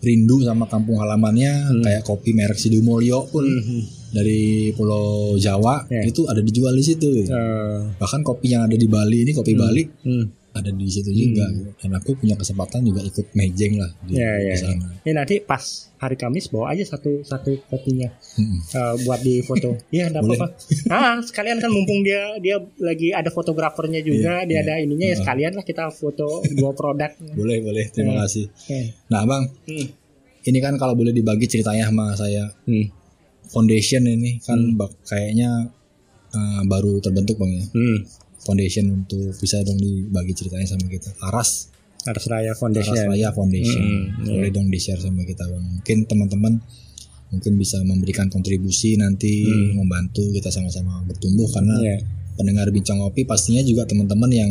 rindu 0.00 0.42
sama 0.42 0.66
kampung 0.66 0.98
halamannya 0.98 1.52
Hmm. 1.70 1.82
kayak 1.82 2.02
kopi 2.02 2.34
merek 2.34 2.58
Sidumulyo 2.58 3.26
pun 3.26 3.46
Hmm. 3.46 3.82
dari 4.10 4.70
Pulau 4.72 5.34
Jawa 5.36 5.86
Ya. 5.86 6.02
itu 6.02 6.26
ada 6.26 6.38
dijual 6.38 6.70
di 6.72 6.82
situ. 6.82 7.14
gitu. 7.14 7.30
Eh, 7.30 7.78
Bahkan 7.94 8.22
kopi 8.22 8.50
yang 8.50 8.66
ada 8.66 8.74
di 8.74 8.86
Bali 8.86 9.22
ini 9.22 9.30
kopi 9.30 9.54
Bali 9.54 9.86
hmm. 9.86 10.37
Ada 10.58 10.70
di 10.70 10.86
situ 10.86 11.08
juga. 11.08 11.46
gitu. 11.48 11.70
Dan 11.76 11.90
aku 11.92 12.10
punya 12.14 12.34
kesempatan 12.34 12.82
juga 12.82 13.00
ikut 13.00 13.26
mejeng 13.32 13.74
lah 13.76 13.90
di, 14.00 14.12
Ya, 14.14 14.32
ya, 14.36 14.52
di 14.52 14.58
sana. 14.58 14.86
Ini 15.00 15.12
nanti 15.12 15.34
pas 15.40 15.62
hari 15.96 16.14
Kamis 16.14 16.46
bawa 16.46 16.70
aja 16.70 16.84
satu 16.88 17.22
satu 17.22 17.58
kopinya 17.64 18.06
Mm-mm. 18.36 18.58
eh, 18.68 18.94
buat 19.02 19.20
di 19.20 19.40
foto. 19.40 19.74
Iya, 19.90 20.08
enggak 20.08 20.22
apa-apa. 20.22 20.46
Ah, 20.88 21.18
sekalian 21.20 21.58
kan 21.58 21.68
mumpung 21.68 22.00
dia 22.00 22.38
dia 22.38 22.56
lagi 22.78 23.10
ada 23.10 23.28
fotografernya 23.28 23.98
juga, 24.00 24.40
Iya, 24.40 24.44
dia 24.44 24.54
iya. 24.54 24.64
ada 24.64 24.74
ininya 24.78 25.04
ya 25.04 25.08
Heeh. 25.08 25.18
sekalian 25.18 25.52
lah 25.52 25.62
kita 25.62 25.84
foto 25.90 26.26
dua 26.48 26.70
produk. 26.72 27.10
Boleh 27.38 27.58
boleh. 27.60 27.84
Terima 27.88 28.14
Ya. 28.14 28.18
kasih. 28.24 28.46
Eh, 28.68 28.86
Nah 29.08 29.22
bang, 29.22 29.42
hmm. 29.64 29.86
ini 30.44 30.58
kan 30.58 30.74
kalau 30.74 30.92
boleh 30.92 31.10
dibagi 31.10 31.46
ceritanya 31.46 31.86
sama 31.86 32.14
saya 32.14 32.46
Hmm. 32.64 32.86
foundation 33.44 34.04
ini 34.04 34.38
kan 34.38 34.58
bak- 34.74 34.96
kayaknya 35.02 35.72
uh, 36.30 36.62
baru 36.62 36.98
terbentuk 36.98 37.36
bang 37.36 37.52
ya. 37.54 37.64
Hmm. 37.70 37.98
Foundation 38.48 38.88
untuk 38.94 39.36
bisa 39.36 39.60
dong 39.60 39.76
dibagi 39.76 40.32
ceritanya 40.32 40.64
sama 40.66 40.88
kita. 40.88 41.12
Aras 41.22 41.68
Aras 42.02 42.24
Raya 42.26 42.48
Aras 42.48 42.58
Foundation. 42.58 42.94
Raya 43.04 43.28
Foundation. 43.30 43.82
Mm, 43.84 44.24
Boleh 44.24 44.48
dong 44.48 44.66
di 44.66 44.78
share 44.78 44.96
sama 44.96 45.20
kita 45.22 45.44
bang. 45.44 45.60
Mungkin 45.76 45.96
teman-teman 46.02 46.56
mungkin 47.28 47.52
bisa 47.54 47.76
memberikan 47.82 48.26
kontribusi 48.26 48.96
nanti 48.96 49.44
Hmm. 49.44 49.76
membantu 49.76 50.24
kita 50.32 50.48
sama-sama 50.48 51.04
bertumbuh 51.04 51.44
karena 51.52 51.76
Iya. 51.76 51.96
pendengar 52.34 52.72
bincang 52.72 52.96
kopi 52.98 53.28
pastinya 53.28 53.60
juga 53.60 53.84
teman-teman 53.84 54.32
yang 54.32 54.48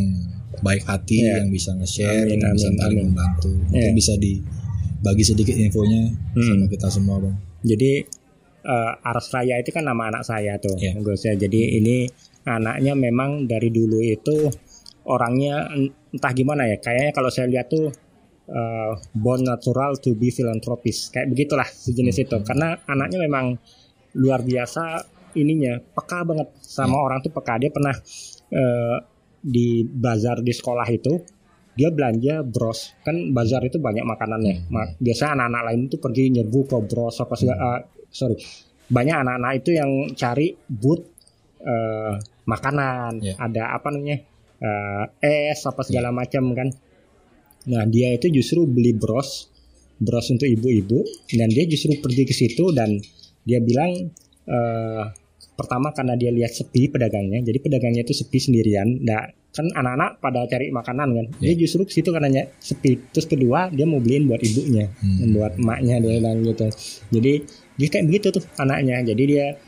baik 0.60 0.86
hati 0.86 1.18
Iya. 1.20 1.42
yang 1.42 1.50
bisa 1.50 1.74
nge-share 1.74 2.30
yang 2.30 2.54
bisa 2.54 2.70
saling 2.70 3.02
membantu. 3.04 3.50
Mungkin 3.50 3.82
Iya. 3.82 3.98
bisa 3.98 4.14
dibagi 4.14 5.24
sedikit 5.26 5.58
infonya 5.58 6.06
Hmm. 6.38 6.46
sama 6.54 6.64
kita 6.66 6.86
semua 6.86 7.18
bang. 7.18 7.34
Jadi 7.66 7.92
eh, 8.60 8.92
Aras 9.00 9.32
Raya 9.32 9.56
itu 9.56 9.72
kan 9.72 9.82
nama 9.82 10.12
anak 10.12 10.22
saya 10.22 10.60
tuh. 10.60 10.76
Gus 11.00 11.24
ya. 11.24 11.32
Jadi 11.32 11.80
ini 11.80 12.04
anaknya 12.44 12.92
memang 12.94 13.48
dari 13.48 13.72
dulu 13.72 13.98
itu 14.04 14.46
orangnya 15.08 15.66
en- 15.72 15.94
entah 16.14 16.32
gimana 16.36 16.68
ya. 16.68 16.76
Kayaknya 16.78 17.12
kalau 17.16 17.30
saya 17.32 17.48
lihat 17.48 17.66
tuh 17.72 17.88
eh, 18.48 18.92
born 19.16 19.42
natural 19.46 19.96
to 19.98 20.14
be 20.14 20.28
philanthropist. 20.30 21.10
Kayak 21.10 21.32
begitulah 21.32 21.68
sejenis 21.68 22.16
itu. 22.28 22.36
Karena 22.44 22.76
anaknya 22.86 23.18
memang 23.24 23.56
luar 24.18 24.44
biasa 24.44 25.02
ininya 25.36 25.76
peka 25.80 26.24
banget 26.24 26.48
sama 26.60 26.96
orang 27.00 27.24
tuh 27.24 27.32
peka. 27.32 27.56
Dia 27.58 27.70
pernah 27.72 27.94
eh, 28.52 28.96
di 29.38 29.86
bazar 29.86 30.42
di 30.42 30.50
sekolah 30.50 30.88
itu 30.90 31.14
dia 31.78 31.94
belanja 31.94 32.42
bros 32.42 32.98
kan 33.06 33.30
bazar 33.30 33.62
itu 33.62 33.78
banyak 33.78 34.02
makanannya 34.02 34.66
Ma- 34.74 34.90
biasa 34.98 35.38
anak-anak 35.38 35.62
lain 35.70 35.80
itu 35.86 35.96
pergi 36.02 36.22
nyerbu 36.34 36.60
ke 36.66 36.76
bros 36.90 37.22
apa 37.22 37.38
segala 37.38 37.58
ah, 37.62 37.80
sorry 38.10 38.34
banyak 38.90 39.14
anak-anak 39.14 39.52
itu 39.62 39.70
yang 39.78 39.90
cari 40.18 40.58
booth 40.66 41.17
eh, 41.60 42.14
makanan 42.44 43.20
Iya. 43.20 43.34
ada 43.36 43.62
apa 43.74 43.88
namanya 43.90 44.18
eh, 44.58 45.04
es 45.50 45.62
apa 45.62 45.82
segala 45.82 46.10
macam 46.10 46.50
kan. 46.52 46.68
Nah 47.68 47.84
dia 47.84 48.10
itu 48.10 48.30
justru 48.32 48.64
beli 48.64 48.92
bros 48.92 49.50
bros 49.98 50.26
untuk 50.30 50.46
ibu-ibu 50.46 51.02
dan 51.30 51.50
dia 51.50 51.66
justru 51.66 51.98
pergi 51.98 52.22
ke 52.22 52.32
situ 52.32 52.70
dan 52.70 52.96
dia 53.42 53.58
bilang 53.58 54.10
eh, 54.46 55.04
pertama 55.54 55.90
karena 55.90 56.14
dia 56.14 56.30
lihat 56.30 56.50
sepi 56.50 56.86
pedagangnya 56.86 57.42
jadi 57.42 57.58
pedagangnya 57.58 58.02
itu 58.02 58.14
sepi 58.14 58.38
sendirian 58.38 59.02
nah 59.02 59.26
kan 59.48 59.64
anak-anak 59.74 60.22
pada 60.22 60.44
cari 60.46 60.70
makanan 60.70 61.08
kan. 61.08 61.26
Dia 61.40 61.56
justru 61.56 61.82
ke 61.82 61.90
situ 61.90 62.12
karena 62.12 62.30
sepi. 62.60 63.10
Terus 63.10 63.26
kedua 63.26 63.72
dia 63.72 63.88
mau 63.88 63.98
beliin 63.98 64.28
buat 64.28 64.38
ibunya 64.38 64.86
Hmm. 64.92 65.34
buat 65.34 65.56
emaknya 65.56 65.98
dia 65.98 66.20
bilang 66.20 66.44
gitu. 66.44 66.68
Jadi 67.10 67.32
dia 67.74 67.88
kayak 67.88 68.04
begitu 68.06 68.26
tuh 68.38 68.44
anaknya. 68.54 69.02
Jadi 69.02 69.22
dia 69.24 69.46
uh, 69.56 69.67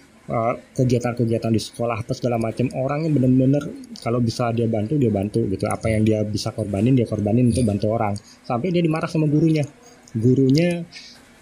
kegiatan-kegiatan 0.75 1.51
di 1.51 1.59
sekolah 1.59 2.07
apa 2.07 2.13
segala 2.15 2.39
macam 2.39 2.71
orangnya 2.79 3.11
bener-bener 3.11 3.63
kalau 3.99 4.23
bisa 4.23 4.55
dia 4.55 4.71
bantu 4.71 4.95
dia 4.95 5.11
bantu 5.11 5.43
gitu. 5.51 5.67
Apa 5.67 5.91
yang 5.91 6.07
dia 6.07 6.23
bisa 6.23 6.55
korbanin 6.55 6.95
dia 6.95 7.07
korbanin 7.07 7.51
untuk 7.51 7.67
bantu 7.67 7.91
orang. 7.91 8.15
Sampai 8.47 8.71
dia 8.71 8.83
dimarah 8.83 9.11
sama 9.11 9.27
gurunya. 9.27 9.67
Gurunya 10.15 10.87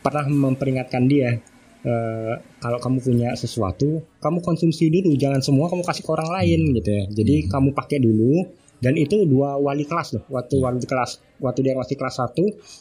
pernah 0.01 0.25
memperingatkan 0.29 1.05
dia 1.05 1.37
eh, 1.85 2.35
kalau 2.61 2.79
kamu 2.81 2.99
punya 3.05 3.29
sesuatu 3.37 4.01
kamu 4.25 4.39
konsumsi 4.41 4.89
dulu 4.89 5.13
jangan 5.19 5.45
semua 5.45 5.69
kamu 5.69 5.85
kasih 5.85 6.03
ke 6.07 6.11
orang 6.11 6.31
lain 6.41 6.61
gitu 6.81 6.91
ya. 6.91 7.05
Jadi 7.13 7.35
kamu 7.53 7.77
pakai 7.77 7.99
dulu 8.01 8.49
dan 8.79 8.95
itu 8.95 9.27
dua 9.27 9.59
wali 9.59 9.83
kelas 9.83 10.19
loh 10.19 10.25
waktu 10.31 10.55
wali 10.63 10.83
kelas 10.83 11.19
waktu 11.39 11.61
dia 11.63 11.75
masih 11.75 11.95
kelas 11.95 12.19
1 12.19 12.35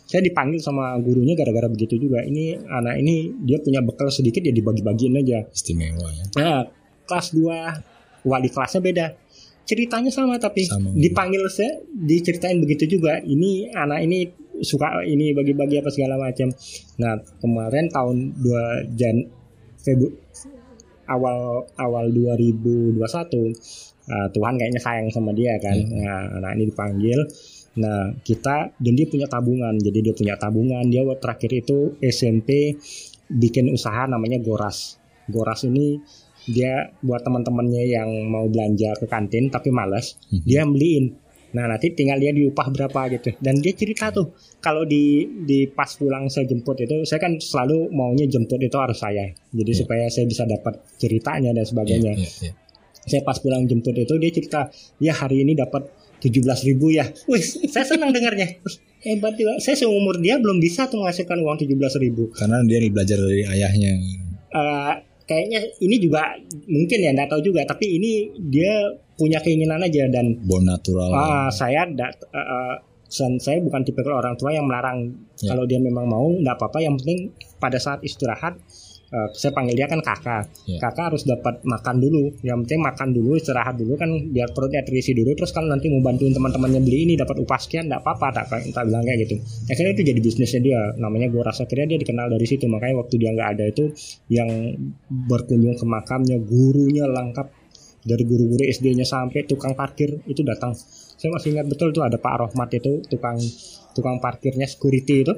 saya 0.10 0.22
dipanggil 0.26 0.58
sama 0.62 0.98
gurunya 1.02 1.38
gara-gara 1.38 1.70
begitu 1.70 1.98
juga 2.02 2.26
ini 2.26 2.58
anak 2.58 2.98
ini 3.02 3.34
dia 3.46 3.62
punya 3.62 3.86
bekal 3.86 4.10
sedikit 4.10 4.42
ya 4.42 4.54
dibagi-bagiin 4.54 5.14
aja 5.22 5.46
Istimewa 5.54 6.10
ya. 6.14 6.26
Nah, 6.38 6.62
kelas 7.06 7.34
2 7.34 8.26
wali 8.28 8.50
kelasnya 8.52 8.82
beda. 8.82 9.08
Ceritanya 9.68 10.08
sama 10.08 10.40
tapi 10.40 10.64
Sama. 10.64 10.96
dipanggil 10.96 11.44
saya 11.52 11.84
diceritain 11.92 12.56
begitu 12.64 12.88
juga. 12.88 13.20
Ini 13.20 13.76
anak 13.76 14.00
ini 14.08 14.32
suka 14.64 15.04
ini 15.04 15.36
bagi-bagi 15.36 15.84
apa 15.84 15.92
segala 15.92 16.16
macam. 16.16 16.50
Nah, 17.04 17.20
kemarin 17.44 17.92
tahun 17.92 18.18
2 18.40 18.96
Jan 18.96 19.18
Febu 19.84 20.08
awal 21.08 21.68
awal 21.80 22.06
2021 22.12 23.00
uh, 24.08 24.28
Tuhan 24.32 24.54
kayaknya 24.56 24.82
sayang 24.82 25.08
sama 25.12 25.32
dia 25.32 25.56
kan. 25.60 25.76
Nah, 25.76 26.42
anak 26.42 26.52
ini 26.58 26.64
dipanggil 26.72 27.20
Nah, 27.78 28.10
kita 28.26 28.74
dan 28.74 28.94
dia 28.98 29.06
punya 29.06 29.30
tabungan. 29.30 29.78
Jadi 29.78 30.00
dia 30.02 30.14
punya 30.18 30.34
tabungan. 30.34 30.82
Dia 30.90 31.06
waktu 31.06 31.22
terakhir 31.22 31.52
itu 31.62 31.94
SMP 32.02 32.74
bikin 33.30 33.70
usaha 33.70 34.10
namanya 34.10 34.42
Goras. 34.42 34.98
Goras 35.30 35.62
ini 35.62 36.02
dia 36.48 36.90
buat 37.04 37.22
teman-temannya 37.22 37.84
yang 37.86 38.10
mau 38.32 38.48
belanja 38.48 38.96
ke 38.98 39.06
kantin 39.06 39.52
tapi 39.52 39.70
malas, 39.70 40.16
Mhm. 40.32 40.46
dia 40.48 40.64
beliin. 40.64 41.06
Nah, 41.54 41.68
nanti 41.68 41.92
tinggal 41.96 42.20
dia 42.20 42.32
diupah 42.34 42.68
berapa 42.72 43.14
gitu. 43.14 43.36
Dan 43.40 43.60
dia 43.64 43.72
cerita 43.76 44.12
tuh, 44.12 44.36
kalau 44.60 44.84
di 44.84 45.28
di 45.46 45.68
pas 45.68 45.88
pulang 45.96 46.28
saya 46.28 46.48
jemput 46.48 46.82
itu, 46.82 47.04
saya 47.06 47.20
kan 47.24 47.40
selalu 47.40 47.92
maunya 47.92 48.28
jemput 48.28 48.60
itu 48.60 48.76
harus 48.80 49.00
saya. 49.00 49.32
Jadi 49.54 49.72
Iya. 49.76 49.80
supaya 49.80 50.06
saya 50.12 50.26
bisa 50.28 50.44
dapat 50.44 50.82
ceritanya 51.00 51.52
dan 51.56 51.64
sebagainya 51.64 52.14
Iya, 52.16 52.26
iya, 52.26 52.32
iya. 52.42 52.54
Saya 53.08 53.24
pas 53.24 53.36
pulang 53.36 53.64
jemput 53.64 53.96
itu 53.96 54.14
dia 54.14 54.30
cerita 54.30 54.68
ya 55.00 55.12
hari 55.12 55.42
ini 55.42 55.56
dapat 55.56 55.88
17.000 56.20 56.44
ribu 56.68 56.92
ya 56.92 57.08
wih 57.26 57.42
saya 57.66 57.88
senang 57.88 58.12
dengarnya 58.12 58.60
hebat 59.00 59.34
juga 59.34 59.56
saya 59.58 59.78
seumur 59.78 60.18
dia 60.18 60.36
belum 60.36 60.58
bisa 60.58 60.86
tuh 60.86 61.00
menghasilkan 61.00 61.40
uang 61.40 61.58
17.000 61.58 61.72
ribu 62.00 62.28
Karena 62.32 62.60
dia 62.62 62.84
belajar 62.86 63.18
dari 63.18 63.46
ayahnya. 63.46 63.92
Eh, 64.48 64.94
kayaknya 65.24 65.60
ini 65.80 65.96
juga 65.98 66.24
mungkin 66.66 66.98
ya 66.98 67.12
nggak 67.12 67.30
tahu 67.30 67.42
juga 67.42 67.64
tapi 67.64 67.96
ini 67.96 68.12
dia 68.42 68.72
punya 69.14 69.38
keinginan 69.38 69.80
aja 69.80 70.08
dan 70.08 70.40
Born 70.42 70.66
natural. 70.66 71.10
ah, 71.10 71.48
saya 71.50 71.86
da- 71.88 72.12
eh, 72.12 72.40
eh, 72.40 72.76
dan 73.08 73.38
saya 73.38 73.60
bukan 73.60 73.82
tipe 73.82 74.04
orang 74.04 74.36
tua 74.36 74.52
yang 74.52 74.66
melarang 74.66 75.16
Ya. 75.38 75.54
kalau 75.54 75.64
dia 75.64 75.78
memang 75.78 76.06
mau 76.06 76.28
nggak 76.34 76.56
apa-apa 76.56 76.82
yang 76.82 76.98
penting 76.98 77.30
pada 77.56 77.78
saat 77.78 78.02
istirahat 78.02 78.58
eh, 79.12 79.28
saya 79.36 79.52
panggil 79.56 79.76
dia 79.76 79.88
kan 79.88 80.00
kakak. 80.04 80.44
Ya. 80.68 80.80
kakak 80.84 81.14
harus 81.14 81.24
dapat 81.24 81.64
makan 81.64 81.96
dulu. 82.04 82.36
Yang 82.44 82.58
penting 82.68 82.82
makan 82.84 83.08
dulu 83.16 83.32
istirahat 83.40 83.76
dulu 83.80 83.94
kan 83.96 84.10
biar 84.32 84.52
perutnya 84.52 84.84
terisi 84.84 85.16
dulu. 85.16 85.32
Terus 85.36 85.52
kalau 85.56 85.72
nanti 85.72 85.88
mau 85.88 86.04
bantuin 86.04 86.34
teman-temannya 86.36 86.82
beli 86.84 87.08
ini 87.08 87.14
dapat 87.16 87.40
upah 87.44 87.60
sekian 87.60 87.88
nggak 87.88 88.02
apa-apa 88.04 88.28
tak, 88.44 88.46
tak 88.72 88.84
bilang 88.88 89.04
kayak 89.04 89.28
gitu. 89.28 89.36
Akhirnya 89.72 89.92
itu 89.96 90.04
jadi 90.08 90.20
bisnisnya 90.20 90.62
dia. 90.64 90.82
Namanya 91.00 91.28
gue 91.32 91.42
rasa 91.44 91.64
kira 91.66 91.88
dia 91.88 92.00
dikenal 92.00 92.28
dari 92.32 92.46
situ. 92.48 92.66
Makanya 92.68 92.96
waktu 93.02 93.16
dia 93.20 93.30
nggak 93.32 93.50
ada 93.58 93.64
itu 93.68 93.84
yang 94.28 94.50
berkunjung 95.08 95.76
ke 95.80 95.86
makamnya 95.88 96.38
gurunya 96.44 97.08
lengkap. 97.08 97.48
Dari 98.08 98.24
guru-guru 98.24 98.64
SD-nya 98.64 99.04
sampai 99.04 99.44
tukang 99.44 99.76
parkir 99.76 100.24
itu 100.32 100.40
datang. 100.40 100.72
Saya 101.20 101.28
masih 101.28 101.60
ingat 101.60 101.68
betul 101.68 101.92
tuh 101.92 102.08
ada 102.08 102.16
Pak 102.16 102.36
Rohmat 102.40 102.72
itu 102.72 103.04
tukang 103.04 103.36
tukang 103.92 104.24
parkirnya 104.24 104.64
security 104.64 105.28
itu 105.28 105.34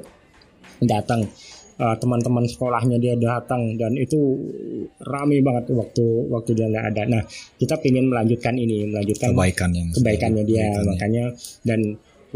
datang 0.84 1.24
Eh, 1.80 1.96
teman-teman 1.96 2.44
sekolahnya 2.44 3.00
dia 3.00 3.16
datang 3.16 3.72
dan 3.80 3.96
itu 3.96 4.36
rame 5.00 5.40
banget 5.40 5.72
waktu 5.72 6.28
waktu 6.28 6.52
dia 6.52 6.68
nggak 6.68 6.86
ada. 6.92 7.02
Nah 7.08 7.22
kita 7.56 7.80
ingin 7.88 8.12
melanjutkan 8.12 8.52
ini, 8.52 8.84
melanjutkan 8.84 9.32
Kebaikan 9.32 9.70
yang 9.72 9.88
kebaikannya 9.96 10.44
dia, 10.44 10.68
kebaikannya. 10.68 10.84
makanya 10.92 11.24
dan 11.64 11.80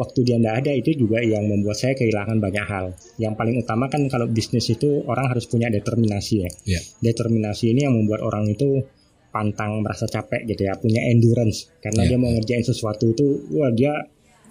waktu 0.00 0.18
dia 0.24 0.40
nggak 0.40 0.56
ada 0.64 0.72
itu 0.72 0.96
juga 0.96 1.20
yang 1.20 1.44
membuat 1.44 1.76
saya 1.76 1.92
kehilangan 1.92 2.40
banyak 2.40 2.64
hal. 2.64 2.96
Yang 3.20 3.34
paling 3.36 3.56
utama 3.60 3.84
kan 3.92 4.08
kalau 4.08 4.32
bisnis 4.32 4.64
itu 4.72 5.04
orang 5.04 5.28
harus 5.28 5.44
punya 5.44 5.68
determinasi 5.68 6.34
ya. 6.40 6.50
Iya. 6.64 6.80
Determinasi 7.04 7.76
ini 7.76 7.84
yang 7.84 8.00
membuat 8.00 8.24
orang 8.24 8.48
itu 8.48 8.80
pantang 9.28 9.84
merasa 9.84 10.08
capek 10.08 10.48
gitu 10.48 10.72
ya, 10.72 10.78
punya 10.80 11.04
endurance 11.04 11.68
karena 11.84 12.08
Iya, 12.08 12.16
dia 12.16 12.18
mau 12.22 12.32
ngerjain 12.32 12.64
sesuatu 12.64 13.12
itu, 13.12 13.44
wah 13.52 13.68
dia 13.74 13.92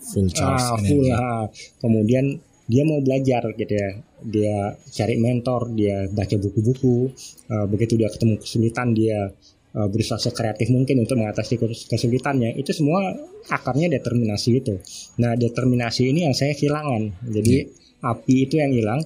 full 0.03 0.29
charge 0.29 0.59
ah, 0.59 0.77
full 0.77 1.07
ah. 1.09 1.47
kemudian 1.79 2.37
dia 2.63 2.83
mau 2.83 2.99
belajar 2.99 3.43
gitu 3.53 3.73
ya. 3.73 3.89
Dia 4.23 4.55
cari 4.71 5.19
mentor 5.19 5.71
dia 5.75 6.07
baca 6.07 6.35
buku-buku 6.37 7.11
Eh, 7.43 7.65
begitu 7.67 7.99
dia 7.99 8.07
ketemu 8.07 8.39
kesulitan 8.39 8.95
dia 8.95 9.29
eh, 9.73 9.87
berusaha 9.91 10.17
sekreatif 10.17 10.71
mungkin 10.71 11.03
untuk 11.03 11.19
mengatasi 11.19 11.59
kes- 11.59 11.85
kesulitannya. 11.87 12.55
Itu 12.55 12.71
semua 12.71 13.11
akarnya 13.51 13.91
determinasi 13.91 14.49
itu 14.57 14.79
nah 15.19 15.35
determinasi 15.35 16.07
ini 16.07 16.23
yang 16.23 16.35
saya 16.35 16.55
kehilangan. 16.55 17.27
Jadi 17.27 17.55
api 18.01 18.35
itu 18.47 18.55
yang 18.59 18.71
hilang. 18.71 19.01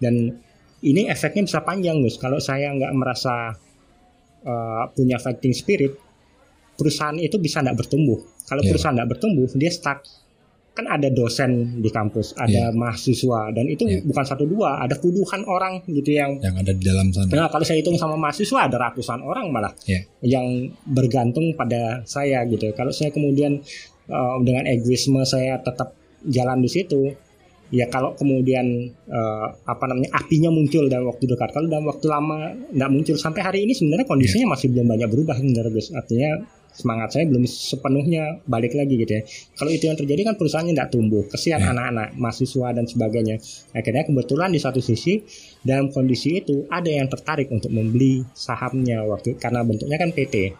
Dan 0.00 0.32
ini 0.80 1.08
efeknya 1.08 1.44
bisa 1.44 1.60
panjang 1.60 2.00
Gus. 2.00 2.16
Kalau 2.16 2.40
saya 2.40 2.72
nggak 2.72 2.92
merasa 2.96 3.52
uh, 4.44 4.84
punya 4.92 5.20
fighting 5.20 5.52
spirit, 5.52 5.92
perusahaan 6.72 7.16
itu 7.16 7.36
bisa 7.36 7.60
tidak 7.60 7.84
bertumbuh. 7.84 8.16
Kalau 8.48 8.64
Iya. 8.64 8.68
perusahaan 8.72 8.96
tidak 8.96 9.10
bertumbuh, 9.12 9.46
dia 9.54 9.68
stuck. 9.68 10.00
Kan 10.70 10.86
ada 10.86 11.10
dosen 11.10 11.82
di 11.82 11.90
kampus, 11.90 12.32
ada 12.38 12.70
Iya. 12.70 12.76
mahasiswa, 12.76 13.50
dan 13.50 13.66
itu 13.66 13.84
Iya. 13.90 14.06
bukan 14.06 14.24
satu 14.24 14.46
dua, 14.46 14.78
ada 14.78 14.94
puluhan 14.96 15.42
orang 15.50 15.82
gitu 15.84 16.14
yang 16.14 16.38
yang 16.38 16.54
ada 16.56 16.70
di 16.70 16.82
dalam 16.86 17.10
sana. 17.10 17.26
Nah, 17.26 17.48
kalau 17.50 17.66
saya 17.66 17.82
hitung 17.82 17.98
sama 17.98 18.14
mahasiswa 18.14 18.70
ada 18.70 18.78
ratusan 18.78 19.18
orang 19.18 19.50
malah 19.50 19.74
Iya. 19.84 20.06
yang 20.22 20.70
bergantung 20.86 21.58
pada 21.58 22.06
saya 22.06 22.46
gitu. 22.46 22.70
Kalau 22.72 22.94
saya 22.94 23.10
kemudian 23.10 23.58
uh, 24.08 24.38
dengan 24.46 24.70
egoisme 24.70 25.18
saya 25.26 25.58
tetap 25.58 25.90
jalan 26.30 26.62
di 26.62 26.70
situ, 26.70 27.12
ya 27.74 27.90
kalau 27.90 28.14
kemudian 28.14 28.66
uh, 29.10 29.46
apa 29.66 29.84
namanya 29.90 30.10
apinya 30.22 30.54
muncul 30.54 30.86
dalam 30.86 31.10
waktu 31.10 31.26
dekat, 31.26 31.50
kalau 31.50 31.66
dalam 31.66 31.86
waktu 31.90 32.06
lama 32.06 32.50
nggak 32.70 32.90
muncul 32.94 33.18
sampai 33.18 33.42
hari 33.42 33.58
ini 33.66 33.74
sebenarnya 33.74 34.06
kondisinya 34.06 34.54
masih 34.54 34.70
belum 34.70 34.86
banyak 34.86 35.08
berubah 35.10 35.34
sebenarnya. 35.34 35.82
Artinya 35.98 36.30
semangat 36.70 37.12
saya 37.12 37.24
belum 37.28 37.44
sepenuhnya 37.44 38.40
balik 38.48 38.72
lagi 38.72 38.96
gitu 38.96 39.12
ya. 39.18 39.22
Kalau 39.58 39.70
itu 39.70 39.84
yang 39.90 39.98
terjadi 39.98 40.32
kan 40.32 40.34
perusahaannya 40.40 40.74
tidak 40.74 40.90
tumbuh, 40.90 41.22
kesian 41.28 41.60
Ya. 41.60 41.70
anak-anak, 41.76 42.16
mahasiswa 42.16 42.68
dan 42.72 42.84
sebagainya. 42.88 43.36
Akhirnya 43.76 44.08
kebetulan 44.08 44.48
di 44.54 44.60
satu 44.62 44.80
sisi 44.80 45.20
dalam 45.60 45.92
kondisi 45.92 46.40
itu 46.40 46.64
ada 46.72 46.88
yang 46.88 47.10
tertarik 47.10 47.52
untuk 47.52 47.68
membeli 47.68 48.24
sahamnya 48.32 49.04
waktu 49.04 49.36
karena 49.36 49.60
bentuknya 49.60 50.00
kan 50.00 50.10
PT. 50.14 50.56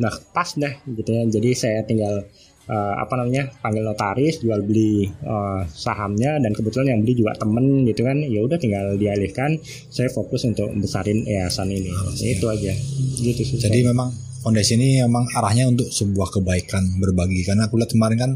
Nah 0.00 0.14
pas 0.32 0.48
dah 0.56 0.72
gitu 0.88 1.10
ya. 1.12 1.22
Jadi 1.28 1.50
saya 1.52 1.84
tinggal 1.84 2.24
eh, 2.64 2.94
apa 2.96 3.12
namanya 3.20 3.52
panggil 3.60 3.84
notaris 3.84 4.40
jual 4.40 4.64
beli 4.64 5.04
eh, 5.04 5.60
sahamnya 5.68 6.40
dan 6.40 6.56
kebetulan 6.56 6.96
yang 6.96 7.00
beli 7.04 7.12
juga 7.20 7.36
temen 7.36 7.84
gitu 7.84 8.08
kan. 8.08 8.24
Ya 8.24 8.40
udah 8.40 8.56
tinggal 8.56 8.96
dialihkan. 8.96 9.60
Saya 9.92 10.08
fokus 10.08 10.48
untuk 10.48 10.72
besarin 10.80 11.28
yayasan 11.28 11.68
ini. 11.68 11.92
Itu 12.24 12.48
aja. 12.48 12.72
Gitu 13.20 13.42
sih. 13.44 13.60
Jadi 13.60 13.84
memang 13.84 14.31
fondasi 14.42 14.74
ini 14.74 15.00
memang 15.06 15.30
arahnya 15.38 15.70
untuk 15.70 15.88
sebuah 15.88 16.34
kebaikan 16.34 16.98
berbagi 16.98 17.46
karena 17.46 17.70
aku 17.70 17.78
lihat 17.78 17.94
kemarin 17.94 18.18
kan 18.18 18.32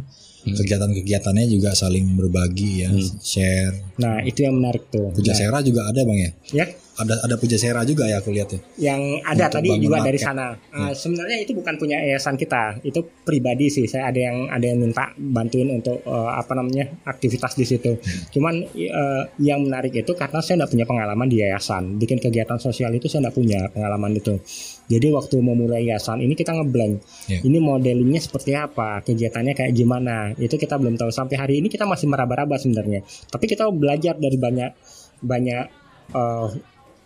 kegiatan-kegiatannya 0.47 1.51
juga 1.51 1.75
saling 1.75 2.15
berbagi 2.15 2.87
ya, 2.87 2.91
share. 3.19 3.99
Nah 3.99 4.23
itu 4.23 4.47
yang 4.47 4.63
menarik 4.63 4.87
tuh. 4.95 5.11
Puja 5.11 5.35
Nah, 5.35 5.39
Sera 5.43 5.59
juga 5.59 5.91
ada 5.91 6.01
bang 6.07 6.19
ya? 6.23 6.31
ya 6.63 6.67
Ada 6.97 7.29
ada 7.29 7.37
Puja 7.37 7.61
Sera 7.61 7.85
juga 7.85 8.09
ya 8.09 8.25
aku 8.25 8.33
lihat 8.33 8.49
ya. 8.57 8.61
yang 8.93 9.21
ada 9.21 9.53
Untuk 9.53 9.57
tadi 9.61 9.69
juga 9.85 10.01
dari 10.01 10.17
sana. 10.17 10.57
Ah, 10.73 10.97
Sebenarnya 10.97 11.45
itu 11.45 11.53
bukan 11.53 11.77
punya 11.77 12.01
yayasan 12.01 12.41
kita, 12.41 12.81
itu 12.81 13.05
pribadi 13.21 13.69
sih. 13.69 13.85
Saya 13.85 14.09
ada 14.09 14.17
yang 14.17 14.49
ada 14.49 14.65
yang 14.65 14.81
minta 14.81 15.13
bantuin 15.17 15.69
untuk 15.77 16.01
eh, 16.01 16.31
apa 16.33 16.57
namanya 16.57 16.89
aktivitas 17.05 17.53
di 17.53 17.65
situ. 17.69 18.01
Cuman 18.33 18.65
eh, 18.73 19.23
yang 19.45 19.69
menarik 19.69 19.93
itu 19.93 20.13
karena 20.17 20.41
saya 20.41 20.65
tidak 20.65 20.73
punya 20.73 20.87
pengalaman 20.89 21.29
di 21.29 21.37
yayasan, 21.45 22.01
bikin 22.01 22.17
kegiatan 22.17 22.57
sosial 22.57 22.89
itu 22.97 23.13
saya 23.13 23.29
tidak 23.29 23.37
punya 23.37 23.61
pengalaman 23.69 24.17
itu. 24.17 24.41
Jadi 24.87 25.07
waktu 25.13 25.37
memulai 25.43 25.85
yayasan 25.85 26.23
ini 26.23 26.33
kita 26.33 26.55
ngeblank. 26.57 27.03
Ya. 27.29 27.43
Ini 27.43 27.59
modelingnya 27.61 28.23
seperti 28.23 28.55
apa, 28.57 29.03
kegiatannya 29.03 29.53
kayak 29.53 29.73
gimana, 29.75 30.33
itu 30.39 30.55
kita 30.57 30.79
belum 30.81 30.97
tahu. 30.97 31.11
Sampai 31.13 31.37
hari 31.37 31.61
ini 31.61 31.69
kita 31.69 31.85
masih 31.85 32.07
meraba-raba 32.09 32.57
sebenarnya. 32.57 33.03
Tapi 33.29 33.45
kita 33.51 33.69
belajar 33.69 34.15
dari 34.17 34.39
banyak 34.39 34.71
banyak 35.21 35.65
eh, 36.15 36.49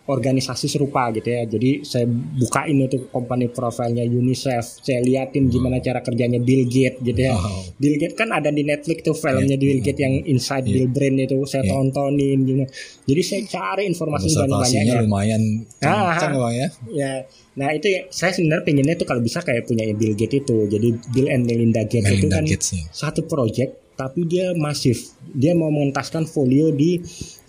organisasi 0.01 0.65
serupa 0.65 1.13
gitu 1.13 1.29
ya. 1.29 1.45
Jadi 1.45 1.85
saya 1.85 2.09
bukain 2.09 2.77
itu 2.81 3.05
company 3.09 3.47
profilnya 3.47 4.01
UNICEF, 4.01 4.81
saya 4.81 4.99
liatin 4.99 5.45
gimana 5.47 5.77
cara 5.77 6.01
kerjanya 6.01 6.41
Bill 6.41 6.65
Gates 6.65 7.01
gitu 7.01 7.21
ya. 7.21 7.37
Wow. 7.37 7.77
Bill 7.77 7.95
Gates 8.01 8.17
kan 8.17 8.33
ada 8.33 8.49
di 8.49 8.65
Netflix 8.65 9.05
tuh 9.05 9.13
filmnya 9.13 9.53
Iya. 9.53 9.61
Bill 9.61 9.79
Gates 9.79 10.01
yang 10.01 10.15
Inside 10.25 10.65
Iya. 10.65 10.73
Bill 10.73 10.87
Brain 10.89 11.15
itu 11.17 11.37
saya 11.45 11.61
Iya. 11.61 11.71
tontonin 11.71 12.39
gitu. 12.43 12.63
Jadi 13.07 13.21
saya 13.21 13.41
cari 13.45 13.83
informasi 13.85 14.27
banyak-banyaknya. 14.33 14.93
lumayan 15.05 15.41
Ah, 15.81 16.17
kencang 16.17 16.33
bang 16.39 16.53
ya. 16.55 16.67
Ya, 16.91 17.11
nah 17.53 17.69
itu 17.69 17.87
ya, 17.87 18.01
saya 18.09 18.31
sebenarnya 18.33 18.65
pengennya 18.65 18.95
tuh 18.97 19.05
kalau 19.05 19.21
bisa 19.21 19.39
kayak 19.41 19.65
punya 19.65 19.85
Bill 19.93 20.13
Gates 20.13 20.37
itu. 20.39 20.57
Jadi 20.65 20.87
Bill 21.13 21.27
and 21.29 21.43
Melinda 21.45 21.85
Gates 21.85 22.09
itu 22.09 22.25
Melinda 22.25 22.37
kan 22.37 22.45
Gates 22.49 22.69
ya. 22.73 22.83
satu 22.89 23.25
project 23.25 23.77
tapi 23.93 24.25
dia 24.25 24.49
masif. 24.57 25.13
Dia 25.29 25.53
mau 25.53 25.69
mengentaskan 25.69 26.25
folio 26.25 26.73
di 26.73 26.97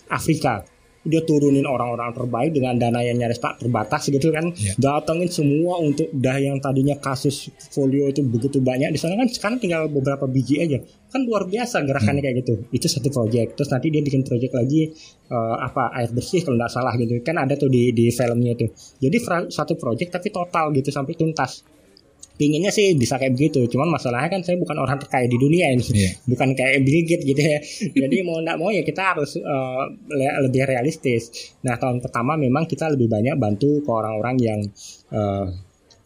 Afrika. 0.07 0.69
Dia 1.03 1.19
turunin 1.27 1.67
orang-orang 1.67 2.15
terbaik 2.15 2.55
dengan 2.55 2.79
dana 2.79 3.03
yang 3.03 3.19
nyaris 3.19 3.43
tak 3.43 3.59
terbatas 3.59 4.07
gitu 4.07 4.31
kan. 4.31 4.55
Iya. 4.55 4.79
Datangin 4.79 5.27
semua 5.27 5.83
untuk 5.83 6.07
dah 6.15 6.39
yang 6.39 6.63
tadinya 6.63 6.95
kasus 7.03 7.51
folio 7.75 8.07
itu 8.07 8.23
begitu 8.23 8.63
banyak 8.63 8.95
di 8.95 8.99
sana 9.03 9.19
kan 9.19 9.27
sekarang 9.27 9.59
tinggal 9.59 9.91
beberapa 9.91 10.31
biji 10.31 10.63
aja. 10.63 10.79
Kan 11.11 11.27
luar 11.27 11.51
biasa 11.51 11.83
gerakannya 11.83 12.23
kayak 12.23 12.37
gitu. 12.47 12.55
Itu 12.71 12.87
satu 12.87 13.11
project. 13.11 13.59
Terus 13.59 13.69
nanti 13.75 13.91
dia 13.91 14.01
bikin 14.01 14.23
project 14.23 14.55
lagi 14.55 14.95
eh, 15.29 15.57
apa 15.59 15.91
air 15.99 16.15
bersih 16.15 16.47
kalau 16.47 16.55
nggak 16.55 16.71
salah 16.71 16.95
gitu. 16.95 17.19
Kan 17.27 17.37
ada 17.37 17.59
tuh 17.59 17.67
di 17.67 17.91
di 17.91 18.07
filmnya 18.15 18.55
itu. 18.55 18.71
Jadi 19.03 19.17
fra- 19.19 19.51
satu 19.51 19.75
project 19.75 20.15
tapi 20.15 20.31
total 20.31 20.71
gitu 20.71 20.95
sampai 20.95 21.19
tuntas 21.19 21.67
pinginnya 22.37 22.73
sih 22.73 22.97
bisa 22.97 23.17
kayak 23.21 23.37
begitu. 23.37 23.65
Cuman 23.69 23.93
masalahnya 23.93 24.29
kan 24.33 24.41
saya 24.43 24.57
bukan 24.59 24.77
orang 24.79 24.99
terkaya 24.99 25.27
di 25.29 25.39
dunia 25.39 25.71
ini. 25.73 25.85
Iya. 25.93 26.11
bukan 26.27 26.57
kayak 26.57 26.83
Bill 26.83 27.01
gitu 27.05 27.43
ya. 27.43 27.59
Jadi 28.07 28.17
mau 28.25 28.41
nggak 28.41 28.57
mau 28.59 28.71
ya 28.73 28.83
kita 28.83 29.03
harus 29.15 29.37
le- 29.39 30.39
lebih 30.49 30.63
realistis. 30.67 31.55
Nah 31.65 31.77
tahun 31.77 32.01
pertama 32.01 32.35
memang 32.37 32.65
kita 32.67 32.93
lebih 32.93 33.09
banyak 33.09 33.37
bantu 33.37 33.85
ke 33.85 33.91
orang-orang 33.91 34.37
yang 34.41 34.61
eh, 35.13 35.47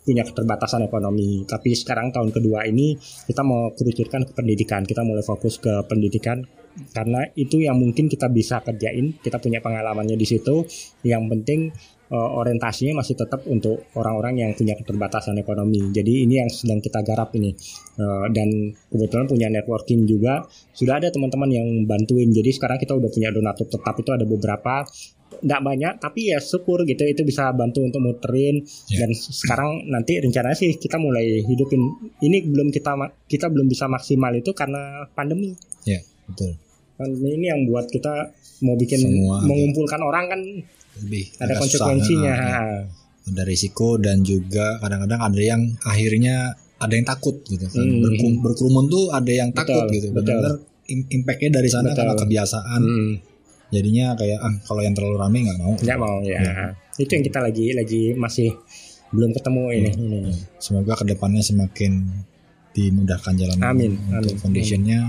punya 0.07 0.23
keterbatasan 0.23 0.87
ekonomi. 0.87 1.43
Tapi 1.43 1.75
sekarang 1.75 2.15
tahun 2.15 2.31
kedua 2.31 2.63
ini 2.71 2.95
kita 3.27 3.43
mau 3.43 3.75
kerucutkan 3.75 4.23
ke 4.23 4.33
pendidikan. 4.39 4.87
Kita 4.87 5.03
mulai 5.03 5.27
fokus 5.27 5.59
ke 5.59 5.83
pendidikan. 5.91 6.47
Karena 6.93 7.25
itu 7.35 7.59
yang 7.59 7.81
mungkin 7.81 8.07
kita 8.07 8.31
bisa 8.31 8.63
kerjain. 8.63 9.19
Kita 9.19 9.43
punya 9.43 9.59
pengalamannya 9.59 10.15
di 10.15 10.27
situ. 10.29 10.63
Yang 11.03 11.23
penting 11.35 11.61
eh, 12.07 12.15
orientasinya 12.15 13.03
masih 13.03 13.15
tetap 13.15 13.43
untuk 13.47 13.91
orang-orang 13.95 14.35
yang 14.47 14.51
punya 14.55 14.75
keterbatasan 14.75 15.37
ekonomi. 15.37 15.91
Jadi 15.91 16.27
ini 16.27 16.39
yang 16.39 16.51
sedang 16.51 16.79
kita 16.79 17.03
garap 17.03 17.35
ini. 17.35 17.51
Eh, 17.99 18.27
dan 18.31 18.49
kebetulan 18.89 19.27
punya 19.27 19.49
networking 19.51 20.07
juga. 20.07 20.47
Sudah 20.71 20.99
ada 21.03 21.09
teman-teman 21.11 21.51
yang 21.51 21.67
bantuin. 21.85 22.31
Jadi 22.31 22.51
sekarang 22.55 22.79
kita 22.79 22.95
udah 22.95 23.11
punya 23.11 23.31
donatur 23.31 23.67
tetap 23.67 23.95
itu 23.97 24.11
ada 24.15 24.25
beberapa 24.25 24.87
tidak 25.37 25.59
banyak 25.59 25.95
tapi 25.99 26.31
ya 26.33 26.39
syukur 26.39 26.87
gitu 26.87 27.03
itu 27.03 27.27
bisa 27.27 27.51
bantu 27.51 27.83
untuk 27.83 27.99
muterin 27.99 28.63
Ya. 28.89 29.05
dan 29.05 29.11
sekarang 29.13 29.85
nanti 29.91 30.23
rencananya 30.23 30.55
sih 30.55 30.79
kita 30.79 30.97
mulai 30.97 31.43
hidupin 31.43 31.83
ini 32.23 32.47
belum 32.47 32.71
kita 32.71 32.95
kita 33.27 33.51
belum 33.51 33.67
bisa 33.67 33.91
maksimal 33.91 34.31
itu 34.33 34.55
karena 34.55 35.05
pandemi 35.13 35.53
Ya 35.83 35.99
betul. 36.31 36.55
pandemi 36.95 37.37
ini 37.37 37.47
yang 37.51 37.67
buat 37.67 37.91
kita 37.91 38.33
mau 38.63 38.79
bikin 38.79 39.03
Semua 39.03 39.43
mengumpulkan 39.45 40.01
orang 40.01 40.25
kan 40.31 40.41
Lebih 40.99 41.25
ada 41.37 41.55
konsekuensinya 41.57 42.33
ya. 42.33 42.49
Ha. 42.55 42.63
ada 43.27 43.43
risiko 43.43 43.99
dan 43.99 44.23
juga 44.23 44.79
kadang-kadang 44.79 45.19
ada 45.21 45.41
yang 45.41 45.59
akhirnya 45.83 46.55
ada 46.77 46.93
yang 46.93 47.03
takut 47.05 47.43
gitu 47.45 47.67
kan 47.67 47.83
Hmm. 47.83 47.99
Berkum- 48.01 48.39
berkerumun 48.39 48.87
tuh 48.87 49.11
ada 49.11 49.27
yang 49.29 49.51
takut 49.51 49.83
Betul, 49.83 49.95
gitu 49.95 50.09
betul. 50.11 50.39
benar 50.39 50.55
im- 50.87 51.09
impactnya 51.13 51.51
dari 51.53 51.67
sana 51.67 51.91
Betul. 51.91 51.99
karena 51.99 52.15
kebiasaan 52.17 52.81
Hmm, 52.81 53.13
jadinya 53.69 54.15
kayak 54.15 54.39
ah 54.39 54.55
kalau 54.63 54.79
yang 54.79 54.93
terlalu 54.93 55.17
rame 55.19 55.39
nggak 55.43 55.59
mau 55.59 55.75
nggak 55.75 55.99
mau 55.99 56.17
ya. 56.23 56.39
Ya. 56.39 56.67
Itu 56.97 57.11
yang 57.11 57.25
kita 57.25 57.39
lagi 57.41 57.67
lagi 57.73 58.03
masih 58.15 58.55
belum 59.09 59.31
ketemu 59.33 59.63
ini. 59.75 59.91
Hmm. 59.91 60.13
ini. 60.23 60.33
semoga 60.57 60.95
ke 60.95 61.05
depannya 61.07 61.43
semakin 61.43 61.93
dimudahkan 62.73 63.35
jalan 63.35 63.59
Amin, 63.61 63.97
untuk 64.07 64.15
amin, 64.31 64.39
foundationnya 64.39 65.01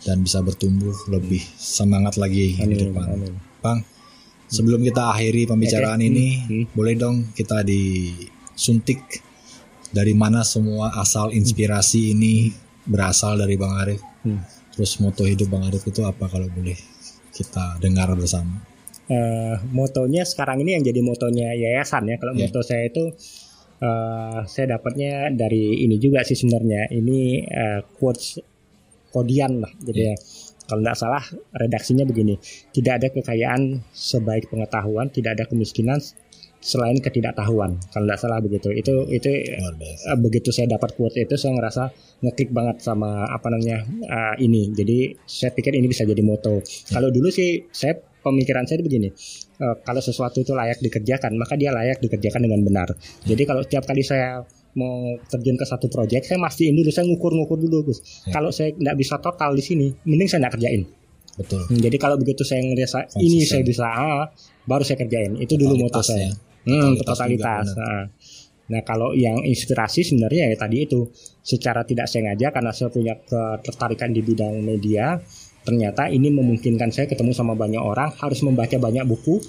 dan 0.00 0.20
bisa 0.20 0.38
bertumbuh 0.40 0.92
lebih 1.08 1.40
semangat 1.54 2.14
lagi 2.14 2.52
di 2.52 2.60
Amin, 2.60 2.78
depan 2.84 3.06
amin. 3.08 3.32
bang 3.58 3.78
sebelum 4.48 4.80
kita 4.80 5.12
akhiri 5.12 5.44
pembicaraan 5.44 6.00
Oke. 6.00 6.08
ini 6.08 6.26
Hmm. 6.40 6.64
boleh 6.72 6.94
dong 6.94 7.16
kita 7.32 7.60
disuntik 7.62 9.00
dari 9.88 10.12
mana 10.12 10.42
semua 10.42 10.92
asal 10.94 11.30
inspirasi 11.30 12.12
ini 12.12 12.52
berasal 12.82 13.36
dari 13.36 13.54
bang 13.54 13.74
Arif 13.78 14.00
Hmm. 14.18 14.40
terus 14.72 14.98
moto 14.98 15.22
hidup 15.22 15.48
bang 15.48 15.64
Arif 15.64 15.84
itu 15.84 16.00
apa 16.02 16.26
kalau 16.26 16.48
boleh 16.48 16.76
kita 17.30 17.78
dengar 17.78 18.08
bersama 18.12 18.64
Eh, 19.08 19.56
motonya 19.72 20.20
sekarang 20.20 20.60
ini 20.60 20.76
yang 20.76 20.84
jadi 20.84 21.00
motonya 21.00 21.56
yayasan 21.56 22.04
ya. 22.04 22.20
Kalau 22.20 22.36
Ya. 22.36 22.44
moto 22.44 22.60
saya 22.60 22.84
itu 22.84 23.08
eh, 23.80 24.38
saya 24.44 24.66
dapatnya 24.68 25.32
dari 25.32 25.80
ini 25.80 25.96
juga 25.96 26.20
sih 26.20 26.36
sebenarnya. 26.36 26.92
Ini 26.92 27.20
eh, 27.40 27.80
quotes 27.96 28.36
kodian 29.08 29.64
lah 29.64 29.72
gitu 29.80 29.96
ya. 30.02 30.16
Kalau 30.68 30.84
tidak 30.84 30.98
salah 31.00 31.24
redaksinya 31.56 32.04
begini. 32.04 32.36
Tidak 32.70 32.92
ada 33.00 33.08
kekayaan 33.08 33.80
sebaik 33.88 34.52
pengetahuan, 34.52 35.08
tidak 35.08 35.40
ada 35.40 35.44
kemiskinan 35.48 35.96
selain 36.60 36.98
ketidaktahuan. 37.00 37.80
Kalau 37.88 38.04
tidak 38.04 38.20
salah 38.20 38.38
begitu. 38.44 38.68
Itu 38.76 39.08
itu 39.08 39.30
eh, 39.32 40.18
begitu 40.20 40.52
saya 40.52 40.76
dapat 40.76 40.92
quote 40.98 41.16
itu 41.16 41.34
saya 41.40 41.56
ngerasa 41.56 41.82
ngeklik 42.20 42.50
banget 42.52 42.84
sama 42.84 43.24
apa 43.32 43.48
namanya 43.48 43.80
eh, 43.88 44.34
ini. 44.44 44.68
Jadi 44.76 45.16
saya 45.24 45.56
pikir 45.56 45.72
ini 45.72 45.88
bisa 45.88 46.04
jadi 46.04 46.20
moto. 46.20 46.60
Kalau 46.92 47.08
dulu 47.08 47.32
sih 47.32 47.64
saya 47.72 47.96
pemikiran 48.20 48.68
saya 48.68 48.84
begini. 48.84 49.08
eh, 49.58 49.76
kalau 49.82 50.04
sesuatu 50.04 50.44
itu 50.44 50.52
layak 50.52 50.84
dikerjakan, 50.84 51.34
maka 51.40 51.56
dia 51.56 51.72
layak 51.72 51.98
dikerjakan 52.04 52.44
dengan 52.44 52.60
benar. 52.60 52.88
Jadi 53.24 53.42
kalau 53.48 53.64
setiap 53.64 53.88
kali 53.88 54.04
saya 54.04 54.44
mau 54.76 55.16
terjun 55.28 55.56
ke 55.56 55.64
satu 55.64 55.88
proyek, 55.88 56.26
saya 56.26 56.38
mastiin 56.40 56.76
dulu, 56.76 56.90
saya 56.92 57.08
ngukur-ngukur 57.08 57.56
dulu, 57.56 57.92
Gus. 57.92 58.00
Ya. 58.28 58.36
Kalau 58.36 58.50
saya 58.52 58.74
nggak 58.76 58.96
bisa 58.98 59.16
total 59.18 59.56
di 59.56 59.62
sini, 59.64 59.86
mending 60.04 60.28
saya 60.28 60.46
nggak 60.46 60.54
kerjain. 60.60 60.82
betul 61.38 61.62
Hmm, 61.70 61.78
Jadi 61.78 61.96
kalau 62.02 62.18
begitu 62.18 62.42
saya 62.42 62.66
ngerasa 62.66 63.14
ini 63.22 63.46
saya 63.46 63.62
bisa, 63.62 63.86
ah, 63.86 64.26
baru 64.66 64.82
saya 64.82 64.98
kerjain. 64.98 65.38
Itu 65.38 65.54
dulu 65.54 65.78
moto 65.78 66.02
saya. 66.02 66.28
ya. 66.28 66.32
Hmm, 66.68 66.98
Totalitas 66.98 67.06
totalitas. 67.06 67.66
juga, 67.72 67.86
ah. 67.86 68.04
Nah 68.68 68.82
kalau 68.84 69.16
yang 69.16 69.40
inspirasi 69.40 70.04
sebenarnya 70.04 70.52
ya 70.52 70.56
tadi 70.60 70.84
itu 70.84 71.08
secara 71.40 71.88
tidak 71.88 72.04
sengaja 72.04 72.52
karena 72.52 72.68
saya 72.76 72.92
punya 72.92 73.16
ketertarikan 73.16 74.12
di 74.12 74.20
bidang 74.20 74.60
media, 74.60 75.16
ternyata 75.64 76.12
ini 76.12 76.28
memungkinkan 76.28 76.92
saya 76.92 77.08
ketemu 77.08 77.32
sama 77.32 77.56
banyak 77.56 77.80
orang, 77.80 78.12
harus 78.20 78.44
membaca 78.44 78.76
banyak 78.76 79.04
buku 79.08 79.40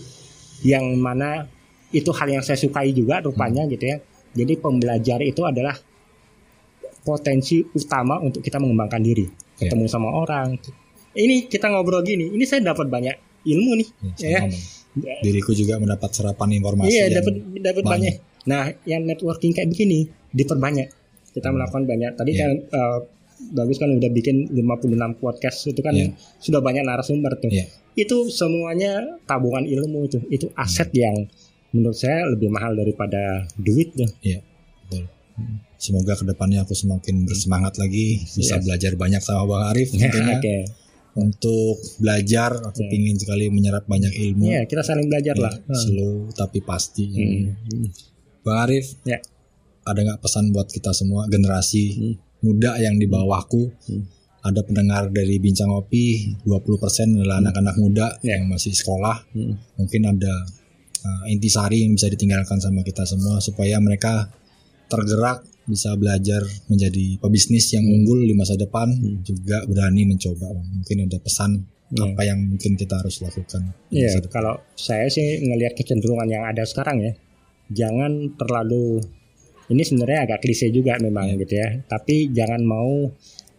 yang 0.63 0.95
mana 0.99 1.47
itu 1.89 2.13
hal 2.13 2.27
yang 2.29 2.43
saya 2.45 2.55
sukai 2.55 2.93
juga 2.95 3.19
rupanya 3.19 3.67
hmm. 3.67 3.71
gitu 3.75 3.85
ya. 3.91 3.97
Jadi 4.33 4.53
pembelajar 4.61 5.19
itu 5.25 5.41
adalah 5.45 5.73
potensi 7.01 7.63
utama 7.63 8.21
untuk 8.21 8.43
kita 8.45 8.61
mengembangkan 8.61 9.01
diri, 9.01 9.25
ketemu 9.57 9.85
yeah. 9.87 9.91
sama 9.91 10.09
orang. 10.13 10.59
Ini 11.15 11.49
kita 11.49 11.71
ngobrol 11.73 12.05
gini, 12.05 12.29
ini 12.29 12.45
saya 12.45 12.61
dapat 12.61 12.85
banyak 12.85 13.15
ilmu 13.49 13.71
nih, 13.81 13.89
ya. 14.21 14.45
ya. 14.45 15.15
Diriku 15.23 15.55
juga 15.55 15.79
mendapat 15.81 16.11
serapan 16.11 16.59
informasi. 16.59 16.91
Iya, 16.91 17.05
dapat 17.21 17.33
dapat 17.61 17.83
banyak. 17.85 18.15
Nah, 18.49 18.73
yang 18.85 19.05
networking 19.05 19.53
kayak 19.53 19.69
begini 19.69 20.09
diperbanyak. 20.33 20.89
Kita 21.33 21.49
hmm. 21.49 21.55
melakukan 21.55 21.83
banyak. 21.85 22.11
Tadi 22.17 22.31
yeah. 22.33 22.41
kan 22.41 22.51
uh, 22.73 22.97
bagus 23.55 23.77
kan 23.79 23.89
udah 23.95 24.09
bikin 24.11 24.51
56 24.51 25.21
podcast 25.21 25.57
itu 25.69 25.79
kan 25.79 25.95
yeah. 25.95 26.11
sudah 26.41 26.59
banyak 26.59 26.83
narasumber 26.83 27.37
tuh. 27.39 27.51
Yeah. 27.53 27.69
Itu 27.95 28.27
semuanya 28.33 29.19
tabungan 29.29 29.65
ilmu 29.65 30.09
itu. 30.09 30.19
Itu 30.27 30.51
aset 30.57 30.89
hmm. 30.91 30.99
yang 30.99 31.15
menurut 31.73 31.97
saya 31.97 32.25
lebih 32.29 32.49
mahal 32.49 32.73
daripada 32.73 33.45
duit 33.57 33.93
tuh. 33.93 34.09
Iya. 34.25 34.41
Betul. 34.87 35.05
Semoga 35.79 36.19
ke 36.19 36.27
depannya 36.27 36.67
aku 36.67 36.75
semakin 36.75 37.23
bersemangat 37.23 37.79
lagi 37.79 38.19
bisa 38.35 38.59
yes. 38.59 38.63
belajar 38.67 38.91
banyak 38.99 39.21
sama 39.23 39.47
Bang 39.47 39.63
Arif 39.71 39.95
tentunya. 39.95 40.35
okay. 40.35 40.61
Untuk 41.15 41.79
belajar 41.99 42.51
aku 42.59 42.83
yeah. 42.85 42.95
ingin 42.95 43.15
sekali 43.19 43.47
menyerap 43.47 43.87
banyak 43.87 44.11
ilmu. 44.11 44.45
Iya, 44.45 44.53
yeah, 44.59 44.63
kita 44.67 44.83
saling 44.83 45.07
belajar 45.07 45.35
yeah, 45.39 45.45
lah. 45.47 45.53
Slow 45.71 46.31
tapi 46.35 46.59
pasti. 46.63 47.05
Hmm. 47.11 47.55
Bang 48.43 48.67
Arif, 48.67 48.99
ya. 49.07 49.19
ada 49.87 49.99
nggak 49.99 50.19
pesan 50.19 50.51
buat 50.51 50.67
kita 50.67 50.91
semua 50.91 51.27
generasi 51.31 51.83
hmm. 51.95 52.15
muda 52.43 52.75
yang 52.79 52.99
di 52.99 53.07
bawahku? 53.07 53.71
Hmm. 53.87 54.03
Ada 54.39 54.63
pendengar 54.63 55.11
dari 55.11 55.35
Bincang 55.35 55.67
Kopi, 55.67 56.31
20% 56.47 57.19
adalah 57.19 57.39
hmm. 57.39 57.43
anak-anak 57.43 57.75
muda 57.75 58.07
ya. 58.23 58.39
yang 58.39 58.47
masih 58.47 58.71
sekolah. 58.71 59.27
Hmm. 59.35 59.59
Mungkin 59.79 60.01
ada 60.07 60.33
uh, 61.05 61.23
intisari 61.31 61.85
yang 61.85 61.95
bisa 61.95 62.07
ditinggalkan 62.11 62.57
sama 62.59 62.81
kita 62.83 63.03
semua 63.05 63.39
supaya 63.39 63.77
mereka 63.79 64.31
tergerak 64.89 65.45
bisa 65.69 65.93
belajar 65.93 66.41
menjadi 66.65 67.21
pebisnis 67.21 67.69
yang 67.77 67.85
unggul 67.85 68.25
di 68.25 68.33
masa 68.33 68.57
depan 68.57 68.89
hmm. 68.89 69.21
juga 69.21 69.61
berani 69.69 70.09
mencoba 70.09 70.49
mungkin 70.57 71.05
ada 71.05 71.21
pesan 71.21 71.61
yeah. 71.93 72.09
apa 72.09 72.21
yang 72.25 72.39
mungkin 72.41 72.73
kita 72.73 72.97
harus 72.97 73.21
lakukan. 73.21 73.69
Iya, 73.93 74.17
yeah, 74.17 74.29
kalau 74.33 74.57
saya 74.73 75.05
sih 75.13 75.45
ngelihat 75.45 75.77
kecenderungan 75.77 76.25
yang 76.25 76.43
ada 76.49 76.65
sekarang 76.65 77.05
ya, 77.05 77.13
jangan 77.69 78.33
terlalu 78.33 78.97
ini 79.69 79.83
sebenarnya 79.85 80.25
agak 80.25 80.39
klise 80.41 80.73
juga 80.73 80.97
memang 80.97 81.37
gitu 81.37 81.53
ya 81.61 81.77
tapi 81.85 82.33
jangan 82.33 82.61
mau 82.65 83.05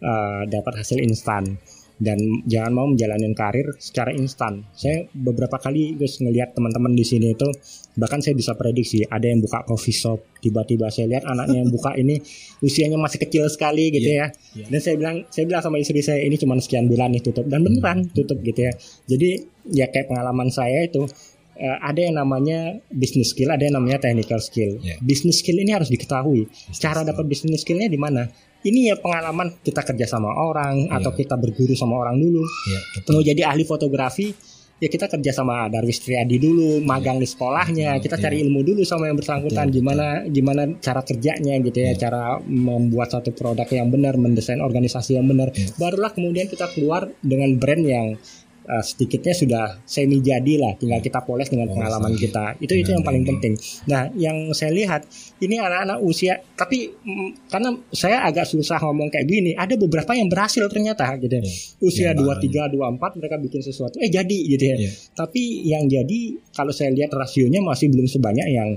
uh, 0.03 0.41
dapat 0.45 0.83
hasil 0.83 0.99
instan 0.99 1.55
dan 2.01 2.17
jangan 2.49 2.71
mau 2.73 2.87
menjalani 2.89 3.29
karir 3.37 3.77
secara 3.77 4.09
instan. 4.17 4.65
Saya 4.73 5.05
beberapa 5.13 5.61
kali 5.61 5.93
terus 5.93 6.17
ngelihat 6.17 6.57
teman-teman 6.57 6.97
di 6.97 7.05
sini 7.05 7.37
itu 7.37 7.45
bahkan 7.93 8.17
saya 8.25 8.33
bisa 8.33 8.57
prediksi 8.57 9.05
ada 9.05 9.29
yang 9.29 9.37
buka 9.37 9.61
coffee 9.69 9.93
shop 9.93 10.41
tiba-tiba 10.41 10.89
saya 10.89 11.13
lihat 11.13 11.29
anaknya 11.29 11.61
yang 11.61 11.69
buka 11.69 11.93
ini 11.93 12.17
usianya 12.65 12.97
masih 12.97 13.21
kecil 13.21 13.45
sekali 13.53 13.93
gitu 13.93 14.17
yeah, 14.17 14.33
ya. 14.33 14.65
Yeah. 14.65 14.69
Dan 14.73 14.79
saya 14.81 14.95
bilang 14.97 15.15
saya 15.29 15.45
bilang 15.45 15.61
sama 15.61 15.77
istri 15.77 16.01
saya 16.01 16.25
ini 16.25 16.41
cuma 16.41 16.57
sekian 16.57 16.89
bulan 16.89 17.13
nih 17.13 17.21
tutup 17.21 17.45
dan 17.45 17.61
beneran 17.61 18.09
hmm. 18.09 18.17
tutup 18.17 18.41
gitu 18.41 18.65
ya. 18.65 18.73
Jadi 19.05 19.29
ya 19.69 19.85
kayak 19.93 20.09
pengalaman 20.09 20.49
saya 20.49 20.89
itu 20.89 21.05
uh, 21.05 21.77
ada 21.85 22.01
yang 22.01 22.17
namanya 22.17 22.81
business 22.89 23.37
skill, 23.37 23.53
ada 23.53 23.61
yang 23.61 23.77
namanya 23.77 24.01
technical 24.01 24.41
skill. 24.41 24.81
Yeah. 24.81 24.97
Business 25.05 25.45
skill 25.45 25.61
ini 25.61 25.77
harus 25.77 25.93
diketahui. 25.93 26.49
Business 26.49 26.81
Cara 26.81 27.05
dapat 27.05 27.29
business 27.29 27.61
skillnya 27.61 27.93
di 27.93 28.01
mana? 28.01 28.25
Ini 28.61 28.93
ya 28.93 28.95
pengalaman 28.97 29.57
kita 29.65 29.81
kerja 29.81 30.05
sama 30.05 30.29
orang 30.29 30.85
yeah. 30.85 31.01
atau 31.01 31.11
kita 31.17 31.33
berguru 31.33 31.73
sama 31.73 31.97
orang 31.97 32.21
dulu. 32.21 32.45
Yeah, 32.69 33.09
Mau 33.09 33.25
jadi 33.25 33.41
ahli 33.49 33.65
fotografi, 33.65 34.29
ya 34.77 34.85
kita 34.85 35.09
kerja 35.09 35.33
sama 35.33 35.65
Darwis 35.65 35.97
Triadi 35.97 36.37
dulu, 36.37 36.77
magang 36.85 37.17
yeah. 37.17 37.23
di 37.25 37.27
sekolahnya, 37.29 37.89
kita 37.97 38.21
yeah. 38.21 38.23
cari 38.23 38.37
ilmu 38.45 38.61
dulu 38.61 38.85
sama 38.85 39.09
yang 39.09 39.17
bersangkutan, 39.17 39.65
yeah, 39.69 39.75
gimana 39.81 40.05
gimana 40.29 40.61
cara 40.77 41.01
kerjanya 41.01 41.57
gitu 41.57 41.77
ya, 41.81 41.93
yeah. 41.93 41.97
cara 41.97 42.37
membuat 42.45 43.17
satu 43.17 43.33
produk 43.33 43.65
yang 43.65 43.89
benar, 43.89 44.13
mendesain 44.21 44.61
organisasi 44.61 45.17
yang 45.17 45.25
benar. 45.25 45.49
Yeah. 45.57 45.73
Barulah 45.81 46.13
kemudian 46.13 46.45
kita 46.45 46.69
keluar 46.77 47.09
dengan 47.25 47.57
brand 47.57 47.81
yang 47.81 48.07
uh, 48.67 48.83
sedikitnya 48.83 49.33
sudah 49.33 49.65
semi 49.87 50.21
jadi 50.21 50.53
lah 50.61 50.73
tinggal 50.77 51.01
kita 51.01 51.21
poles 51.25 51.49
dengan 51.49 51.71
pengalaman 51.71 52.13
lagi. 52.13 52.27
kita 52.27 52.45
itu 52.61 52.73
itu 52.77 52.89
yang 52.93 53.03
paling 53.05 53.23
penting 53.25 53.53
nah 53.87 54.09
yang 54.13 54.51
saya 54.53 54.73
lihat 54.73 55.05
ini 55.41 55.57
anak-anak 55.57 55.97
usia 56.03 56.41
tapi 56.57 56.91
mm, 56.91 57.49
karena 57.49 57.69
saya 57.93 58.25
agak 58.25 58.45
susah 58.45 58.77
ngomong 58.81 59.09
kayak 59.09 59.25
gini 59.25 59.51
ada 59.57 59.73
beberapa 59.77 60.13
yang 60.13 60.29
berhasil 60.29 60.65
ternyata 60.69 61.05
gitu 61.17 61.41
ya. 61.41 61.43
usia 61.81 62.09
dua 62.13 62.37
tiga 62.37 62.69
dua 62.69 62.91
empat 62.91 63.17
mereka 63.17 63.41
bikin 63.41 63.61
sesuatu 63.65 63.97
eh 63.97 64.09
jadi 64.09 64.37
gitu 64.45 64.63
ya 64.63 64.77
yeah. 64.77 64.93
tapi 65.17 65.65
yang 65.65 65.89
jadi 65.89 66.37
kalau 66.53 66.73
saya 66.73 66.93
lihat 66.93 67.13
rasionya 67.13 67.61
masih 67.63 67.89
belum 67.89 68.07
sebanyak 68.09 68.47
yang 68.51 68.69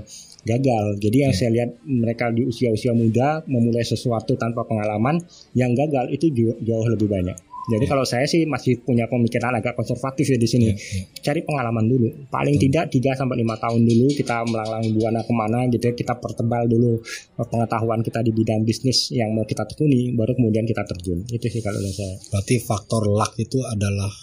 gagal. 0.45 1.01
Jadi 1.01 1.17
yang 1.25 1.33
yeah. 1.33 1.39
saya 1.41 1.49
lihat 1.51 1.69
mereka 1.83 2.29
di 2.29 2.45
usia-usia 2.45 2.93
muda 2.93 3.41
memulai 3.49 3.81
sesuatu 3.81 4.37
tanpa 4.37 4.63
pengalaman, 4.63 5.19
yang 5.57 5.73
gagal 5.73 6.13
itu 6.13 6.29
jauh 6.61 6.87
lebih 6.87 7.09
banyak. 7.09 7.35
Jadi 7.65 7.85
yeah. 7.85 7.91
kalau 7.91 8.05
saya 8.05 8.25
sih 8.29 8.45
masih 8.45 8.81
punya 8.85 9.09
pemikiran 9.09 9.57
agak 9.57 9.73
konservatif 9.73 10.29
ya 10.29 10.37
di 10.37 10.45
sini. 10.45 10.69
Yeah, 10.69 10.77
yeah. 10.77 11.05
Cari 11.25 11.41
pengalaman 11.41 11.85
dulu. 11.89 12.07
Paling 12.29 12.55
yeah. 12.61 12.85
tidak 12.89 13.15
3 13.15 13.19
sampai 13.25 13.41
5 13.41 13.63
tahun 13.63 13.81
dulu 13.81 14.07
kita 14.13 14.35
melanglang 14.45 14.85
buana 14.93 15.21
ke 15.25 15.33
mana 15.33 15.59
gitu 15.73 15.83
ya. 15.89 15.93
Kita 15.97 16.13
pertebal 16.21 16.69
dulu 16.69 17.01
pengetahuan 17.41 18.05
kita 18.05 18.21
di 18.21 18.31
bidang 18.31 18.61
bisnis 18.61 19.09
yang 19.09 19.33
mau 19.33 19.43
kita 19.43 19.65
tekuni 19.65 20.13
baru 20.13 20.37
kemudian 20.37 20.69
kita 20.69 20.85
terjun. 20.85 21.25
Itu 21.25 21.45
sih 21.49 21.61
kalau 21.65 21.81
saya. 21.89 22.15
Berarti 22.29 22.55
faktor 22.61 23.09
luck 23.09 23.33
itu 23.41 23.59
adalah 23.65 24.13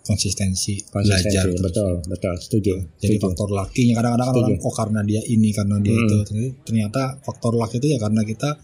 konsistensi, 0.00 0.80
konsistensi 0.88 1.36
belajar 1.36 1.44
betul 1.60 1.92
betul 2.08 2.34
setuju 2.40 2.74
jadi 2.98 3.20
setuju. 3.20 3.24
faktor 3.30 3.48
lakinya 3.52 3.94
kadang-kadang 4.00 4.28
orang 4.32 4.56
oh 4.58 4.74
karena 4.74 5.00
dia 5.04 5.22
ini 5.28 5.52
karena 5.52 5.76
dia 5.78 5.94
hmm. 5.94 6.02
itu 6.02 6.16
ternyata 6.64 7.20
faktor 7.20 7.54
luck 7.54 7.70
itu 7.76 7.86
ya 7.86 7.98
karena 8.00 8.24
kita 8.24 8.56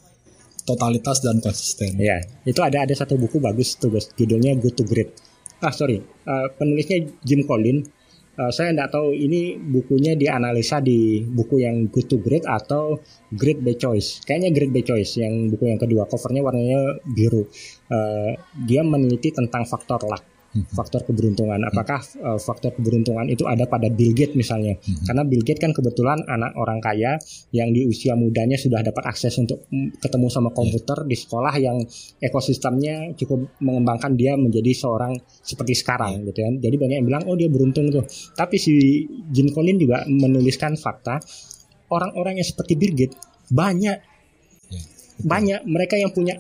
totalitas 0.67 1.23
dan 1.23 1.39
konsisten. 1.39 1.95
Ya, 1.97 2.21
itu 2.43 2.61
ada 2.61 2.83
ada 2.83 2.93
satu 2.93 3.15
buku 3.15 3.39
bagus 3.39 3.79
tuh 3.79 3.95
guys, 3.95 4.11
judulnya 4.19 4.59
Good 4.59 4.77
to 4.77 4.85
Great. 4.85 5.15
Ah 5.63 5.73
sorry, 5.73 6.03
uh, 6.03 6.53
penulisnya 6.59 7.07
Jim 7.25 7.47
Collins. 7.47 7.95
Uh, 8.37 8.53
saya 8.53 8.69
tidak 8.69 8.93
tahu 8.93 9.17
ini 9.17 9.57
bukunya 9.57 10.13
dianalisa 10.13 10.85
di 10.85 11.25
buku 11.25 11.65
yang 11.65 11.89
Good 11.89 12.07
to 12.13 12.21
Great 12.21 12.45
atau 12.45 13.01
Great 13.33 13.65
by 13.65 13.81
Choice. 13.81 14.21
Kayaknya 14.29 14.51
Great 14.53 14.73
by 14.77 14.85
Choice 14.85 15.17
yang 15.17 15.49
buku 15.49 15.73
yang 15.73 15.81
kedua, 15.81 16.05
covernya 16.05 16.45
warnanya 16.45 17.01
biru. 17.09 17.49
Uh, 17.89 18.37
dia 18.69 18.85
meneliti 18.85 19.33
tentang 19.33 19.65
faktor 19.65 20.05
luck 20.05 20.36
faktor 20.73 21.05
keberuntungan. 21.05 21.61
Apakah 21.69 22.01
uh, 22.23 22.41
faktor 22.41 22.73
keberuntungan 22.77 23.29
itu 23.29 23.45
ada 23.45 23.69
pada 23.69 23.93
Bill 23.93 24.17
Gates 24.17 24.39
misalnya? 24.39 24.79
Hmm. 24.79 25.05
Karena 25.11 25.23
Bill 25.27 25.43
Gates 25.45 25.61
kan 25.61 25.73
kebetulan 25.77 26.25
anak 26.25 26.57
orang 26.57 26.81
kaya 26.81 27.21
yang 27.53 27.75
di 27.75 27.85
usia 27.85 28.17
mudanya 28.17 28.57
sudah 28.57 28.81
dapat 28.81 29.05
akses 29.09 29.37
untuk 29.37 29.69
mm, 29.69 30.01
ketemu 30.01 30.27
sama 30.33 30.51
komputer 30.55 31.05
di 31.05 31.17
sekolah 31.17 31.55
yang 31.61 31.83
ekosistemnya 32.23 33.13
cukup 33.19 33.61
mengembangkan 33.61 34.17
dia 34.17 34.39
menjadi 34.39 34.73
seorang 34.73 35.19
seperti 35.45 35.77
sekarang 35.77 36.23
yeah. 36.23 36.27
gitu 36.33 36.41
kan. 36.41 36.55
Jadi 36.63 36.77
banyak 36.81 36.97
yang 37.03 37.07
bilang 37.09 37.23
oh 37.29 37.37
dia 37.37 37.51
beruntung 37.53 37.93
tuh. 37.93 38.05
Tapi 38.33 38.57
si 38.57 39.05
Jim 39.33 39.53
Collins 39.53 39.81
juga 39.83 40.05
menuliskan 40.09 40.79
fakta 40.81 41.21
orang-orang 41.91 42.41
yang 42.41 42.49
seperti 42.49 42.75
Bill 42.75 42.95
Gates 42.97 43.19
banyak 43.51 44.16
banyak 45.17 45.65
mereka 45.65 45.97
yang 45.97 46.13
punya 46.13 46.37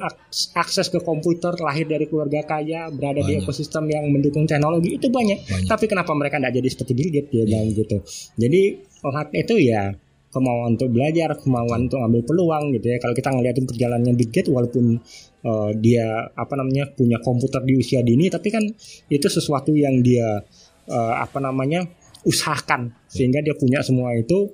akses 0.53 0.93
ke 0.93 1.01
komputer 1.01 1.57
lahir 1.65 1.89
dari 1.89 2.05
keluarga 2.05 2.45
kaya 2.45 2.93
berada 2.93 3.25
banyak. 3.25 3.41
di 3.41 3.43
ekosistem 3.45 3.89
yang 3.89 4.05
mendukung 4.13 4.45
teknologi 4.45 5.01
itu 5.01 5.09
banyak, 5.09 5.41
banyak. 5.49 5.69
tapi 5.69 5.89
kenapa 5.89 6.13
mereka 6.13 6.37
tidak 6.37 6.61
jadi 6.61 6.69
seperti 6.69 6.93
Bill 6.93 7.11
Gates 7.13 7.33
ya 7.33 7.45
yeah. 7.49 7.63
gitu. 7.73 7.97
Jadi 8.37 8.63
orang 9.01 9.27
itu 9.33 9.55
ya 9.65 9.83
kemauan 10.29 10.77
untuk 10.77 10.93
belajar 10.93 11.33
kemauan 11.41 11.89
untuk 11.89 12.01
ambil 12.05 12.23
peluang 12.29 12.65
gitu 12.77 12.87
ya. 12.93 12.99
Kalau 13.01 13.15
kita 13.17 13.29
ngeliatin 13.33 13.65
perjalanannya 13.65 14.15
Bill 14.21 14.31
Gates 14.33 14.53
walaupun 14.53 14.85
uh, 15.49 15.71
dia 15.73 16.29
apa 16.37 16.55
namanya 16.61 16.93
punya 16.93 17.17
komputer 17.25 17.65
di 17.65 17.81
usia 17.81 18.05
dini 18.05 18.29
tapi 18.29 18.53
kan 18.53 18.65
itu 19.09 19.27
sesuatu 19.33 19.73
yang 19.73 20.05
dia 20.05 20.45
uh, 20.93 21.15
apa 21.17 21.41
namanya 21.41 21.89
usahakan. 22.29 22.93
Sehingga 23.09 23.41
dia 23.41 23.57
punya 23.57 23.81
semua 23.81 24.13
itu. 24.13 24.53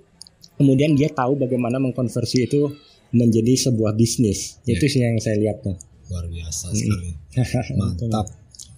Kemudian 0.53 0.95
dia 0.95 1.11
tahu 1.11 1.35
bagaimana 1.35 1.83
mengkonversi 1.83 2.47
itu 2.47 2.71
menjadi 3.13 3.53
sebuah 3.71 3.93
bisnis. 3.95 4.59
Yeah. 4.65 4.81
Itu 4.81 4.85
sih 4.89 5.01
yang 5.05 5.21
saya 5.21 5.37
lihat 5.39 5.61
tuh. 5.63 5.77
Luar 6.09 6.27
biasa 6.29 6.73
sekali. 6.73 7.13
Mantap. 7.81 8.27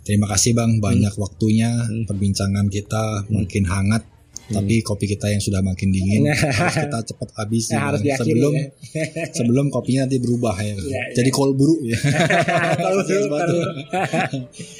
Terima 0.04 0.28
kasih 0.28 0.52
Bang 0.52 0.84
banyak 0.84 1.16
hmm. 1.16 1.22
waktunya 1.22 1.70
hmm. 1.72 2.04
perbincangan 2.04 2.68
kita 2.68 3.24
hmm. 3.24 3.40
makin 3.40 3.64
hangat 3.64 4.04
hmm. 4.04 4.52
tapi 4.52 4.84
kopi 4.84 5.08
kita 5.08 5.32
yang 5.32 5.40
sudah 5.40 5.64
makin 5.64 5.88
dingin 5.88 6.28
harus 6.60 6.76
kita 6.76 6.98
cepat 7.08 7.28
habis 7.40 7.72
ya, 7.72 7.88
harus 7.88 8.04
sebelum 8.04 8.52
ya. 8.52 8.68
sebelum 9.40 9.72
kopinya 9.72 10.04
nanti 10.04 10.20
berubah 10.20 10.60
ya. 10.60 10.76
ya, 10.76 10.84
ya. 10.84 11.02
Jadi 11.16 11.30
kol 11.32 11.56
buru 11.56 11.80
ya. 11.88 11.96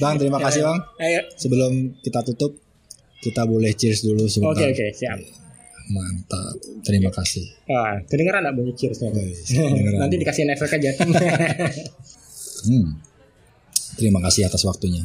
bang 0.05 0.15
terima 0.21 0.39
kasih 0.45 0.61
Bang. 0.69 0.79
Ayo. 1.01 1.21
Sebelum 1.41 1.73
kita 2.05 2.21
tutup 2.21 2.61
kita 3.25 3.49
boleh 3.49 3.73
cheers 3.73 4.05
dulu 4.05 4.29
sebentar. 4.29 4.61
Oke 4.61 4.61
okay, 4.61 4.69
oke 4.77 4.77
okay, 4.77 4.91
siap. 4.93 5.44
Mantap. 5.93 6.57
Terima 6.81 7.13
kasih. 7.13 7.45
Ah, 7.69 8.01
kedengeran 8.09 8.45
nggak 8.45 8.57
bunyi 8.57 8.73
cheersnya? 8.73 9.13
Nanti 10.01 10.17
dikasihin 10.17 10.51
efek 10.53 10.81
aja. 10.81 10.91
Hmm. 12.65 12.97
Terima 14.01 14.25
kasih 14.25 14.49
atas 14.49 14.65
waktunya. 14.65 15.05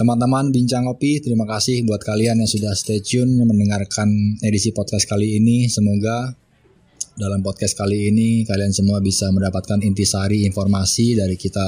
Teman-teman 0.00 0.48
Bincang 0.48 0.88
Kopi, 0.88 1.20
terima 1.20 1.44
kasih 1.44 1.84
buat 1.84 2.00
kalian 2.00 2.40
yang 2.40 2.48
sudah 2.48 2.72
stay 2.72 3.04
tune 3.04 3.44
mendengarkan 3.44 4.40
edisi 4.40 4.72
podcast 4.72 5.04
kali 5.04 5.36
ini. 5.36 5.68
Semoga 5.68 6.32
dalam 7.16 7.40
podcast 7.40 7.76
kali 7.76 8.12
ini 8.12 8.44
kalian 8.44 8.76
semua 8.76 9.00
bisa 9.00 9.32
mendapatkan 9.32 9.80
intisari 9.80 10.44
informasi 10.44 11.16
dari 11.16 11.36
kita 11.36 11.64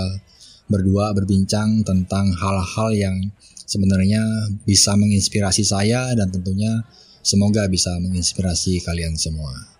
berdua 0.68 1.16
berbincang 1.16 1.80
tentang 1.84 2.36
hal-hal 2.36 2.88
yang 2.92 3.16
sebenarnya 3.64 4.20
bisa 4.68 4.92
menginspirasi 4.96 5.64
saya 5.64 6.12
dan 6.12 6.28
tentunya 6.28 6.84
semoga 7.28 7.68
bisa 7.68 7.92
menginspirasi 8.00 8.80
kalian 8.80 9.20
semua. 9.20 9.76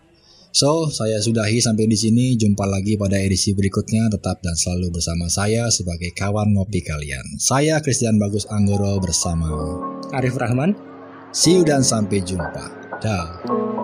So, 0.53 0.89
saya 0.93 1.21
sudahi 1.21 1.61
sampai 1.61 1.89
di 1.89 1.97
sini. 1.97 2.37
Jumpa 2.37 2.65
lagi 2.69 3.01
pada 3.01 3.17
edisi 3.17 3.57
berikutnya. 3.57 4.13
Tetap 4.13 4.45
dan 4.45 4.57
selalu 4.57 5.01
bersama 5.01 5.29
saya 5.33 5.69
sebagai 5.73 6.13
kawan 6.13 6.57
ngopi 6.57 6.85
kalian. 6.85 7.41
Saya 7.41 7.81
Christian 7.81 8.21
Bagus 8.21 8.49
Anggoro 8.49 8.97
bersama 9.01 9.49
Arif 10.13 10.37
Rahman. 10.37 10.77
See 11.31 11.61
you 11.61 11.65
dan 11.65 11.85
sampai 11.85 12.25
jumpa. 12.25 12.65
Dah. 12.99 13.78